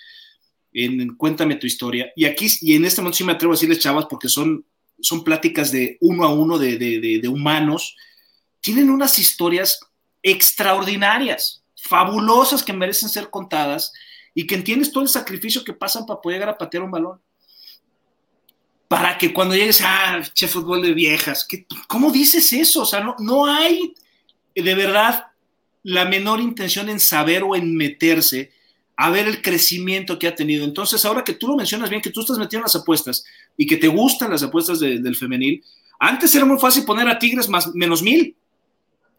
en 0.72 1.14
Cuéntame 1.14 1.54
tu 1.54 1.68
historia, 1.68 2.12
y 2.16 2.24
aquí, 2.24 2.48
y 2.62 2.74
en 2.74 2.84
este 2.84 3.00
momento 3.00 3.18
sí 3.18 3.22
me 3.22 3.30
atrevo 3.30 3.52
a 3.52 3.54
decirles 3.54 3.78
chavas 3.78 4.06
porque 4.10 4.28
son, 4.28 4.66
son 5.00 5.22
pláticas 5.22 5.70
de 5.70 5.98
uno 6.00 6.24
a 6.24 6.32
uno 6.34 6.58
de, 6.58 6.78
de, 6.78 7.20
de 7.22 7.28
humanos, 7.28 7.94
tienen 8.60 8.90
unas 8.90 9.20
historias 9.20 9.78
extraordinarias, 10.20 11.62
fabulosas 11.80 12.64
que 12.64 12.72
merecen 12.72 13.08
ser 13.08 13.30
contadas 13.30 13.92
y 14.34 14.48
que 14.48 14.56
entiendes 14.56 14.90
todo 14.90 15.04
el 15.04 15.08
sacrificio 15.08 15.62
que 15.62 15.74
pasan 15.74 16.06
para 16.06 16.20
poder 16.20 16.40
llegar 16.40 16.54
a 16.54 16.58
patear 16.58 16.82
un 16.82 16.90
balón 16.90 17.20
para 18.90 19.16
que 19.16 19.32
cuando 19.32 19.54
llegues 19.54 19.82
a 19.82 20.16
ah, 20.16 20.22
che 20.34 20.48
fútbol 20.48 20.82
de 20.82 20.92
viejas, 20.92 21.46
¿cómo 21.86 22.10
dices 22.10 22.52
eso? 22.52 22.82
O 22.82 22.84
sea, 22.84 22.98
no, 22.98 23.14
no 23.20 23.46
hay 23.46 23.94
de 24.52 24.74
verdad 24.74 25.26
la 25.84 26.06
menor 26.06 26.40
intención 26.40 26.88
en 26.88 26.98
saber 26.98 27.44
o 27.44 27.54
en 27.54 27.76
meterse 27.76 28.50
a 28.96 29.10
ver 29.10 29.28
el 29.28 29.42
crecimiento 29.42 30.18
que 30.18 30.26
ha 30.26 30.34
tenido. 30.34 30.64
Entonces, 30.64 31.04
ahora 31.04 31.22
que 31.22 31.34
tú 31.34 31.46
lo 31.46 31.54
mencionas 31.54 31.88
bien, 31.88 32.02
que 32.02 32.10
tú 32.10 32.22
estás 32.22 32.36
metiendo 32.36 32.62
en 32.62 32.72
las 32.72 32.74
apuestas 32.74 33.24
y 33.56 33.64
que 33.64 33.76
te 33.76 33.86
gustan 33.86 34.32
las 34.32 34.42
apuestas 34.42 34.80
del 34.80 35.14
femenil, 35.14 35.62
antes 36.00 36.34
era 36.34 36.44
muy 36.44 36.58
fácil 36.58 36.84
poner 36.84 37.08
a 37.08 37.16
Tigres 37.16 37.48
más 37.48 37.72
menos 37.72 38.02
mil. 38.02 38.34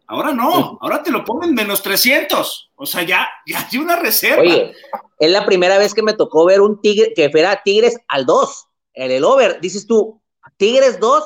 Ahora 0.06 0.34
no, 0.34 0.76
ahora 0.82 1.02
te 1.02 1.10
lo 1.10 1.24
ponen 1.24 1.54
menos 1.54 1.82
300. 1.82 2.72
O 2.76 2.84
sea, 2.84 3.04
ya, 3.04 3.26
ya 3.46 3.66
hay 3.72 3.78
una 3.78 3.96
reserva. 3.96 4.42
Oye, 4.42 4.74
es 5.18 5.30
la 5.30 5.46
primera 5.46 5.78
vez 5.78 5.94
que 5.94 6.02
me 6.02 6.12
tocó 6.12 6.44
ver 6.44 6.60
un 6.60 6.78
Tigre 6.78 7.14
que 7.16 7.30
fuera 7.30 7.62
Tigres 7.64 7.96
al 8.08 8.26
2 8.26 8.66
en 8.94 9.10
el 9.10 9.24
over, 9.24 9.60
dices 9.60 9.86
tú, 9.86 10.20
Tigres 10.56 11.00
2, 11.00 11.24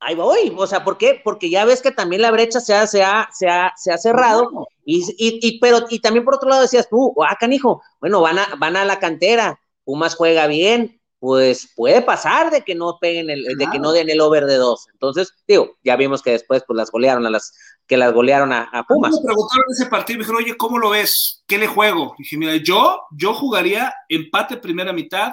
ahí 0.00 0.14
voy. 0.14 0.54
O 0.56 0.66
sea, 0.66 0.84
¿por 0.84 0.98
qué? 0.98 1.20
Porque 1.22 1.50
ya 1.50 1.64
ves 1.64 1.80
que 1.80 1.90
también 1.90 2.22
la 2.22 2.30
brecha 2.30 2.60
se 2.60 2.74
ha, 2.74 2.86
se 2.86 3.02
ha, 3.02 3.28
se 3.32 3.48
ha, 3.48 3.72
se 3.76 3.92
ha 3.92 3.98
cerrado. 3.98 4.68
Y, 4.84 5.04
y, 5.18 5.58
pero, 5.60 5.86
y 5.88 6.00
también 6.00 6.24
por 6.24 6.34
otro 6.34 6.48
lado 6.48 6.62
decías 6.62 6.88
tú, 6.88 7.14
ah, 7.26 7.36
canijo, 7.38 7.82
bueno, 8.00 8.20
van 8.20 8.38
a, 8.38 8.54
van 8.58 8.76
a 8.76 8.84
la 8.84 8.98
cantera, 8.98 9.60
Pumas 9.84 10.14
juega 10.14 10.46
bien, 10.46 11.00
pues 11.22 11.72
puede 11.76 12.02
pasar 12.02 12.50
de 12.50 12.62
que 12.62 12.74
no 12.74 12.98
peguen 13.00 13.30
el, 13.30 13.44
de 13.44 13.66
que 13.70 13.78
no 13.78 13.92
den 13.92 14.10
el 14.10 14.20
over 14.20 14.44
de 14.44 14.56
dos. 14.56 14.88
Entonces, 14.92 15.32
digo, 15.46 15.76
ya 15.84 15.94
vimos 15.94 16.20
que 16.20 16.32
después 16.32 16.64
pues 16.66 16.76
las 16.76 16.90
golearon 16.90 17.24
a 17.26 17.30
las, 17.30 17.54
que 17.86 17.96
las 17.96 18.12
golearon 18.12 18.52
a, 18.52 18.68
Pumas. 18.88 19.12
Me 19.12 19.26
preguntaron 19.26 19.64
ese 19.70 19.86
partido, 19.86 20.18
me 20.18 20.24
dijeron, 20.24 20.42
oye, 20.42 20.56
¿cómo 20.56 20.78
lo 20.78 20.90
ves? 20.90 21.44
¿Qué 21.46 21.58
le 21.58 21.68
juego? 21.68 22.16
dije, 22.18 22.36
mira, 22.36 22.56
yo, 22.56 23.02
yo 23.16 23.34
jugaría 23.34 23.94
empate 24.08 24.56
primera 24.56 24.92
mitad, 24.92 25.32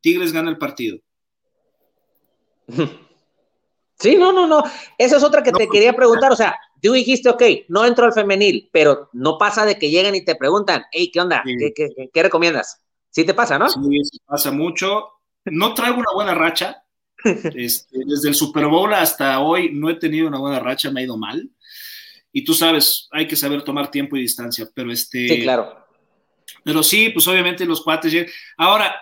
Tigres 0.00 0.32
gana 0.32 0.50
el 0.50 0.58
partido. 0.58 0.98
Sí, 3.98 4.16
no, 4.16 4.32
no, 4.32 4.46
no. 4.46 4.62
Esa 4.98 5.16
es 5.16 5.22
otra 5.22 5.42
que 5.42 5.52
te 5.52 5.68
quería 5.68 5.94
preguntar. 5.94 6.30
O 6.32 6.36
sea, 6.36 6.58
tú 6.82 6.92
dijiste, 6.92 7.28
ok, 7.30 7.42
no 7.68 7.84
entro 7.84 8.04
al 8.04 8.12
femenil, 8.12 8.68
pero 8.72 9.08
no 9.12 9.38
pasa 9.38 9.64
de 9.64 9.78
que 9.78 9.90
lleguen 9.90 10.14
y 10.14 10.24
te 10.24 10.36
preguntan, 10.36 10.84
hey, 10.92 11.10
¿qué 11.12 11.20
onda? 11.20 11.42
¿Qué, 11.74 12.22
recomiendas? 12.22 12.82
Sí 13.10 13.24
te 13.24 13.32
pasa, 13.32 13.58
¿no? 13.58 13.68
Sí, 13.70 13.80
pasa 14.26 14.50
mucho. 14.50 15.12
No 15.46 15.72
traigo 15.74 15.98
una 15.98 16.12
buena 16.14 16.34
racha. 16.34 16.82
Este, 17.56 17.98
desde 18.06 18.28
el 18.28 18.34
Super 18.34 18.66
Bowl 18.66 18.92
hasta 18.92 19.40
hoy 19.40 19.70
no 19.72 19.90
he 19.90 19.94
tenido 19.94 20.28
una 20.28 20.38
buena 20.38 20.60
racha, 20.60 20.90
me 20.90 21.00
ha 21.00 21.04
ido 21.04 21.16
mal. 21.16 21.50
Y 22.30 22.44
tú 22.44 22.52
sabes, 22.52 23.08
hay 23.10 23.26
que 23.26 23.34
saber 23.34 23.62
tomar 23.62 23.90
tiempo 23.90 24.16
y 24.16 24.20
distancia, 24.20 24.68
pero 24.72 24.92
este... 24.92 25.26
Sí, 25.26 25.42
claro. 25.42 25.86
Pero 26.62 26.82
sí, 26.82 27.08
pues 27.08 27.26
obviamente 27.26 27.64
los 27.64 27.82
cuates 27.82 28.12
llegan. 28.12 28.30
Ahora, 28.58 28.94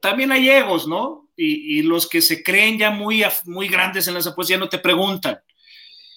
también 0.00 0.32
hay 0.32 0.48
egos, 0.48 0.86
¿no? 0.86 1.28
Y, 1.38 1.82
los 1.82 2.08
que 2.08 2.22
se 2.22 2.42
creen 2.42 2.78
ya 2.78 2.90
muy, 2.90 3.22
muy 3.44 3.68
grandes 3.68 4.08
en 4.08 4.14
las 4.14 4.26
apuestas 4.26 4.56
ya 4.56 4.58
no 4.58 4.70
te 4.70 4.78
preguntan, 4.78 5.38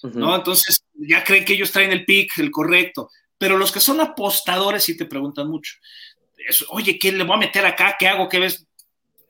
¿no? 0.02 0.34
Entonces 0.34 0.82
ya 0.94 1.22
creen 1.22 1.44
que 1.44 1.52
ellos 1.52 1.72
traen 1.72 1.92
el 1.92 2.06
pick, 2.06 2.38
el 2.38 2.50
correcto. 2.50 3.10
Pero 3.36 3.58
los 3.58 3.70
que 3.70 3.80
son 3.80 4.00
apostadores 4.00 4.82
sí 4.82 4.96
te 4.96 5.04
preguntan 5.04 5.48
mucho. 5.48 5.74
Oye, 6.70 6.98
¿qué 6.98 7.12
le 7.12 7.24
voy 7.24 7.36
a 7.36 7.40
meter 7.40 7.66
acá? 7.66 7.96
¿Qué 7.98 8.08
hago? 8.08 8.28
¿Qué 8.30 8.38
ves? 8.38 8.66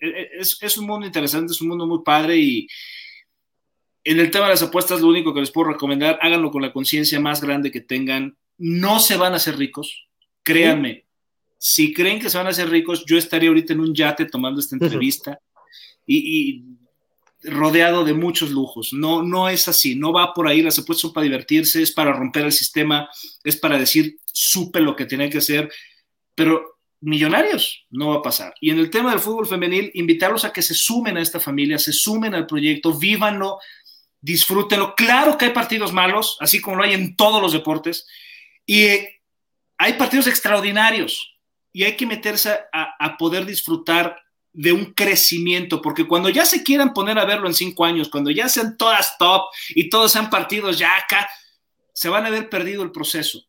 E, 0.01 0.07
e, 0.07 0.31
es, 0.39 0.59
es 0.63 0.79
un 0.79 0.87
mundo 0.87 1.07
interesante, 1.07 1.53
es 1.53 1.61
un 1.61 1.69
mundo 1.69 1.87
muy 1.87 2.03
padre 2.05 2.37
y 2.37 2.69
en 4.05 4.21
el 4.21 4.31
tema 4.31 4.47
de 4.47 4.53
las 4.53 4.63
apuestas 4.63 5.01
lo 5.01 5.09
único 5.09 5.35
que 5.35 5.41
les 5.41 5.51
puedo 5.51 5.73
recomendar, 5.73 6.19
háganlo 6.23 6.53
con 6.53 6.63
la 6.63 6.73
conciencia 6.73 7.19
más 7.19 7.41
grande 7.41 7.73
que 7.73 7.81
tengan. 7.81 8.37
No 8.59 9.01
se 9.01 9.17
van 9.17 9.33
a 9.33 9.37
hacer 9.37 9.57
ricos, 9.57 10.07
créanme 10.45 11.10
si 11.63 11.93
creen 11.93 12.19
que 12.19 12.31
se 12.31 12.39
van 12.39 12.47
a 12.47 12.51
hacer 12.51 12.71
ricos, 12.71 13.05
yo 13.05 13.19
estaría 13.19 13.51
ahorita 13.51 13.75
en 13.75 13.81
un 13.81 13.95
yate 13.95 14.25
tomando 14.25 14.61
esta 14.61 14.77
entrevista 14.77 15.39
y, 16.07 16.65
rodeado 17.43 18.03
de 18.03 18.15
muchos 18.15 18.51
lujos. 18.51 18.95
No, 18.95 19.23
no 19.23 19.47
es 19.47 19.69
así, 19.69 19.95
no 19.95 20.11
va 20.11 20.33
por 20.33 20.49
ahí, 20.49 20.63
las 20.63 20.79
apuestas 20.79 21.03
son 21.03 21.13
para 21.13 21.25
divertirse, 21.25 21.83
es 21.83 21.93
para 21.93 22.15
romper 22.15 22.47
el 22.47 22.53
sistema, 22.53 23.11
es 23.45 23.57
para 23.57 23.79
decir, 23.79 24.17
supe 24.25 24.81
lo 24.81 24.97
que 24.97 25.05
tenía 25.05 25.29
que 25.29 25.39
hacer, 25.39 25.71
pero 26.35 26.79
millonarios 27.03 27.87
no 27.91 28.09
va 28.09 28.17
a 28.17 28.23
pasar. 28.23 28.55
Y 28.59 28.71
en 28.71 28.79
el 28.79 28.89
tema 28.89 29.11
del 29.11 29.21
fútbol 29.21 29.47
femenil, 29.47 29.91
invitarlos 29.93 30.47
a 30.47 30.55
que 30.55 30.63
se 30.63 30.73
sumen 30.73 31.19
a 31.19 31.23
esta 31.23 31.41
familia, 31.41 31.79
se 31.79 31.93
sumen 31.93 32.35
al 32.35 32.47
proyecto, 32.47 32.99
vívanlo, 32.99 33.59
disfrútenlo. 34.19 34.95
Claro 34.95 35.37
que 35.37 35.47
hay 35.47 35.53
partidos 35.53 35.93
malos, 35.93 36.39
así 36.41 36.59
como 36.59 36.77
lo 36.77 36.85
hay 36.85 36.95
en 36.95 37.17
todos 37.17 37.43
los 37.43 37.53
deportes, 37.53 38.07
y 38.65 38.87
hay 39.77 39.93
partidos 39.99 40.27
extraordinarios 40.27 41.31
y 41.73 41.85
hay 41.85 41.97
que 41.97 42.07
meterse 42.07 42.59
a, 42.73 43.17
poder 43.19 43.47
disfrutar 43.47 44.17
de 44.53 44.73
un 44.73 44.93
crecimiento, 44.93 45.81
porque 45.81 46.07
cuando 46.07 46.29
ya 46.29 46.45
se 46.45 46.63
quieran 46.63 46.93
poner 46.93 47.19
a 47.19 47.25
verlo 47.25 47.47
en 47.47 47.55
cinco 47.55 47.85
años, 47.85 48.09
cuando 48.09 48.31
ya 48.31 48.49
sean 48.49 48.77
todas 48.77 49.17
top 49.19 49.43
y 49.71 49.89
todos 49.89 50.11
sean 50.11 50.29
partidos 50.29 50.79
ya 50.79 50.97
acá, 50.97 51.29
se 51.93 52.09
van 52.09 52.25
a 52.25 52.29
haber 52.29 52.49
perdido 52.49 52.83
el 52.83 52.91
proceso. 52.91 53.41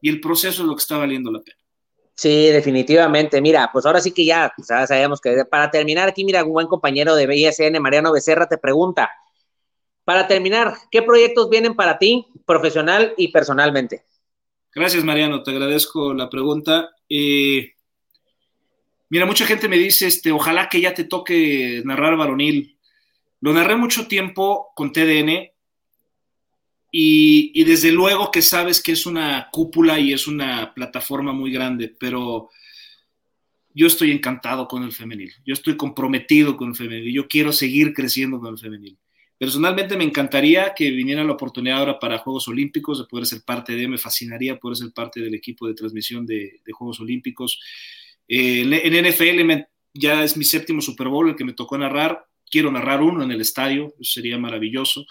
Y 0.00 0.08
el 0.08 0.20
proceso 0.20 0.62
es 0.62 0.68
lo 0.68 0.74
que 0.74 0.80
está 0.80 0.96
valiendo 0.96 1.30
la 1.30 1.40
pena. 1.40 1.58
Sí, 2.14 2.46
definitivamente. 2.48 3.40
Mira, 3.40 3.70
pues 3.72 3.86
ahora 3.86 4.00
sí 4.00 4.10
que 4.10 4.24
ya 4.24 4.52
sabemos 4.66 5.20
que 5.20 5.44
para 5.44 5.70
terminar 5.70 6.08
aquí, 6.08 6.24
mira, 6.24 6.42
un 6.42 6.52
buen 6.52 6.66
compañero 6.66 7.14
de 7.14 7.28
BISN, 7.28 7.80
Mariano 7.80 8.12
Becerra, 8.12 8.48
te 8.48 8.58
pregunta, 8.58 9.08
para 10.02 10.26
terminar, 10.26 10.74
¿qué 10.90 11.02
proyectos 11.02 11.48
vienen 11.48 11.76
para 11.76 11.98
ti, 11.98 12.26
profesional 12.44 13.14
y 13.16 13.28
personalmente? 13.28 14.04
Gracias, 14.74 15.04
Mariano, 15.04 15.42
te 15.42 15.50
agradezco 15.50 16.12
la 16.14 16.28
pregunta. 16.28 16.90
Eh, 17.08 17.74
mira, 19.08 19.26
mucha 19.26 19.46
gente 19.46 19.68
me 19.68 19.78
dice, 19.78 20.06
este, 20.06 20.32
ojalá 20.32 20.68
que 20.68 20.80
ya 20.80 20.94
te 20.94 21.04
toque 21.04 21.82
narrar 21.84 22.16
varonil. 22.16 22.78
Lo 23.40 23.52
narré 23.52 23.76
mucho 23.76 24.08
tiempo 24.08 24.68
con 24.74 24.92
TDN 24.92 25.52
y, 26.90 27.64
desde 27.64 27.92
luego 27.92 28.30
que 28.30 28.42
sabes 28.42 28.82
que 28.82 28.92
es 28.92 29.06
una 29.06 29.48
cúpula 29.52 30.00
y 30.00 30.12
es 30.12 30.26
una 30.26 30.72
plataforma 30.74 31.32
muy 31.32 31.52
grande, 31.52 31.94
pero 31.98 32.48
yo 33.74 33.86
estoy 33.86 34.10
encantado 34.10 34.66
con 34.66 34.82
el 34.82 34.92
femenil, 34.92 35.32
yo 35.44 35.52
estoy 35.52 35.76
comprometido 35.76 36.56
con 36.56 36.70
el 36.70 36.74
femenil, 36.74 37.14
yo 37.14 37.28
quiero 37.28 37.52
seguir 37.52 37.92
creciendo 37.92 38.40
con 38.40 38.54
el 38.54 38.58
femenil. 38.58 38.98
Personalmente 39.38 39.96
me 39.96 40.02
encantaría 40.02 40.74
que 40.74 40.90
viniera 40.90 41.22
la 41.22 41.32
oportunidad 41.32 41.78
ahora 41.78 41.98
para 42.00 42.18
Juegos 42.18 42.48
Olímpicos, 42.48 42.98
de 42.98 43.04
poder 43.04 43.24
ser 43.24 43.42
parte 43.42 43.72
de, 43.76 43.86
me 43.86 43.96
fascinaría 43.96 44.58
poder 44.58 44.76
ser 44.76 44.92
parte 44.92 45.20
del 45.20 45.32
equipo 45.32 45.68
de 45.68 45.74
transmisión 45.74 46.26
de, 46.26 46.60
Juegos 46.72 46.98
Olímpicos. 46.98 47.60
Eh, 48.26 48.62
en 48.62 49.06
NFL 49.06 49.64
ya 49.94 50.24
es 50.24 50.36
mi 50.36 50.44
séptimo 50.44 50.80
Super 50.80 51.06
Bowl 51.06 51.28
el 51.28 51.36
que 51.36 51.44
me 51.44 51.52
tocó 51.52 51.78
narrar, 51.78 52.26
quiero 52.50 52.72
narrar 52.72 53.00
uno 53.00 53.22
en 53.22 53.30
el 53.30 53.40
estadio, 53.40 53.94
sería 54.00 54.38
maravilloso. 54.38 55.06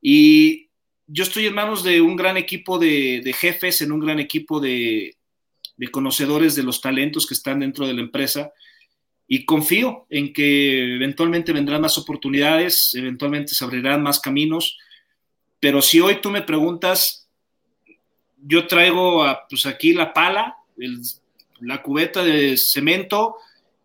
Y 0.00 0.70
yo 1.06 1.22
estoy 1.22 1.46
en 1.46 1.54
manos 1.54 1.84
de 1.84 2.00
un 2.00 2.16
gran 2.16 2.36
equipo 2.36 2.76
de, 2.80 3.34
jefes, 3.38 3.82
en 3.82 3.92
un 3.92 4.00
gran 4.00 4.18
equipo 4.18 4.58
de, 4.58 5.16
de 5.76 5.88
conocedores 5.92 6.56
de 6.56 6.64
los 6.64 6.80
talentos 6.80 7.28
que 7.28 7.34
están 7.34 7.60
dentro 7.60 7.86
de 7.86 7.94
la 7.94 8.00
empresa 8.00 8.52
y 9.34 9.46
confío 9.46 10.04
en 10.10 10.34
que 10.34 10.96
eventualmente 10.96 11.54
vendrán 11.54 11.80
más 11.80 11.96
oportunidades, 11.96 12.90
eventualmente 12.92 13.54
se 13.54 13.64
abrirán 13.64 14.02
más 14.02 14.20
caminos, 14.20 14.76
pero 15.58 15.80
si 15.80 16.00
hoy 16.00 16.20
tú 16.20 16.28
me 16.28 16.42
preguntas, 16.42 17.30
yo 18.36 18.66
traigo 18.66 19.24
pues 19.48 19.64
aquí 19.64 19.94
la 19.94 20.12
pala, 20.12 20.56
la 21.60 21.80
cubeta 21.80 22.22
de 22.22 22.58
cemento 22.58 23.36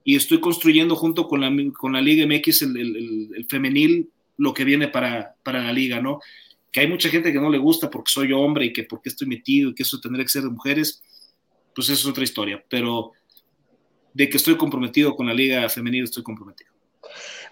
y 0.04 0.18
estoy 0.18 0.42
construyendo 0.42 0.98
junto 0.98 1.30
con 1.30 1.40
la, 1.40 1.72
con 1.72 1.94
la 1.94 2.02
Liga 2.02 2.28
MX, 2.28 2.64
el, 2.64 3.46
femenil, 3.48 4.10
lo 4.36 4.54
que 4.54 4.66
viene 4.66 4.90
para, 4.90 5.34
para 5.44 5.64
la 5.64 5.72
liga, 5.72 6.02
¿no? 6.02 6.20
Que 6.74 6.82
hay 6.82 6.88
mucha 6.90 7.08
gente 7.08 7.32
que 7.32 7.40
no 7.40 7.50
le 7.50 7.58
gusta 7.58 7.90
porque 7.90 8.12
soy 8.12 8.34
hombre 8.34 8.66
y 8.66 8.74
que 8.74 8.84
porque 8.84 9.08
estoy 9.08 9.30
metido 9.30 9.70
y 9.70 9.76
que 9.76 9.84
eso 9.84 10.02
tendría 10.02 10.26
que 10.26 10.30
ser 10.30 10.44
de 10.44 10.50
mujeres, 10.50 11.02
pues 11.74 11.88
eso 11.88 12.02
es 12.02 12.06
otra 12.06 12.26
historia, 12.26 12.62
pero 12.68 13.14
de 14.18 14.28
que 14.28 14.38
estoy 14.38 14.58
comprometido 14.58 15.16
con 15.16 15.28
la 15.28 15.34
liga 15.34 15.70
femenina, 15.70 16.04
estoy 16.04 16.24
comprometido. 16.24 16.72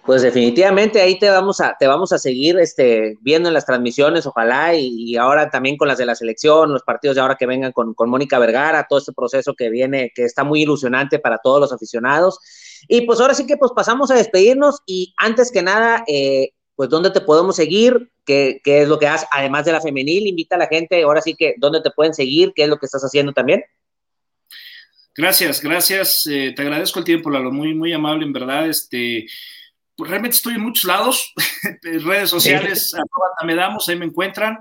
Pues 0.04 0.24
definitivamente 0.24 1.00
ahí 1.00 1.20
te 1.20 1.30
vamos 1.30 1.62
a, 1.62 1.76
te 1.80 1.86
vamos 1.86 2.12
a 2.12 2.18
seguir 2.18 2.58
este, 2.58 3.18
viendo 3.22 3.50
en 3.50 3.54
las 3.54 3.68
transmisiones, 3.68 4.26
ojalá, 4.26 4.74
y, 4.76 5.16
ahora 5.16 5.50
también 5.52 5.78
con 5.78 5.88
las 5.88 6.00
de 6.00 6.08
la 6.08 6.16
selección, 6.16 6.74
los 6.74 6.82
partidos 6.82 7.16
de 7.16 7.22
ahora 7.22 7.36
que 7.36 7.46
vengan 7.46 7.72
con, 7.72 7.94
con 7.94 8.10
Mónica 8.10 8.40
Vergara, 8.40 8.88
todo 8.90 8.98
este 8.98 9.14
proceso 9.14 9.54
que 9.54 9.70
viene, 9.70 10.12
que 10.16 10.24
está 10.24 10.44
muy 10.44 10.64
ilusionante 10.64 11.20
para 11.20 11.38
todos 11.38 11.60
los 11.60 11.72
aficionados. 11.72 12.40
Y 12.88 13.02
pues 13.02 13.20
ahora 13.20 13.36
sí 13.36 13.46
que 13.46 13.58
pues 13.58 13.72
pasamos 13.76 14.10
a 14.10 14.16
despedirnos 14.16 14.82
y 14.88 15.14
antes 15.18 15.52
que 15.52 15.62
nada, 15.62 16.04
eh, 16.08 16.50
pues 16.76 16.90
dónde 16.90 17.12
te 17.12 17.22
podemos 17.22 17.56
seguir, 17.56 18.12
¿Qué, 18.26 18.60
qué 18.64 18.82
es 18.82 18.88
lo 18.88 18.98
que 18.98 19.08
haces, 19.08 19.28
además 19.32 19.66
de 19.66 19.72
la 19.72 19.82
femenil, 19.82 20.26
invita 20.26 20.56
a 20.56 20.60
la 20.60 20.66
gente, 20.66 21.04
ahora 21.04 21.22
sí 21.22 21.36
que 21.36 21.54
dónde 21.58 21.82
te 21.82 21.92
pueden 21.92 22.16
seguir, 22.16 22.54
qué 22.56 22.64
es 22.64 22.70
lo 22.70 22.78
que 22.80 22.88
estás 22.88 23.04
haciendo 23.04 23.34
también. 23.34 23.64
Gracias, 25.18 25.62
gracias. 25.62 26.28
Eh, 26.28 26.54
te 26.54 26.62
agradezco 26.62 27.00
el 27.00 27.06
tiempo, 27.06 27.30
Lalo. 27.30 27.52
Muy, 27.52 27.74
muy 27.74 27.94
amable, 27.94 28.26
en 28.26 28.34
verdad. 28.34 28.68
Este, 28.70 29.26
pues 29.96 30.10
realmente 30.10 30.36
estoy 30.36 30.56
en 30.56 30.62
muchos 30.62 30.84
lados, 30.84 31.34
redes 31.82 32.30
sociales, 32.30 32.94
me 33.46 33.56
damos, 33.56 33.88
ahí 33.88 33.96
me 33.96 34.06
encuentran. 34.06 34.58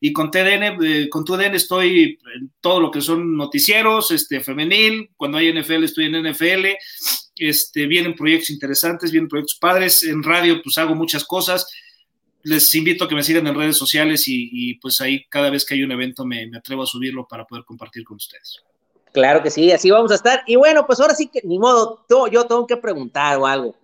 Y 0.00 0.12
con 0.12 0.32
TDN, 0.32 0.84
eh, 0.84 1.08
con 1.08 1.24
TUDN 1.24 1.54
estoy 1.54 2.18
en 2.34 2.52
todo 2.60 2.80
lo 2.80 2.90
que 2.90 3.00
son 3.00 3.36
noticieros, 3.36 4.10
este, 4.10 4.40
femenil. 4.40 5.10
Cuando 5.16 5.38
hay 5.38 5.52
NFL, 5.52 5.84
estoy 5.84 6.06
en 6.06 6.28
NFL. 6.28 6.66
Este, 7.36 7.86
vienen 7.86 8.16
proyectos 8.16 8.50
interesantes, 8.50 9.12
vienen 9.12 9.28
proyectos 9.28 9.56
padres. 9.60 10.02
En 10.02 10.24
radio, 10.24 10.60
pues 10.60 10.76
hago 10.78 10.96
muchas 10.96 11.24
cosas. 11.24 11.68
Les 12.42 12.74
invito 12.74 13.04
a 13.04 13.08
que 13.08 13.14
me 13.14 13.22
sigan 13.22 13.46
en 13.46 13.54
redes 13.54 13.76
sociales 13.76 14.24
y, 14.26 14.74
pues 14.80 15.00
ahí 15.00 15.24
cada 15.28 15.48
vez 15.50 15.64
que 15.64 15.74
hay 15.74 15.84
un 15.84 15.92
evento 15.92 16.24
me 16.24 16.50
atrevo 16.56 16.82
a 16.82 16.86
subirlo 16.86 17.28
para 17.28 17.44
poder 17.44 17.64
compartir 17.64 18.02
con 18.02 18.16
ustedes. 18.16 18.60
Claro 19.12 19.42
que 19.42 19.50
sí, 19.50 19.70
así 19.70 19.90
vamos 19.90 20.10
a 20.10 20.14
estar. 20.14 20.42
Y 20.46 20.56
bueno, 20.56 20.86
pues 20.86 20.98
ahora 20.98 21.14
sí 21.14 21.28
que, 21.28 21.42
ni 21.44 21.58
modo, 21.58 22.04
yo 22.30 22.46
tengo 22.46 22.66
que 22.66 22.78
preguntar 22.78 23.36
o 23.38 23.46
algo. 23.46 23.76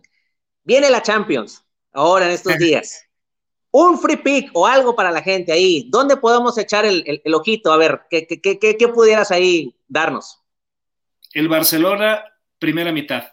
Viene 0.65 0.91
la 0.91 1.03
Champions, 1.03 1.65
ahora 1.93 2.27
en 2.27 2.33
estos 2.33 2.57
días. 2.59 3.05
Un 3.71 3.99
free 3.99 4.17
pick 4.17 4.51
o 4.55 4.67
algo 4.67 4.97
para 4.97 5.11
la 5.11 5.23
gente 5.23 5.53
ahí. 5.53 5.87
¿Dónde 5.91 6.17
podemos 6.17 6.57
echar 6.57 6.87
el, 6.87 7.23
ojito? 7.35 7.71
A 7.71 7.77
ver, 7.77 8.01
¿qué, 8.09 8.27
qué, 8.27 8.89
pudieras 8.89 9.31
ahí 9.31 9.77
darnos? 9.87 10.43
El 11.35 11.49
Barcelona, 11.49 12.25
primera 12.59 12.91
mitad. 12.91 13.25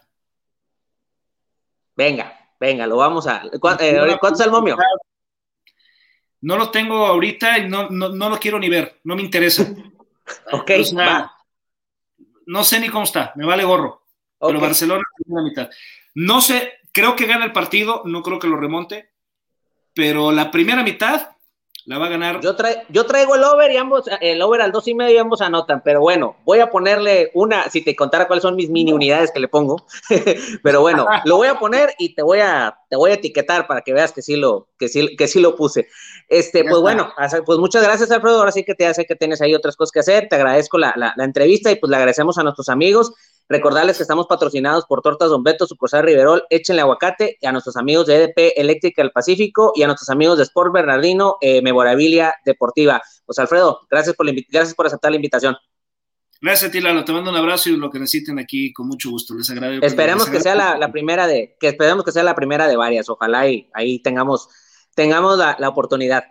Venga, 1.96 2.38
venga, 2.60 2.86
lo 2.86 2.98
vamos 2.98 3.26
a. 3.26 3.46
Eh, 3.50 3.58
¿Cuánto, 3.58 3.82
es 3.84 4.40
el 4.40 4.50
momio? 4.50 4.76
No 6.42 6.58
lo 6.58 6.70
tengo 6.70 7.06
ahorita 7.06 7.58
y 7.58 7.68
no, 7.70 7.88
no, 7.88 8.28
lo 8.28 8.38
quiero 8.38 8.58
ni 8.58 8.68
ver, 8.68 9.00
no 9.04 9.16
me 9.16 9.22
interesa. 9.22 9.62
ok, 10.52 10.70
va 10.98 11.35
no 12.46 12.64
sé 12.64 12.80
ni 12.80 12.88
cómo 12.88 13.04
está, 13.04 13.32
me 13.36 13.46
vale 13.46 13.64
gorro. 13.64 14.02
Pero 14.38 14.60
Barcelona 14.60 15.02
la 15.26 15.42
mitad. 15.42 15.70
No 16.14 16.40
sé, 16.40 16.74
creo 16.92 17.16
que 17.16 17.26
gana 17.26 17.44
el 17.44 17.52
partido, 17.52 18.02
no 18.04 18.22
creo 18.22 18.38
que 18.38 18.48
lo 18.48 18.56
remonte, 18.56 19.10
pero 19.94 20.32
la 20.32 20.50
primera 20.50 20.82
mitad 20.82 21.35
la 21.86 21.98
va 21.98 22.06
a 22.06 22.08
ganar. 22.10 22.40
Yo, 22.40 22.54
yo 22.88 23.06
traigo 23.06 23.36
el 23.36 23.44
over 23.44 23.70
y 23.70 23.76
ambos, 23.76 24.04
el 24.20 24.42
over 24.42 24.60
al 24.60 24.72
dos 24.72 24.88
y 24.88 24.94
medio 24.94 25.14
y 25.14 25.18
ambos 25.18 25.40
anotan, 25.40 25.82
pero 25.84 26.00
bueno, 26.00 26.36
voy 26.44 26.58
a 26.58 26.68
ponerle 26.68 27.30
una, 27.32 27.70
si 27.70 27.80
te 27.80 27.94
contara 27.94 28.26
cuáles 28.26 28.42
son 28.42 28.56
mis 28.56 28.68
mini 28.68 28.92
unidades 28.92 29.30
que 29.30 29.38
le 29.38 29.46
pongo, 29.46 29.86
pero 30.64 30.80
bueno, 30.80 31.06
lo 31.24 31.36
voy 31.36 31.46
a 31.46 31.58
poner 31.58 31.94
y 31.98 32.14
te 32.14 32.22
voy 32.22 32.40
a, 32.40 32.76
te 32.90 32.96
voy 32.96 33.12
a 33.12 33.14
etiquetar 33.14 33.68
para 33.68 33.82
que 33.82 33.92
veas 33.92 34.12
que 34.12 34.20
sí 34.20 34.34
lo, 34.34 34.68
que 34.78 34.88
sí, 34.88 35.16
que 35.16 35.28
sí 35.28 35.40
lo 35.40 35.54
puse. 35.54 35.86
Este, 36.28 36.64
pues 36.64 36.80
bueno, 36.80 37.12
pues 37.44 37.58
muchas 37.58 37.84
gracias, 37.84 38.10
Alfredo. 38.10 38.38
Ahora 38.38 38.52
sí 38.52 38.64
que 38.64 38.74
te 38.74 38.86
hace 38.86 39.04
que 39.04 39.14
tienes 39.14 39.40
ahí 39.40 39.54
otras 39.54 39.76
cosas 39.76 39.92
que 39.92 40.00
hacer. 40.00 40.28
Te 40.28 40.34
agradezco 40.36 40.78
la, 40.78 40.92
la, 40.96 41.24
entrevista 41.24 41.70
y 41.70 41.76
pues 41.76 41.88
le 41.90 41.96
agradecemos 41.96 42.36
a 42.38 42.42
nuestros 42.42 42.68
amigos. 42.68 43.12
Recordarles 43.48 43.96
que 43.96 44.02
estamos 44.02 44.26
patrocinados 44.26 44.86
por 44.86 45.02
Tortas 45.02 45.30
Don 45.30 45.44
Beto, 45.44 45.66
Sucursal 45.66 46.04
Riverol, 46.04 46.44
Échenle 46.50 46.82
Aguacate, 46.82 47.38
y 47.40 47.46
a 47.46 47.52
nuestros 47.52 47.76
amigos 47.76 48.06
de 48.06 48.16
EDP 48.16 48.54
Eléctrica 48.56 49.02
del 49.02 49.12
Pacífico 49.12 49.72
y 49.74 49.82
a 49.82 49.86
nuestros 49.86 50.10
amigos 50.10 50.36
de 50.38 50.42
Sport 50.42 50.72
Bernardino, 50.72 51.36
eh, 51.40 51.62
Memorabilia 51.62 52.34
Deportiva. 52.44 53.00
Pues 53.24 53.38
Alfredo, 53.38 53.80
gracias 53.88 54.16
por, 54.16 54.26
gracias 54.48 54.74
por 54.74 54.86
aceptar 54.86 55.12
la 55.12 55.16
invitación. 55.16 55.56
Gracias 56.40 56.68
a 56.68 56.72
ti, 56.72 56.80
Lalo. 56.80 57.04
Te 57.04 57.12
mando 57.12 57.30
un 57.30 57.36
abrazo 57.36 57.70
y 57.70 57.76
lo 57.76 57.90
que 57.90 57.98
necesiten 57.98 58.38
aquí 58.38 58.72
con 58.72 58.88
mucho 58.88 59.10
gusto. 59.10 59.34
Les 59.34 59.48
agradezco. 59.48 59.86
Esperemos 59.86 60.28
que 60.28 60.40
sea 60.40 60.54
la, 60.54 60.92
primera 60.92 61.26
de, 61.26 61.56
que 61.58 61.68
esperemos 61.68 62.04
que 62.04 62.12
sea 62.12 62.24
la 62.24 62.34
primera 62.34 62.66
de 62.66 62.76
varias. 62.76 63.08
Ojalá 63.08 63.48
y 63.48 63.70
ahí 63.72 64.00
tengamos, 64.00 64.48
tengamos 64.94 65.38
la, 65.38 65.56
la 65.58 65.68
oportunidad. 65.68 66.24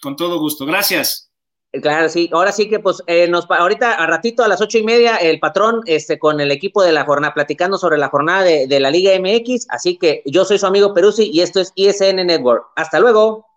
Con 0.00 0.16
todo 0.16 0.38
gusto. 0.38 0.64
Gracias. 0.66 1.27
Claro, 1.72 2.08
sí. 2.08 2.30
Ahora 2.32 2.50
sí 2.50 2.68
que, 2.68 2.78
pues, 2.78 3.02
eh, 3.06 3.28
nos, 3.28 3.46
ahorita 3.50 3.92
a 3.94 4.06
ratito 4.06 4.42
a 4.42 4.48
las 4.48 4.60
ocho 4.62 4.78
y 4.78 4.82
media, 4.82 5.16
el 5.16 5.38
patrón 5.38 5.82
este, 5.84 6.18
con 6.18 6.40
el 6.40 6.50
equipo 6.50 6.82
de 6.82 6.92
la 6.92 7.04
jornada, 7.04 7.34
platicando 7.34 7.76
sobre 7.76 7.98
la 7.98 8.08
jornada 8.08 8.42
de, 8.42 8.66
de 8.66 8.80
la 8.80 8.90
Liga 8.90 9.12
MX. 9.18 9.66
Así 9.68 9.98
que 9.98 10.22
yo 10.24 10.46
soy 10.46 10.58
su 10.58 10.66
amigo 10.66 10.94
Peruzzi 10.94 11.30
y 11.30 11.42
esto 11.42 11.60
es 11.60 11.72
ISN 11.74 12.26
Network. 12.26 12.64
Hasta 12.74 13.00
luego. 13.00 13.47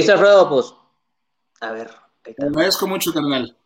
Listo, 0.00 0.12
Alfredo, 0.14 0.48
pues. 0.48 0.74
A 1.60 1.72
ver. 1.72 1.90
Te 2.22 2.34
agradezco 2.42 2.86
mucho, 2.86 3.12
carnal. 3.12 3.56